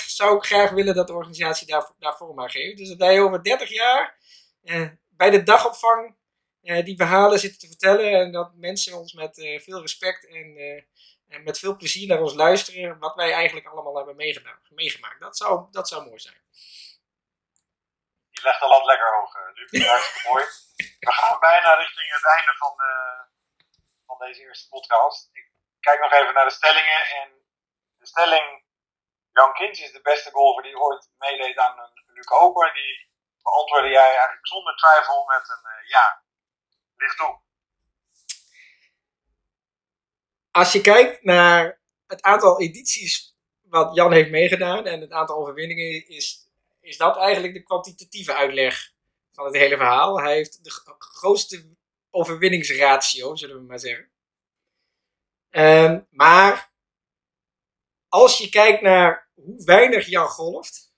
zou 0.07 0.37
ik 0.37 0.43
graag 0.43 0.69
willen 0.69 0.95
dat 0.95 1.07
de 1.07 1.13
organisatie 1.13 1.67
daar, 1.67 2.17
vorm 2.17 2.41
aan 2.41 2.49
geeft. 2.49 2.77
Dus 2.77 2.87
dat 2.87 2.97
wij 2.97 3.21
over 3.21 3.43
30 3.43 3.69
jaar 3.69 4.17
eh, 4.63 4.89
bij 5.09 5.29
de 5.29 5.43
dagopvang 5.43 6.15
uh, 6.61 6.85
die 6.85 6.97
verhalen 6.97 7.39
zitten 7.39 7.59
te 7.59 7.67
vertellen. 7.67 8.11
En 8.11 8.31
dat 8.31 8.53
mensen 8.55 8.97
ons 8.97 9.13
met 9.13 9.37
uh, 9.37 9.59
veel 9.59 9.81
respect 9.81 10.27
en, 10.27 10.57
uh, 10.57 10.83
en, 11.27 11.43
met 11.43 11.59
veel 11.59 11.75
plezier 11.75 12.07
naar 12.07 12.21
ons 12.21 12.33
luisteren. 12.33 12.99
Wat 12.99 13.15
wij 13.15 13.31
eigenlijk 13.31 13.67
allemaal 13.67 13.95
hebben 13.95 14.15
meegemaakt. 14.69 15.19
Dat 15.19 15.37
zou, 15.37 15.67
dat 15.71 15.87
zou 15.87 16.05
mooi 16.05 16.19
zijn. 16.19 16.41
Je 18.29 18.41
legt 18.43 18.59
de 18.59 18.67
lat 18.67 18.85
lekker 18.85 19.07
hoog, 19.15 19.33
Luc. 19.53 19.87
Hartstikke 19.87 20.29
mooi. 20.29 20.45
We 20.99 21.11
gaan 21.11 21.39
bijna 21.39 21.73
richting 21.73 22.11
het 22.11 22.25
einde 22.25 22.53
van, 22.57 22.73
van 24.05 24.17
deze 24.27 24.41
eerste 24.41 24.67
podcast. 24.67 25.29
Ik 25.33 25.51
kijk 25.79 25.99
nog 26.01 26.13
even 26.13 26.33
naar 26.33 26.45
de 26.45 26.51
stellingen. 26.51 27.01
En 27.21 27.29
de 27.97 28.05
stelling: 28.05 28.63
Jan 29.39 29.53
Kins 29.53 29.79
is 29.81 29.91
de 29.91 30.01
beste 30.01 30.31
golfer 30.31 30.63
die 30.63 30.79
ooit 30.79 31.09
meedeed 31.17 31.57
aan 31.57 31.79
een 31.79 32.13
Luc 32.13 32.29
Open. 32.29 32.73
Die 32.73 33.07
beantwoordde 33.41 33.89
jij 33.89 34.09
eigenlijk 34.09 34.47
zonder 34.47 34.75
twijfel 34.75 35.25
met 35.25 35.49
een 35.49 35.87
ja. 35.87 36.23
Ligt 36.95 37.17
toe. 37.17 37.39
Als 40.51 40.71
je 40.71 40.81
kijkt 40.81 41.23
naar 41.23 41.81
het 42.07 42.21
aantal 42.21 42.61
edities 42.61 43.35
wat 43.61 43.95
Jan 43.95 44.11
heeft 44.11 44.29
meegedaan 44.29 44.85
en 44.85 45.01
het 45.01 45.11
aantal 45.11 45.37
overwinningen, 45.37 46.07
is, 46.07 46.49
is 46.81 46.97
dat 46.97 47.17
eigenlijk 47.17 47.53
de 47.53 47.63
kwantitatieve 47.63 48.33
uitleg 48.33 48.91
van 49.31 49.45
het 49.45 49.55
hele 49.55 49.77
verhaal. 49.77 50.19
Hij 50.19 50.33
heeft 50.33 50.63
de 50.63 50.71
grootste 50.97 51.75
overwinningsratio, 52.09 53.35
zullen 53.35 53.55
we 53.55 53.61
maar 53.61 53.79
zeggen. 53.79 54.11
Um, 55.49 56.07
maar 56.09 56.68
als 58.09 58.37
je 58.37 58.49
kijkt 58.49 58.81
naar 58.81 59.29
hoe 59.33 59.63
weinig 59.63 60.07
Jan 60.07 60.27
golft, 60.27 60.93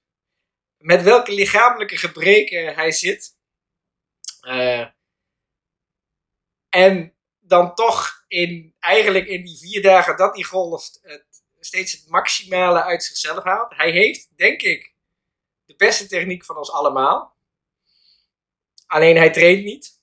met 0.78 1.01
welke 1.01 1.34
lichamelijke 1.34 1.97
gebreken 1.97 2.76
hij 2.76 2.91
zit, 2.91 3.38
uh, 4.41 4.88
en 6.70 7.16
dan 7.39 7.76
toch 7.76 8.24
in, 8.28 8.76
eigenlijk 8.80 9.28
in 9.28 9.43
die 9.45 9.57
vier 9.57 9.82
dagen 9.82 10.18
dat 10.18 10.36
hij 10.36 10.43
golft, 10.43 10.99
het, 11.01 11.26
steeds 11.59 11.91
het 11.91 12.07
maximale 12.07 12.84
uit 12.84 13.03
zichzelf 13.03 13.43
haalt. 13.43 13.76
Hij 13.76 13.91
heeft, 13.91 14.38
denk 14.38 14.62
ik, 14.62 14.93
de 15.66 15.76
beste 15.76 16.07
techniek 16.07 16.45
van 16.45 16.57
ons 16.57 16.72
allemaal. 16.72 17.36
Alleen 18.86 19.16
hij 19.16 19.32
traint 19.32 19.64
niet. 19.64 19.99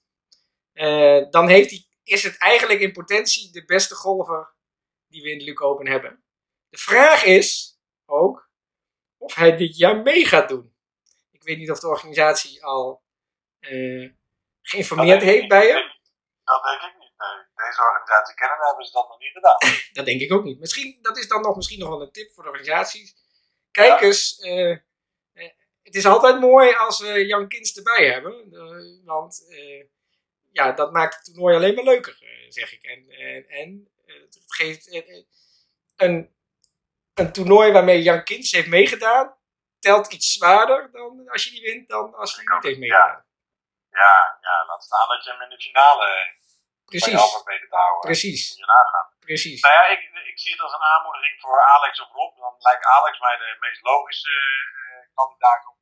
Uh, 0.75 1.31
dan 1.31 1.49
heeft 1.49 1.71
hij, 1.71 1.87
is 2.03 2.23
het 2.23 2.39
eigenlijk 2.39 2.81
in 2.81 2.93
potentie 2.93 3.53
de 3.53 3.65
beste 3.65 3.95
golfer 3.95 4.55
die 5.09 5.23
we 5.23 5.31
in 5.31 5.39
de 5.39 5.61
Open 5.61 5.87
hebben. 5.87 6.23
De 6.69 6.79
vraag 6.79 7.25
is 7.25 7.79
ook 8.07 8.51
of 9.19 9.35
hij 9.35 9.57
dit 9.57 9.77
jaar 9.77 9.97
mee 10.03 10.27
gaat 10.27 10.49
doen. 10.49 10.77
Ik 11.31 11.43
weet 11.43 11.59
niet 11.59 11.71
of 11.71 11.81
de 11.81 11.89
organisatie 11.89 12.65
al 12.65 13.03
uh, 13.61 14.11
geïnformeerd 14.63 15.23
heeft 15.23 15.49
bij 15.49 15.67
hem. 15.67 15.97
Dat 16.45 16.63
denk 16.63 16.81
ik 16.83 16.99
niet. 16.99 17.13
Nee. 17.19 17.67
Deze 17.67 17.83
organisatie 17.83 18.35
kennen, 18.35 18.67
hebben 18.67 18.85
ze 18.85 18.93
dat 18.93 19.09
nog 19.09 19.19
niet 19.19 19.33
gedaan. 19.33 19.57
dat 19.97 20.07
denk 20.07 20.21
ik 20.21 20.33
ook 20.33 20.45
niet. 20.45 20.59
Misschien, 20.59 20.99
dat 21.03 21.19
is 21.19 21.29
dan 21.29 21.43
nog, 21.43 21.57
misschien 21.57 21.79
nog 21.79 21.89
wel 21.89 22.03
een 22.03 22.13
tip 22.13 22.33
voor 22.33 22.43
de 22.43 22.49
organisaties. 22.49 23.15
Kijk 23.71 24.01
eens, 24.01 24.39
uh, 24.39 24.71
uh, 25.35 25.51
het 25.83 25.95
is 25.95 26.07
altijd 26.07 26.41
mooi 26.41 26.75
als 26.75 27.01
we 27.01 27.27
Jan 27.27 27.49
Kins 27.49 27.77
erbij 27.77 28.11
hebben. 28.11 28.51
Want 29.05 29.45
ja, 30.53 30.73
dat 30.73 30.93
maakt 30.93 31.15
het 31.15 31.25
toernooi 31.25 31.55
alleen 31.57 31.75
maar 31.75 31.85
leuker, 31.85 32.19
zeg 32.49 32.73
ik. 32.73 32.83
En, 32.83 33.09
en 33.49 33.89
het 34.05 34.43
geeft 34.47 35.05
een, 35.97 36.37
een 37.19 37.33
toernooi 37.33 37.73
waarmee 37.73 38.03
Jan 38.03 38.25
Kins 38.25 38.53
heeft 38.53 38.69
meegedaan, 38.69 39.37
telt 39.79 40.13
iets 40.13 40.33
zwaarder 40.33 40.91
dan 40.93 41.29
als 41.29 41.45
je 41.45 41.51
die 41.51 41.63
wint 41.63 41.89
dan 41.89 42.15
als 42.15 42.37
hij 42.37 42.45
niet 42.55 42.63
heeft 42.63 42.79
meegedaan. 42.79 43.25
Ja, 43.91 44.39
ja, 44.41 44.65
laat 44.67 44.83
staan 44.83 45.09
dat 45.09 45.25
je 45.25 45.31
hem 45.31 45.43
in 45.43 45.49
de 45.49 45.61
finale 45.61 46.37
Precies. 46.85 47.11
te 47.11 47.17
houden. 47.77 48.01
Precies. 48.01 48.57
Precies. 49.19 49.63
Nou 49.63 49.75
ja, 49.75 49.87
ik, 49.87 50.01
ik 50.33 50.39
zie 50.39 50.53
het 50.53 50.61
als 50.61 50.73
een 50.73 50.91
aanmoediging 50.93 51.41
voor 51.41 51.63
Alex 51.63 52.01
of 52.01 52.13
Rob. 52.13 52.39
Dan 52.39 52.55
lijkt 52.59 52.85
Alex 52.85 53.21
mij 53.21 53.37
de 53.37 53.57
meest 53.61 53.83
logische 53.83 54.31
uh, 54.31 55.07
kandidaat 55.15 55.67
om 55.67 55.77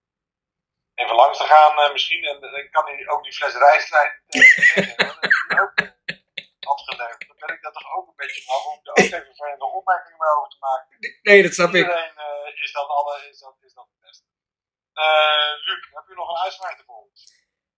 even 0.95 1.15
langs 1.15 1.39
te 1.39 1.45
gaan 1.45 1.79
uh, 1.79 1.93
misschien. 1.93 2.25
En 2.25 2.41
dan 2.41 2.71
kan 2.71 2.85
hij 2.85 3.09
ook 3.09 3.25
die 3.25 3.33
fles 3.33 3.55
afgeleverd, 6.75 7.27
dan 7.29 7.37
ben 7.43 7.57
ik 7.57 7.63
dat 7.63 7.75
toch 7.79 7.97
ook 7.97 8.07
een 8.09 8.21
beetje 8.23 8.43
van 8.49 8.61
om 8.71 8.79
er 8.83 8.91
ook 8.91 8.97
even 8.99 9.25
vervelende 9.25 9.69
opmerkingen 9.79 10.19
mee 10.23 10.35
over 10.37 10.51
te 10.51 10.61
maken. 10.69 11.21
Nee, 11.23 11.43
dat 11.43 11.55
snap 11.55 11.75
ik. 11.75 11.85
Iedereen 11.85 12.17
eh, 12.27 12.63
is, 12.65 12.73
dat 12.73 12.89
alle, 12.89 13.15
is, 13.31 13.39
dat, 13.39 13.57
is 13.67 13.75
dat 13.75 13.89
het 13.93 14.01
beste. 14.07 14.25
Uh, 15.05 15.51
Luc, 15.67 15.81
heb 15.99 16.05
je 16.09 16.15
nog 16.15 16.29
een 16.31 16.45
uitspraak 16.47 16.77
te? 16.77 16.85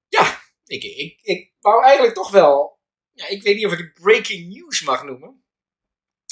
Ja, 0.09 0.25
ik, 0.65 0.83
ik, 0.83 1.21
ik 1.23 1.55
wou 1.61 1.85
eigenlijk 1.85 2.15
toch 2.15 2.31
wel. 2.31 2.81
Ja, 3.13 3.27
ik 3.27 3.43
weet 3.43 3.57
niet 3.57 3.67
of 3.67 3.73
ik 3.73 3.79
het 3.79 3.95
breaking 3.95 4.55
news 4.55 4.83
mag 4.83 5.03
noemen. 5.03 5.45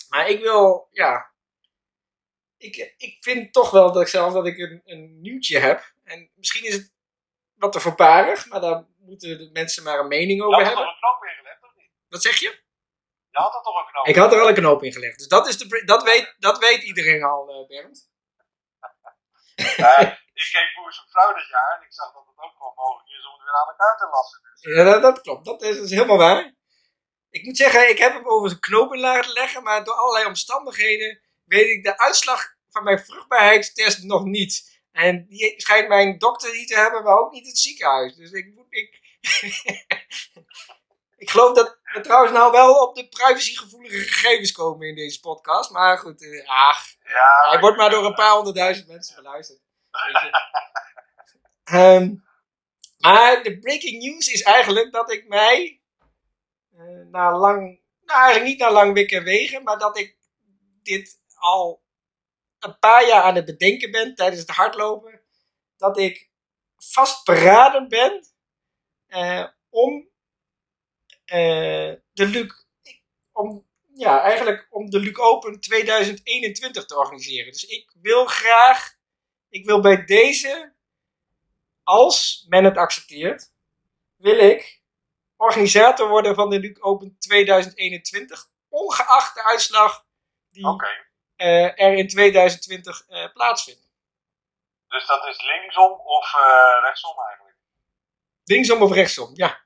Maar 0.09 0.29
ik 0.29 0.41
wil, 0.41 0.89
ja. 0.91 1.35
Ik, 2.57 2.95
ik 2.97 3.17
vind 3.21 3.53
toch 3.53 3.71
wel 3.71 3.93
dat 3.93 4.03
ik 4.03 4.09
zelf 4.09 4.33
dat 4.33 4.47
ik 4.47 4.59
een, 4.59 4.81
een 4.85 5.21
nieuwtje 5.21 5.59
heb. 5.59 5.95
En 6.05 6.31
misschien 6.35 6.65
is 6.65 6.75
het 6.75 6.95
wat 7.55 7.73
te 7.73 7.81
voorbarig, 7.81 8.47
maar 8.47 8.61
daar 8.61 8.87
moeten 8.99 9.39
de 9.39 9.51
mensen 9.53 9.83
maar 9.83 9.99
een 9.99 10.09
mening 10.09 10.43
over 10.43 10.59
dat 10.59 10.67
hebben. 10.67 10.95
Wat 12.17 12.25
zeg 12.25 12.41
je? 12.41 12.51
Je 13.31 13.39
had 13.39 13.55
er 13.55 13.63
toch 13.63 13.79
een 13.79 13.87
knoop 13.93 14.07
Ik 14.07 14.17
had 14.17 14.33
er 14.33 14.41
al 14.41 14.49
een 14.49 14.55
knoop 14.55 14.83
in 14.83 14.93
gelegd. 14.93 15.19
Dus 15.19 15.29
dat, 15.29 15.49
is 15.49 15.59
de, 15.59 15.85
dat, 15.85 16.03
weet, 16.03 16.35
dat 16.39 16.59
weet 16.59 16.83
iedereen 16.83 17.23
al, 17.23 17.51
uh, 17.51 17.67
Bernd. 17.69 18.11
ik 20.41 20.49
keek 20.53 20.73
Boers 20.75 21.01
op 21.03 21.09
Vrouw 21.11 21.35
dit 21.35 21.49
jaar 21.49 21.77
en 21.79 21.87
ik 21.87 21.93
zag 21.93 22.13
dat 22.13 22.27
het 22.27 22.45
ook 22.45 22.55
gewoon 22.57 22.73
mogelijk 22.77 23.09
is 23.09 23.27
om 23.27 23.33
het 23.33 23.43
weer 23.43 23.55
aan 23.61 23.69
elkaar 23.69 23.97
te 23.97 24.09
lassen. 24.11 24.41
Ja, 24.61 24.85
dat, 24.85 25.03
dat 25.03 25.21
klopt. 25.21 25.45
Dat 25.45 25.63
is, 25.63 25.77
dat 25.77 25.85
is 25.85 25.91
helemaal 25.91 26.19
waar. 26.19 26.55
Ik 27.31 27.45
moet 27.45 27.57
zeggen, 27.57 27.91
ik 27.91 27.99
heb 27.99 28.13
hem 28.13 28.29
over 28.29 28.49
zijn 28.49 28.61
knoop 28.61 28.93
in 28.93 29.01
laten 29.01 29.33
leggen, 29.33 29.63
maar 29.63 29.85
door 29.85 29.95
allerlei 29.95 30.27
omstandigheden 30.27 31.21
weet 31.45 31.69
ik 31.69 31.85
de 31.85 31.99
uitslag 31.99 32.55
van 32.71 32.85
mijn 32.85 33.05
vruchtbaarheidstest 33.05 34.03
nog 34.03 34.25
niet. 34.25 34.81
En 34.93 35.27
die 35.27 35.61
schijnt 35.61 35.89
mijn 35.89 36.19
dokter 36.19 36.53
niet 36.53 36.69
te 36.69 36.77
hebben, 36.77 37.03
maar 37.03 37.19
ook 37.19 37.33
niet 37.33 37.47
het 37.47 37.59
ziekenhuis. 37.59 38.15
Dus 38.15 38.31
ik 38.31 38.55
moet. 38.55 38.67
Ik, 38.69 39.01
ik 41.17 41.31
geloof 41.31 41.55
dat 41.55 41.79
we 41.83 42.01
trouwens 42.01 42.33
nou 42.33 42.53
wel 42.53 42.75
op 42.75 42.95
de 42.95 43.09
privacygevoelige 43.09 43.99
gegevens 43.99 44.53
komen 44.53 44.89
in 44.89 44.95
deze 44.95 45.21
podcast. 45.21 45.71
Maar 45.71 45.99
goed, 45.99 46.23
uh, 46.23 46.49
ach, 46.49 46.87
ja, 47.05 47.51
hij 47.51 47.61
wordt 47.61 47.77
maar 47.77 47.91
door 47.91 48.05
een 48.05 48.15
paar 48.15 48.35
honderdduizend 48.35 48.89
mensen 48.89 49.17
beluisterd. 49.17 49.61
um, 51.73 52.25
maar 53.07 53.43
de 53.43 53.59
breaking 53.59 54.03
news 54.03 54.29
is 54.29 54.43
eigenlijk 54.43 54.93
dat 54.93 55.13
ik 55.13 55.29
mij 55.29 55.81
uh, 56.75 57.07
na 57.11 57.37
lang, 57.37 57.81
nou 58.01 58.21
eigenlijk 58.21 58.45
niet 58.45 58.59
na 58.59 58.71
lang 58.71 58.95
wikken 58.95 59.25
wegen, 59.25 59.63
maar 59.63 59.79
dat 59.79 59.99
ik 59.99 60.17
dit 60.83 61.21
al 61.35 61.85
een 62.59 62.79
paar 62.79 63.07
jaar 63.07 63.23
aan 63.23 63.35
het 63.35 63.45
bedenken 63.45 63.91
ben 63.91 64.15
tijdens 64.15 64.41
het 64.41 64.51
hardlopen. 64.51 65.21
Dat 65.77 65.99
ik 65.99 66.31
vastberaden 66.77 67.89
ben 67.89 68.27
uh, 69.09 69.47
om 69.69 70.09
de 71.27 72.27
Luc, 72.27 72.53
om, 73.33 73.67
ja, 73.95 74.23
eigenlijk 74.23 74.67
om 74.71 74.91
de 74.91 74.99
Luc 74.99 75.17
Open 75.17 75.61
2021 75.61 76.85
te 76.85 76.97
organiseren. 76.97 77.53
Dus 77.53 77.65
ik 77.65 77.93
wil 78.01 78.27
graag, 78.27 78.95
ik 79.49 79.65
wil 79.65 79.81
bij 79.81 80.05
deze, 80.05 80.73
als 81.83 82.47
men 82.49 82.65
het 82.65 82.77
accepteert, 82.77 83.53
wil 84.17 84.39
ik 84.39 84.83
organisator 85.37 86.09
worden 86.09 86.35
van 86.35 86.51
de 86.51 86.59
Luc 86.59 86.81
Open 86.81 87.17
2021, 87.19 88.49
ongeacht 88.69 89.35
de 89.35 89.45
uitslag 89.45 90.05
die 90.51 90.67
okay. 90.67 91.07
uh, 91.37 91.81
er 91.81 91.93
in 91.93 92.09
2020 92.09 93.05
uh, 93.09 93.33
plaatsvindt. 93.33 93.89
Dus 94.89 95.07
dat 95.07 95.27
is 95.27 95.43
linksom 95.43 95.93
of 95.93 96.35
uh, 96.35 96.83
rechtsom 96.83 97.19
eigenlijk? 97.29 97.57
Linksom 98.45 98.83
of 98.83 98.93
rechtsom, 98.93 99.31
ja. 99.35 99.66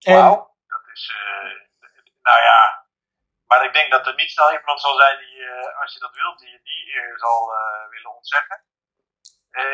Wauw, 0.00 0.56
dat 0.66 0.84
is, 0.92 1.14
nou 2.22 2.40
ja, 2.40 2.86
maar 3.46 3.64
ik 3.64 3.72
denk 3.72 3.90
dat 3.90 4.06
er 4.06 4.14
niet 4.14 4.30
snel 4.30 4.52
iemand 4.52 4.80
zal 4.80 4.96
zijn 4.96 5.18
die, 5.18 5.48
als 5.80 5.92
je 5.92 6.00
dat 6.00 6.14
wilt, 6.14 6.38
die 6.38 6.60
die 6.62 6.94
eer 6.94 7.18
zal 7.18 7.50
willen 7.90 8.16
ontzeggen. 8.16 8.62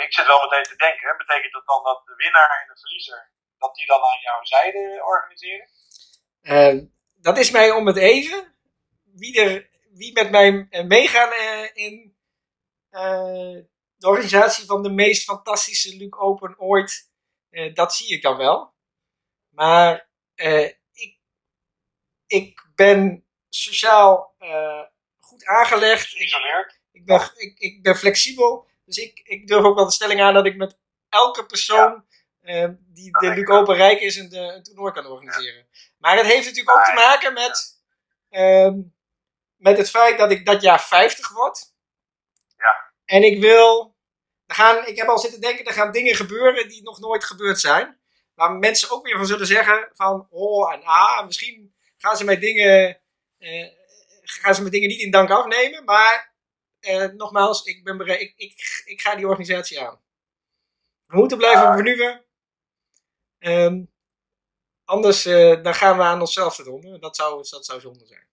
ik 0.07 0.13
zit 0.15 0.27
wel 0.27 0.41
meteen 0.41 0.63
te 0.63 0.77
denken, 0.77 1.17
betekent 1.17 1.53
dat 1.53 1.67
dan 1.67 1.83
dat 1.83 2.07
de 2.07 2.15
winnaar 2.17 2.61
en 2.61 2.69
de 2.75 2.81
verliezer 2.81 3.31
dat 3.59 3.75
die 3.75 3.87
dan 3.87 4.03
aan 4.03 4.21
jouw 4.21 4.45
zijde 4.45 5.03
organiseren? 5.05 5.69
Dat 7.21 7.39
is 7.39 7.51
mij 7.51 7.71
om 7.71 7.87
het 7.87 7.97
even. 7.97 8.55
Wie, 9.15 9.41
er, 9.41 9.69
wie 9.93 10.13
met 10.13 10.31
mij 10.31 10.69
meegaan 10.87 11.33
in 11.75 12.17
uh, 12.91 13.63
de 13.97 14.09
organisatie 14.09 14.67
van 14.67 14.83
de 14.83 14.91
meest 14.91 15.25
fantastische 15.25 15.97
Luke 15.97 16.19
Open 16.19 16.59
ooit, 16.59 17.11
dat 17.75 17.95
zie 17.95 18.17
ik 18.17 18.23
dan 18.23 18.37
wel. 18.37 18.75
Maar 19.51 20.06
ik, 20.93 21.19
ik 22.27 22.67
ben 22.75 23.25
sociaal 23.49 24.35
goed 25.21 25.45
aangelegd. 25.45 26.15
Ik, 26.15 26.35
ik, 26.93 27.07
ben, 27.07 27.31
ik, 27.37 27.59
ik 27.59 27.83
ben 27.83 27.97
flexibel. 27.97 28.67
Dus 28.85 28.97
ik, 28.97 29.21
ik 29.25 29.47
durf 29.47 29.65
ook 29.65 29.77
wel 29.77 29.85
de 29.85 29.93
stelling 29.93 30.21
aan 30.21 30.35
dat 30.35 30.47
ik 30.47 30.57
met 30.57 30.79
elke 31.09 31.47
persoon 31.47 32.05
ja. 32.41 32.65
Uh, 32.65 32.69
die 32.79 33.11
de 33.11 33.35
Luc 33.35 33.49
Open 33.49 33.75
Rijk 33.75 34.01
is 34.01 34.17
een, 34.17 34.37
een 34.37 34.63
toernooi 34.63 34.93
kan 34.93 35.07
organiseren. 35.07 35.67
Ja. 35.71 35.79
Maar 35.99 36.17
dat 36.17 36.25
heeft 36.25 36.45
natuurlijk 36.45 36.77
ook 36.77 36.85
te 36.85 36.93
maken 36.93 37.33
met, 37.33 37.81
uh, 38.31 38.73
met 39.57 39.79
het 39.79 39.91
feit 39.91 40.19
dat 40.19 40.31
ik 40.31 40.47
dat 40.47 40.63
jaar 40.63 40.83
50 40.83 41.33
word. 41.33 41.75
Ja. 42.57 42.93
En 43.05 43.23
ik 43.23 43.41
wil. 43.41 43.95
Er 44.47 44.55
gaan, 44.55 44.87
ik 44.87 44.97
heb 44.97 45.09
al 45.09 45.19
zitten 45.19 45.41
denken, 45.41 45.65
er 45.65 45.73
gaan 45.73 45.93
dingen 45.93 46.15
gebeuren 46.15 46.69
die 46.69 46.83
nog 46.83 47.01
nooit 47.01 47.25
gebeurd 47.25 47.61
zijn. 47.61 48.01
Waar 48.37 48.53
mensen 48.53 48.91
ook 48.91 49.07
weer 49.07 49.17
van 49.17 49.27
zullen 49.27 49.47
zeggen: 49.47 49.91
van 49.93 50.27
oh 50.31 50.73
en 50.73 50.83
ah, 50.83 51.25
misschien 51.25 51.75
gaan 51.97 52.17
ze 52.17 52.25
mij 52.25 52.39
dingen. 52.39 53.01
Uh, 53.39 53.69
gaan 54.23 54.55
ze 54.55 54.63
me 54.63 54.71
dingen 54.71 54.89
niet 54.89 55.01
in 55.01 55.11
dank 55.11 55.31
afnemen. 55.31 55.85
Maar 55.85 56.35
nogmaals, 57.17 57.65
ik, 57.65 57.85
ben 57.85 57.97
bereid, 57.97 58.21
ik, 58.21 58.35
ik, 58.37 58.83
ik 58.85 59.01
ga 59.01 59.15
die 59.15 59.27
organisatie 59.27 59.81
aan. 59.81 60.01
We 61.07 61.17
moeten 61.17 61.39
blijven 61.39 61.75
vernieuwen. 61.75 62.25
Um, 63.39 63.93
anders 64.85 65.27
uh, 65.27 65.63
dan 65.63 65.75
gaan 65.75 65.97
we 65.97 66.03
aan 66.03 66.21
onszelf 66.21 66.57
doen. 66.57 67.01
Dat 67.01 67.17
zou, 67.17 67.47
dat 67.51 67.65
zou 67.65 67.81
zonde 67.81 68.07
zijn. 68.07 68.29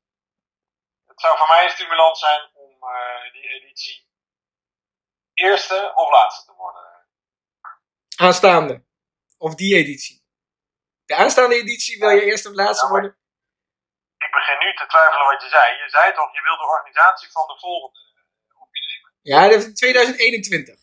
Het 1.05 1.21
zou 1.21 1.37
voor 1.37 1.47
mij 1.47 1.63
een 1.63 1.69
stimulans 1.69 2.19
zijn 2.19 2.49
om 2.53 2.71
uh, 2.71 3.33
die 3.33 3.49
editie 3.49 4.05
eerste 5.33 5.91
of 5.95 6.11
laatste 6.11 6.45
te 6.45 6.57
worden. 6.57 7.07
Aanstaande. 8.15 8.83
Of 9.47 9.55
die 9.55 9.75
editie. 9.81 10.17
De 11.05 11.15
aanstaande 11.15 11.55
editie 11.55 11.99
wil 11.99 12.09
je 12.09 12.23
eerste 12.29 12.49
of 12.49 12.55
laatste 12.55 12.87
worden? 12.87 13.11
Ik 14.25 14.31
begin 14.31 14.57
nu 14.63 14.69
te 14.79 14.85
twijfelen 14.87 15.25
wat 15.31 15.41
je 15.41 15.49
zei. 15.57 15.67
Je 15.83 15.89
zei 15.89 16.13
toch, 16.13 16.33
je 16.37 16.41
wil 16.47 16.57
de 16.57 16.69
organisatie 16.75 17.31
van 17.31 17.47
de 17.47 17.57
volgende 17.59 17.99
opnemen. 18.63 19.09
Ja, 19.21 19.41
dat 19.49 19.59
is 19.63 19.73
2021. 19.73 20.75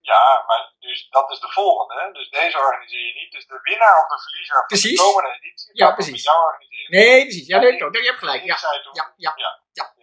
Ja, 0.00 0.22
maar 0.46 0.62
dus 0.78 1.08
dat 1.10 1.30
is 1.30 1.40
de 1.40 1.50
volgende. 1.58 1.94
Hè? 2.00 2.12
Dus 2.12 2.28
deze 2.30 2.58
organiseer 2.58 3.06
je 3.06 3.14
niet. 3.20 3.32
Dus 3.32 3.46
de 3.46 3.58
winnaar 3.62 3.96
of 4.02 4.08
de 4.08 4.18
verliezer 4.26 4.56
van 4.56 4.66
precies. 4.66 4.98
de 4.98 5.04
komende 5.04 5.32
editie 5.38 5.70
ja, 5.72 5.92
precies. 5.92 6.22
jou 6.22 6.38
organiseren. 6.50 6.90
Nee, 6.96 7.22
precies. 7.26 7.46
Ja, 7.46 7.58
nee, 7.58 7.72
nee, 7.72 8.02
je 8.02 8.10
hebt 8.12 8.18
gelijk. 8.18 8.44
Ja, 8.44 8.58
ja, 8.92 9.12
ja, 9.16 9.32
ja, 9.72 9.94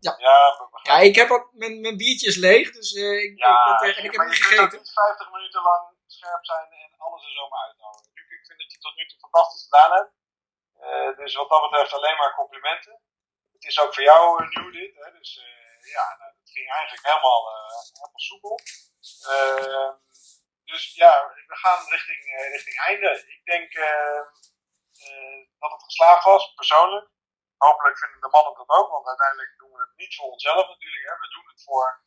ja. 0.00 0.16
ja. 0.82 0.98
ik 0.98 1.14
heb 1.14 1.30
al, 1.30 1.48
mijn, 1.52 1.80
mijn 1.80 1.96
biertje 1.96 2.28
is 2.28 2.36
leeg, 2.36 2.70
dus 2.70 2.92
uh, 2.92 3.22
ik, 3.22 3.38
en 3.38 4.04
ik 4.04 4.12
heb 4.12 4.26
niet 4.26 4.42
gegeten. 4.44 4.78
niet 4.78 4.92
50 4.92 5.30
minuten 5.30 5.62
lang 5.62 5.92
scherp 6.22 6.44
zijn 6.44 6.68
en 6.70 6.91
alles 7.04 7.24
er 7.24 7.32
zomaar 7.40 7.64
uithouden. 7.66 8.10
Ik 8.14 8.46
vind 8.46 8.58
dat 8.58 8.72
je 8.72 8.78
tot 8.78 8.96
nu 8.96 9.06
toe 9.06 9.18
fantastisch 9.18 9.62
gedaan 9.68 9.92
hebt. 9.98 10.12
Uh, 10.80 11.16
dus 11.16 11.34
wat 11.34 11.48
dat 11.48 11.62
betreft 11.70 11.92
alleen 11.92 12.16
maar 12.16 12.34
complimenten. 12.34 13.00
Het 13.52 13.64
is 13.64 13.80
ook 13.80 13.94
voor 13.94 14.02
jou 14.02 14.48
nieuw 14.48 14.70
dit, 14.70 14.94
hè? 14.94 15.12
dus 15.18 15.30
ja, 15.96 16.16
nou, 16.18 16.30
het 16.40 16.50
ging 16.50 16.70
eigenlijk 16.70 17.06
helemaal, 17.06 17.42
helemaal 17.92 18.26
soepel. 18.30 18.58
Ehm, 19.34 19.92
dus 20.64 20.94
ja, 20.94 21.12
we 21.46 21.56
gaan 21.56 21.88
richting, 21.88 22.22
richting 22.50 22.76
einde. 22.76 23.10
Ik 23.26 23.44
denk 23.44 23.72
dat 25.58 25.70
het 25.72 25.82
geslaagd 25.82 26.24
was, 26.24 26.54
persoonlijk. 26.54 27.10
Hopelijk 27.56 27.98
vinden 27.98 28.20
de 28.20 28.28
mannen 28.28 28.54
dat 28.54 28.68
ook, 28.78 28.90
want 28.90 29.06
uiteindelijk 29.06 29.54
doen 29.56 29.72
we 29.72 29.80
het 29.80 29.96
niet 29.96 30.16
voor 30.16 30.30
onszelf 30.30 30.68
natuurlijk. 30.68 31.04
Hè. 31.08 31.14
We 31.18 31.28
doen 31.28 31.48
het 31.48 31.62
voor 31.62 32.04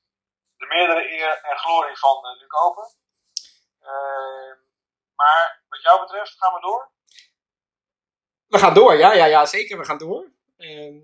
de 0.57 0.65
meerdere 0.65 1.11
eer 1.11 1.41
en 1.41 1.57
glorie 1.57 1.97
van 1.97 2.17
uh, 2.25 2.39
Luc. 2.39 2.53
Ehm, 3.81 4.59
maar 5.15 5.63
wat 5.69 5.81
jou 5.81 5.99
betreft, 5.99 6.35
gaan 6.37 6.53
we 6.53 6.59
door? 6.59 6.91
We 8.47 8.57
gaan 8.57 8.73
door, 8.73 8.95
ja, 8.95 9.13
ja, 9.13 9.25
ja 9.25 9.45
zeker. 9.45 9.77
We 9.77 9.85
gaan 9.85 9.97
door. 9.97 10.31
Ehm, 10.57 10.97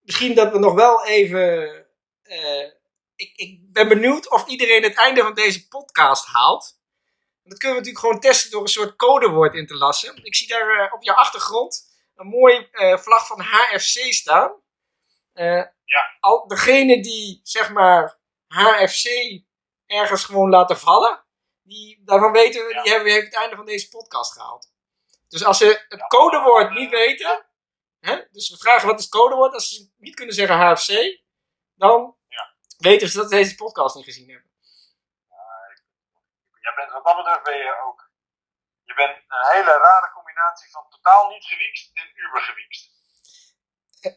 misschien 0.00 0.34
dat 0.34 0.52
we 0.52 0.58
nog 0.58 0.74
wel 0.74 1.04
even 1.04 1.82
ik, 3.22 3.32
ik, 3.36 3.72
ben 3.72 3.88
benieuwd 3.88 4.30
of 4.30 4.46
iedereen 4.46 4.82
het 4.82 4.94
einde 4.94 5.22
van 5.22 5.34
deze 5.34 5.68
podcast 5.68 6.26
haalt. 6.26 6.80
Dat 7.42 7.58
kunnen 7.58 7.78
we 7.78 7.84
natuurlijk 7.84 7.98
gewoon 7.98 8.20
testen 8.20 8.50
door 8.50 8.62
een 8.62 8.68
soort 8.68 8.96
codewoord 8.96 9.54
in 9.54 9.66
te 9.66 9.74
lassen. 9.74 10.24
Ik 10.24 10.34
zie 10.34 10.48
daar 10.48 10.84
uh, 10.84 10.92
op 10.92 11.02
jouw 11.02 11.14
achtergrond 11.14 11.90
een 12.14 12.26
mooi 12.26 12.68
uh, 12.72 12.98
vlag 12.98 13.26
van 13.26 13.40
HFC 13.40 14.12
staan. 14.12 14.60
Ja. 15.34 15.72
Al 16.20 16.46
degene 16.46 17.02
die 17.02 17.40
zeg 17.42 17.70
maar 17.70 18.18
HFC 18.46 19.06
ergens 19.86 20.24
gewoon 20.24 20.50
laten 20.50 20.78
vallen, 20.78 21.21
die, 21.62 22.02
daarvan 22.04 22.32
weten 22.32 22.66
we, 22.66 22.74
Ja. 22.74 22.82
die 22.82 22.92
hebben 22.92 23.12
we 23.12 23.20
het 23.20 23.34
einde 23.34 23.56
van 23.56 23.66
deze 23.66 23.88
podcast 23.88 24.32
gehaald. 24.32 24.72
Dus 25.28 25.44
als 25.44 25.58
ze 25.58 25.84
het 25.88 26.06
codewoord 26.06 26.70
niet 26.70 26.90
weten, 26.90 27.46
Hè? 28.00 28.20
Dus 28.30 28.50
we 28.50 28.56
vragen 28.56 28.86
wat 28.88 28.98
is 28.98 29.04
het 29.04 29.12
codewoord. 29.14 29.52
Als 29.54 29.68
ze 29.68 29.90
niet 29.96 30.14
kunnen 30.14 30.34
zeggen 30.34 30.56
HFC, 30.56 31.20
dan 31.74 32.16
weten 32.78 33.08
ze 33.08 33.16
dat 33.16 33.30
ze 33.30 33.36
deze 33.36 33.54
podcast 33.54 33.94
niet 33.94 34.04
gezien 34.04 34.30
hebben. 34.30 34.50
Jij 36.60 36.72
bent 36.76 36.92
wat 36.92 37.04
dat 37.04 37.16
betreft 37.16 37.42
ben 37.42 37.56
je 37.56 37.82
ook. 37.86 38.10
Je 38.84 38.94
bent 38.94 39.16
een 39.28 39.56
hele 39.56 39.78
rare 39.78 40.10
combinatie 40.14 40.70
van 40.70 40.84
totaal 40.90 41.28
niet 41.28 41.44
gewiekst 41.44 41.90
en 41.94 42.10
uber 42.14 42.40
gewiekst. 42.40 42.90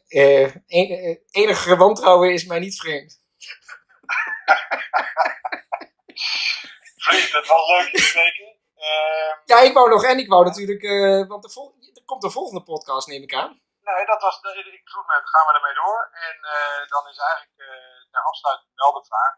Eh, 0.07 0.43
en- 0.55 0.63
eh, 0.67 1.17
enige 1.29 1.75
wantrouwen 1.75 2.33
is 2.33 2.45
mij 2.45 2.59
niet 2.59 2.79
vreemd. 2.79 3.21
Het 7.09 7.47
was 7.47 7.67
leuk 7.69 7.89
te 7.93 8.01
spreken. 8.01 8.57
Ehm, 8.75 9.37
Ja, 9.45 9.59
ik 9.59 9.73
wou 9.73 9.89
nog, 9.89 10.03
en 10.05 10.17
ik 10.19 10.27
wou 10.27 10.45
natuurlijk, 10.45 10.83
eh, 10.83 11.27
want 11.27 11.43
de 11.43 11.49
vol- 11.49 11.75
er 11.93 12.05
komt 12.05 12.23
een 12.23 12.31
volgende 12.31 12.63
podcast, 12.63 13.07
neem 13.07 13.21
ik 13.23 13.33
aan. 13.33 13.61
nee, 13.81 14.05
dat 14.05 14.21
was, 14.21 14.35
ik 14.37 14.81
vroeg 14.89 15.07
net, 15.07 15.29
gaan 15.29 15.45
we 15.47 15.53
ermee 15.53 15.73
door? 15.73 16.09
En 16.27 16.35
eh, 16.55 16.87
dan 16.89 17.07
is 17.07 17.17
eigenlijk 17.17 17.57
eh 17.57 18.11
ter 18.11 18.21
afsluiting 18.23 18.71
wel 18.75 18.93
de 18.93 19.05
vraag. 19.05 19.33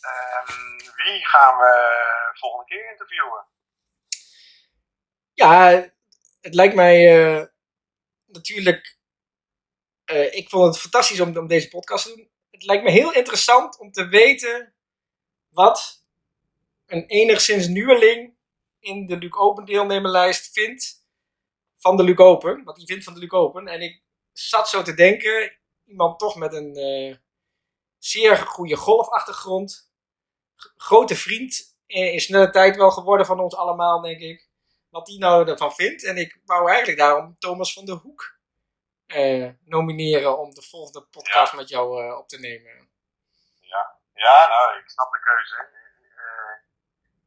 ehm, 0.00 0.76
wie 1.04 1.26
gaan 1.26 1.58
we 1.58 1.72
volgende 2.40 2.64
keer 2.66 2.90
interviewen? 2.90 3.46
Ja, 5.34 5.68
het 6.40 6.54
lijkt 6.54 6.74
mij 6.74 6.96
eh, 7.36 7.44
natuurlijk. 8.26 8.96
eh, 10.04 10.34
ik 10.34 10.48
vond 10.48 10.64
het 10.66 10.78
fantastisch 10.82 11.20
om, 11.20 11.36
om 11.36 11.46
deze 11.46 11.68
podcast 11.68 12.04
te 12.04 12.14
doen. 12.16 12.30
Het 12.50 12.62
lijkt 12.64 12.82
me 12.84 12.90
heel 12.90 13.12
interessant 13.12 13.78
om 13.78 13.92
te 13.92 14.08
weten 14.08 14.74
wat 15.48 15.97
een 16.88 17.06
enigszins 17.06 17.66
nieuweling 17.66 18.36
in 18.80 19.06
de 19.06 19.16
Luke 19.16 19.38
Open 19.38 19.64
deelnemerlijst 19.64 20.52
vindt 20.52 21.06
van 21.76 21.96
de 21.96 22.02
Luke 22.02 22.22
Open. 22.22 22.64
Wat 22.64 22.76
hij 22.76 22.86
vindt 22.86 23.04
van 23.04 23.14
de 23.14 23.20
Luke 23.20 23.36
Open. 23.36 23.66
En 23.66 23.80
ik 23.80 24.02
zat 24.32 24.68
zo 24.68 24.82
te 24.82 24.94
denken, 24.94 25.58
iemand 25.84 26.18
toch 26.18 26.36
met 26.36 26.52
een 26.52 26.76
eh, 26.76 27.16
zeer 27.98 28.36
goede 28.36 28.76
golfachtergrond. 28.76 29.92
Grote 30.76 31.16
vriend 31.16 31.76
eh, 31.86 32.12
in 32.12 32.20
snelle 32.20 32.50
tijd 32.50 32.76
wel 32.76 32.90
geworden 32.90 33.26
van 33.26 33.40
ons 33.40 33.54
allemaal, 33.54 34.00
denk 34.00 34.20
ik 34.20 34.48
wat 34.88 35.06
die 35.06 35.18
nou 35.18 35.48
ervan 35.48 35.72
vindt. 35.72 36.04
En 36.04 36.16
ik 36.16 36.40
wou 36.44 36.68
eigenlijk 36.68 36.98
daarom 36.98 37.38
Thomas 37.38 37.72
van 37.72 37.84
der 37.84 37.94
Hoek 37.94 38.38
eh, 39.06 39.48
nomineren 39.64 40.38
om 40.38 40.54
de 40.54 40.62
volgende 40.62 41.02
podcast 41.02 41.54
met 41.54 41.68
jou 41.68 42.16
op 42.16 42.28
te 42.28 42.38
nemen. 42.38 42.88
Ja, 44.12 44.48
nou, 44.48 44.78
ik 44.78 44.88
snap 44.88 45.12
de 45.12 45.20
keuze. 45.20 45.68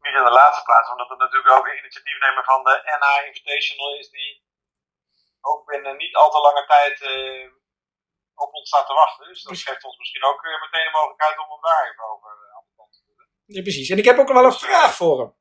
Eh, 0.01 0.11
niet 0.11 0.19
in 0.19 0.27
de 0.29 0.39
laatste 0.41 0.63
plaats, 0.63 0.91
omdat 0.91 1.09
het 1.09 1.19
natuurlijk 1.19 1.55
ook 1.55 1.67
een 1.67 1.77
initiatiefnemer 1.77 2.43
van 2.43 2.63
de 2.63 2.75
NA 2.99 3.25
Invitational 3.29 3.95
is, 3.95 4.09
die 4.09 4.31
ook 5.41 5.65
binnen 5.65 5.97
niet 5.97 6.15
al 6.15 6.29
te 6.31 6.41
lange 6.47 6.65
tijd 6.65 7.01
eh, 7.01 7.49
op 8.35 8.53
ons 8.53 8.67
staat 8.67 8.87
te 8.87 8.93
wachten. 8.93 9.27
Dus 9.27 9.43
dat 9.43 9.57
geeft 9.57 9.83
ons 9.83 9.97
misschien 9.97 10.23
ook 10.23 10.43
eh, 10.43 10.61
meteen 10.61 10.85
de 10.85 10.97
mogelijkheid 10.99 11.37
om 11.39 11.49
hem 11.49 11.61
daar 11.61 11.83
even 11.89 12.03
over 12.13 12.29
eh, 12.29 12.55
aan 12.55 12.65
de 12.67 12.73
kant 12.75 12.93
te 12.93 13.01
doen. 13.05 13.27
Ja, 13.45 13.61
precies. 13.61 13.89
En 13.89 13.97
ik 13.97 14.05
heb 14.05 14.17
ook 14.17 14.27
nog 14.27 14.37
wel 14.41 14.45
een 14.45 14.65
vraag 14.67 14.95
voor 14.95 15.19
hem. 15.19 15.31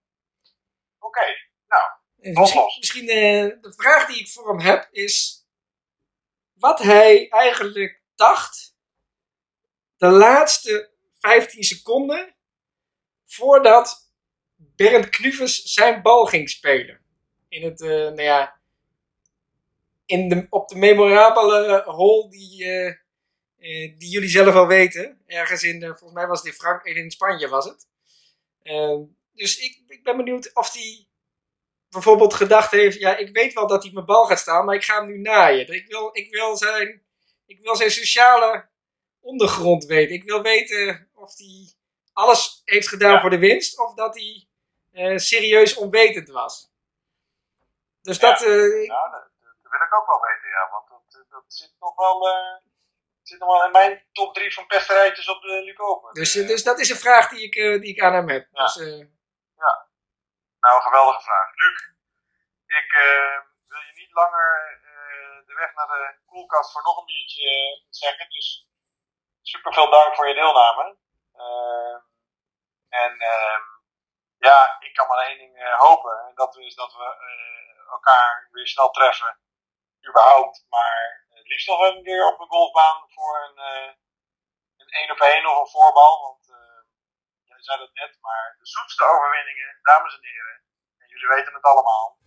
Oké, 0.98 1.26
nou, 1.66 1.86
misschien 2.16 2.76
misschien 2.78 3.08
eh, 3.08 3.62
de 3.66 3.74
vraag 3.76 4.06
die 4.06 4.20
ik 4.20 4.28
voor 4.28 4.48
hem 4.48 4.61
heb 4.61 4.88
is 4.90 5.46
wat 6.52 6.78
hij 6.78 7.28
eigenlijk 7.28 8.02
dacht 8.14 8.76
de 9.96 10.08
laatste 10.08 10.92
15 11.18 11.62
seconden 11.62 12.36
voordat 13.26 14.09
Bernd 14.81 15.09
Knuvers 15.09 15.62
zijn 15.62 16.03
bal 16.03 16.26
ging 16.26 16.51
spelen. 16.51 17.01
In 17.49 17.62
het, 17.62 17.81
eh, 17.81 17.89
nou 17.89 18.22
ja, 18.22 18.61
in 20.07 20.28
de, 20.28 20.47
op 20.51 20.68
de 20.68 20.76
memorabele 20.76 21.83
hole 21.87 22.31
die, 22.31 22.64
eh, 22.64 22.87
eh, 23.59 23.99
die 23.99 24.09
jullie 24.11 24.28
zelf 24.28 24.55
al 24.55 24.66
weten. 24.66 25.20
Ergens 25.26 25.62
in, 25.62 25.83
eh, 25.83 25.89
volgens 25.89 26.12
mij 26.12 26.26
was 26.26 26.39
het 26.39 26.49
in, 26.49 26.53
Frank 26.53 26.85
in 26.85 27.11
Spanje 27.11 27.49
was 27.49 27.64
het. 27.64 27.87
Eh, 28.62 28.99
dus 29.33 29.59
ik, 29.59 29.83
ik 29.89 30.03
ben 30.05 30.16
benieuwd 30.16 30.51
of 30.55 30.72
hij 30.72 31.07
bijvoorbeeld 31.91 32.35
gedacht 32.35 32.70
heeft, 32.70 32.99
ja, 32.99 33.16
ik 33.16 33.28
weet 33.33 33.53
wel 33.53 33.66
dat 33.66 33.83
hij 33.83 33.93
mijn 33.93 34.07
bal 34.07 34.26
gaat 34.26 34.39
staan, 34.39 34.64
maar 34.64 34.74
ik 34.74 34.85
ga 34.85 35.01
hem 35.01 35.07
nu 35.07 35.18
naaien. 35.18 35.72
Ik 35.72 35.87
wil, 35.87 36.11
ik 36.12 36.31
wil, 36.31 36.57
zijn, 36.57 37.03
ik 37.47 37.61
wil 37.61 37.76
zijn 37.76 37.91
sociale 37.91 38.68
ondergrond 39.20 39.85
weten. 39.85 40.14
Ik 40.14 40.24
wil 40.24 40.43
weten 40.43 41.09
of 41.14 41.37
hij 41.37 41.72
alles 42.12 42.62
heeft 42.64 42.89
gedaan 42.89 43.12
Ja. 43.12 43.20
voor 43.20 43.31
de 43.31 43.39
winst, 43.39 43.78
of 43.78 43.95
dat 43.95 44.14
hij 44.14 44.49
eh, 44.93 45.16
serieus 45.16 45.74
onwetend 45.76 46.28
was. 46.28 46.68
Dus 48.03 48.18
Ja. 48.18 48.30
dat, 48.30 48.41
eh, 48.43 48.49
nou 48.49 49.11
dat, 49.11 49.28
dat 49.41 49.70
wil 49.70 49.80
ik 49.86 49.95
ook 49.95 50.07
wel 50.07 50.20
weten, 50.20 50.49
ja. 50.49 50.68
Want 50.70 50.88
dat, 50.88 51.24
dat 51.28 51.45
zit 51.47 51.72
nog 51.78 51.97
wel, 51.97 52.28
eh, 52.28 52.57
zit 53.22 53.38
nog 53.38 53.49
wel 53.49 53.64
in 53.64 53.70
mijn 53.72 54.05
top 54.12 54.34
3 54.34 54.55
van 54.55 54.66
pesterijtjes 54.66 55.28
op 55.28 55.43
de 55.43 55.62
Luke 55.64 55.82
Open. 55.82 56.14
dus, 56.14 56.34
Eh, 56.34 56.43
eh, 56.43 56.49
dus 56.49 56.62
dat 56.62 56.78
is 56.78 56.91
een 56.91 56.97
vraag 57.07 57.28
die 57.28 57.43
ik, 57.45 57.55
eh, 57.55 57.80
die 57.80 57.91
ik 57.95 58.03
aan 58.03 58.14
hem 58.14 58.28
heb. 58.28 58.49
Ja. 58.53 58.62
Dus, 58.64 58.76
eh, 58.76 59.07
Nou, 60.61 60.76
een 60.76 60.82
geweldige 60.82 61.20
vraag. 61.20 61.55
Luc, 61.55 61.78
ik 62.66 62.93
eh, 62.93 63.38
wil 63.68 63.78
je 63.78 63.93
niet 63.95 64.12
langer 64.12 64.80
eh, 64.84 65.47
de 65.47 65.55
weg 65.55 65.74
naar 65.74 65.86
de 65.86 66.18
koelkast 66.26 66.72
voor 66.72 66.82
nog 66.82 66.99
een 66.99 67.05
biertje 67.05 67.49
eh, 67.51 67.86
zeggen. 67.91 68.28
Dus 68.30 68.68
super 69.43 69.72
veel 69.74 69.91
dank 69.91 70.14
voor 70.14 70.28
je 70.28 70.34
deelname. 70.34 70.97
Eh, 71.32 71.97
en 72.88 73.18
ehm, 73.18 73.62
ja, 74.49 74.76
ik 74.80 74.95
kan 74.95 75.09
maar 75.09 75.26
één 75.26 75.38
ding 75.38 75.57
eh, 75.57 75.78
hopen. 75.78 76.14
En 76.28 76.34
dat 76.34 76.57
is 76.57 76.74
dat 76.74 76.93
we 76.93 77.07
eh, 77.28 77.93
elkaar 77.93 78.49
weer 78.51 78.66
snel 78.66 78.91
treffen. 78.91 79.38
Überhaupt. 80.09 80.66
Maar 80.68 81.26
het 81.28 81.49
liefst 81.49 81.68
nog 81.68 81.80
een 81.80 82.03
keer 82.03 82.26
op 82.32 82.41
een 82.41 82.53
golfbaan 82.55 82.99
voor 83.09 83.34
een, 83.47 83.59
eh, 83.59 83.93
een 84.76 84.88
één 85.01 85.11
op 85.11 85.20
één 85.20 85.47
of 85.51 85.61
een 85.61 85.66
voorbal. 85.66 86.22
Want 86.22 86.43
eh, 86.49 86.80
jij 87.43 87.62
zei 87.62 87.78
dat 87.78 87.93
net, 87.93 88.18
maar 88.20 88.57
de 88.59 88.66
zoetste 88.66 89.05
overwinningen, 89.05 89.78
dames 89.82 90.14
en 90.14 90.24
heren, 90.24 90.62
en 90.99 91.09
jullie 91.09 91.28
weten 91.28 91.55
het 91.55 91.64
allemaal, 91.64 92.18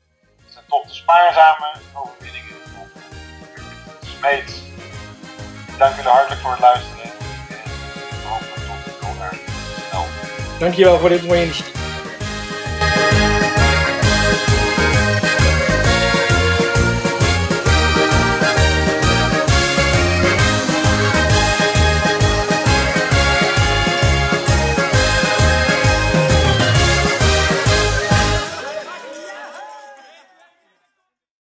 zijn 0.45 0.65
toch 0.65 0.83
de 0.83 0.93
spaarzame 0.93 1.71
overwinningen 1.95 2.57
op 2.81 2.89
Smeet. 4.05 4.49
Ik 5.67 5.77
dank 5.77 5.95
jullie 5.95 6.11
hartelijk 6.11 6.41
voor 6.41 6.51
het 6.51 6.59
luisteren 6.59 7.03
en 7.03 8.27
hopelijk 8.29 8.63
tot 8.69 9.09
elkaar 9.09 9.35
snel. 9.89 10.05
dankjewel 10.59 10.99
voor 10.99 11.09
dit 11.09 11.23
mooie 11.23 11.43
initiatief. 11.43 11.82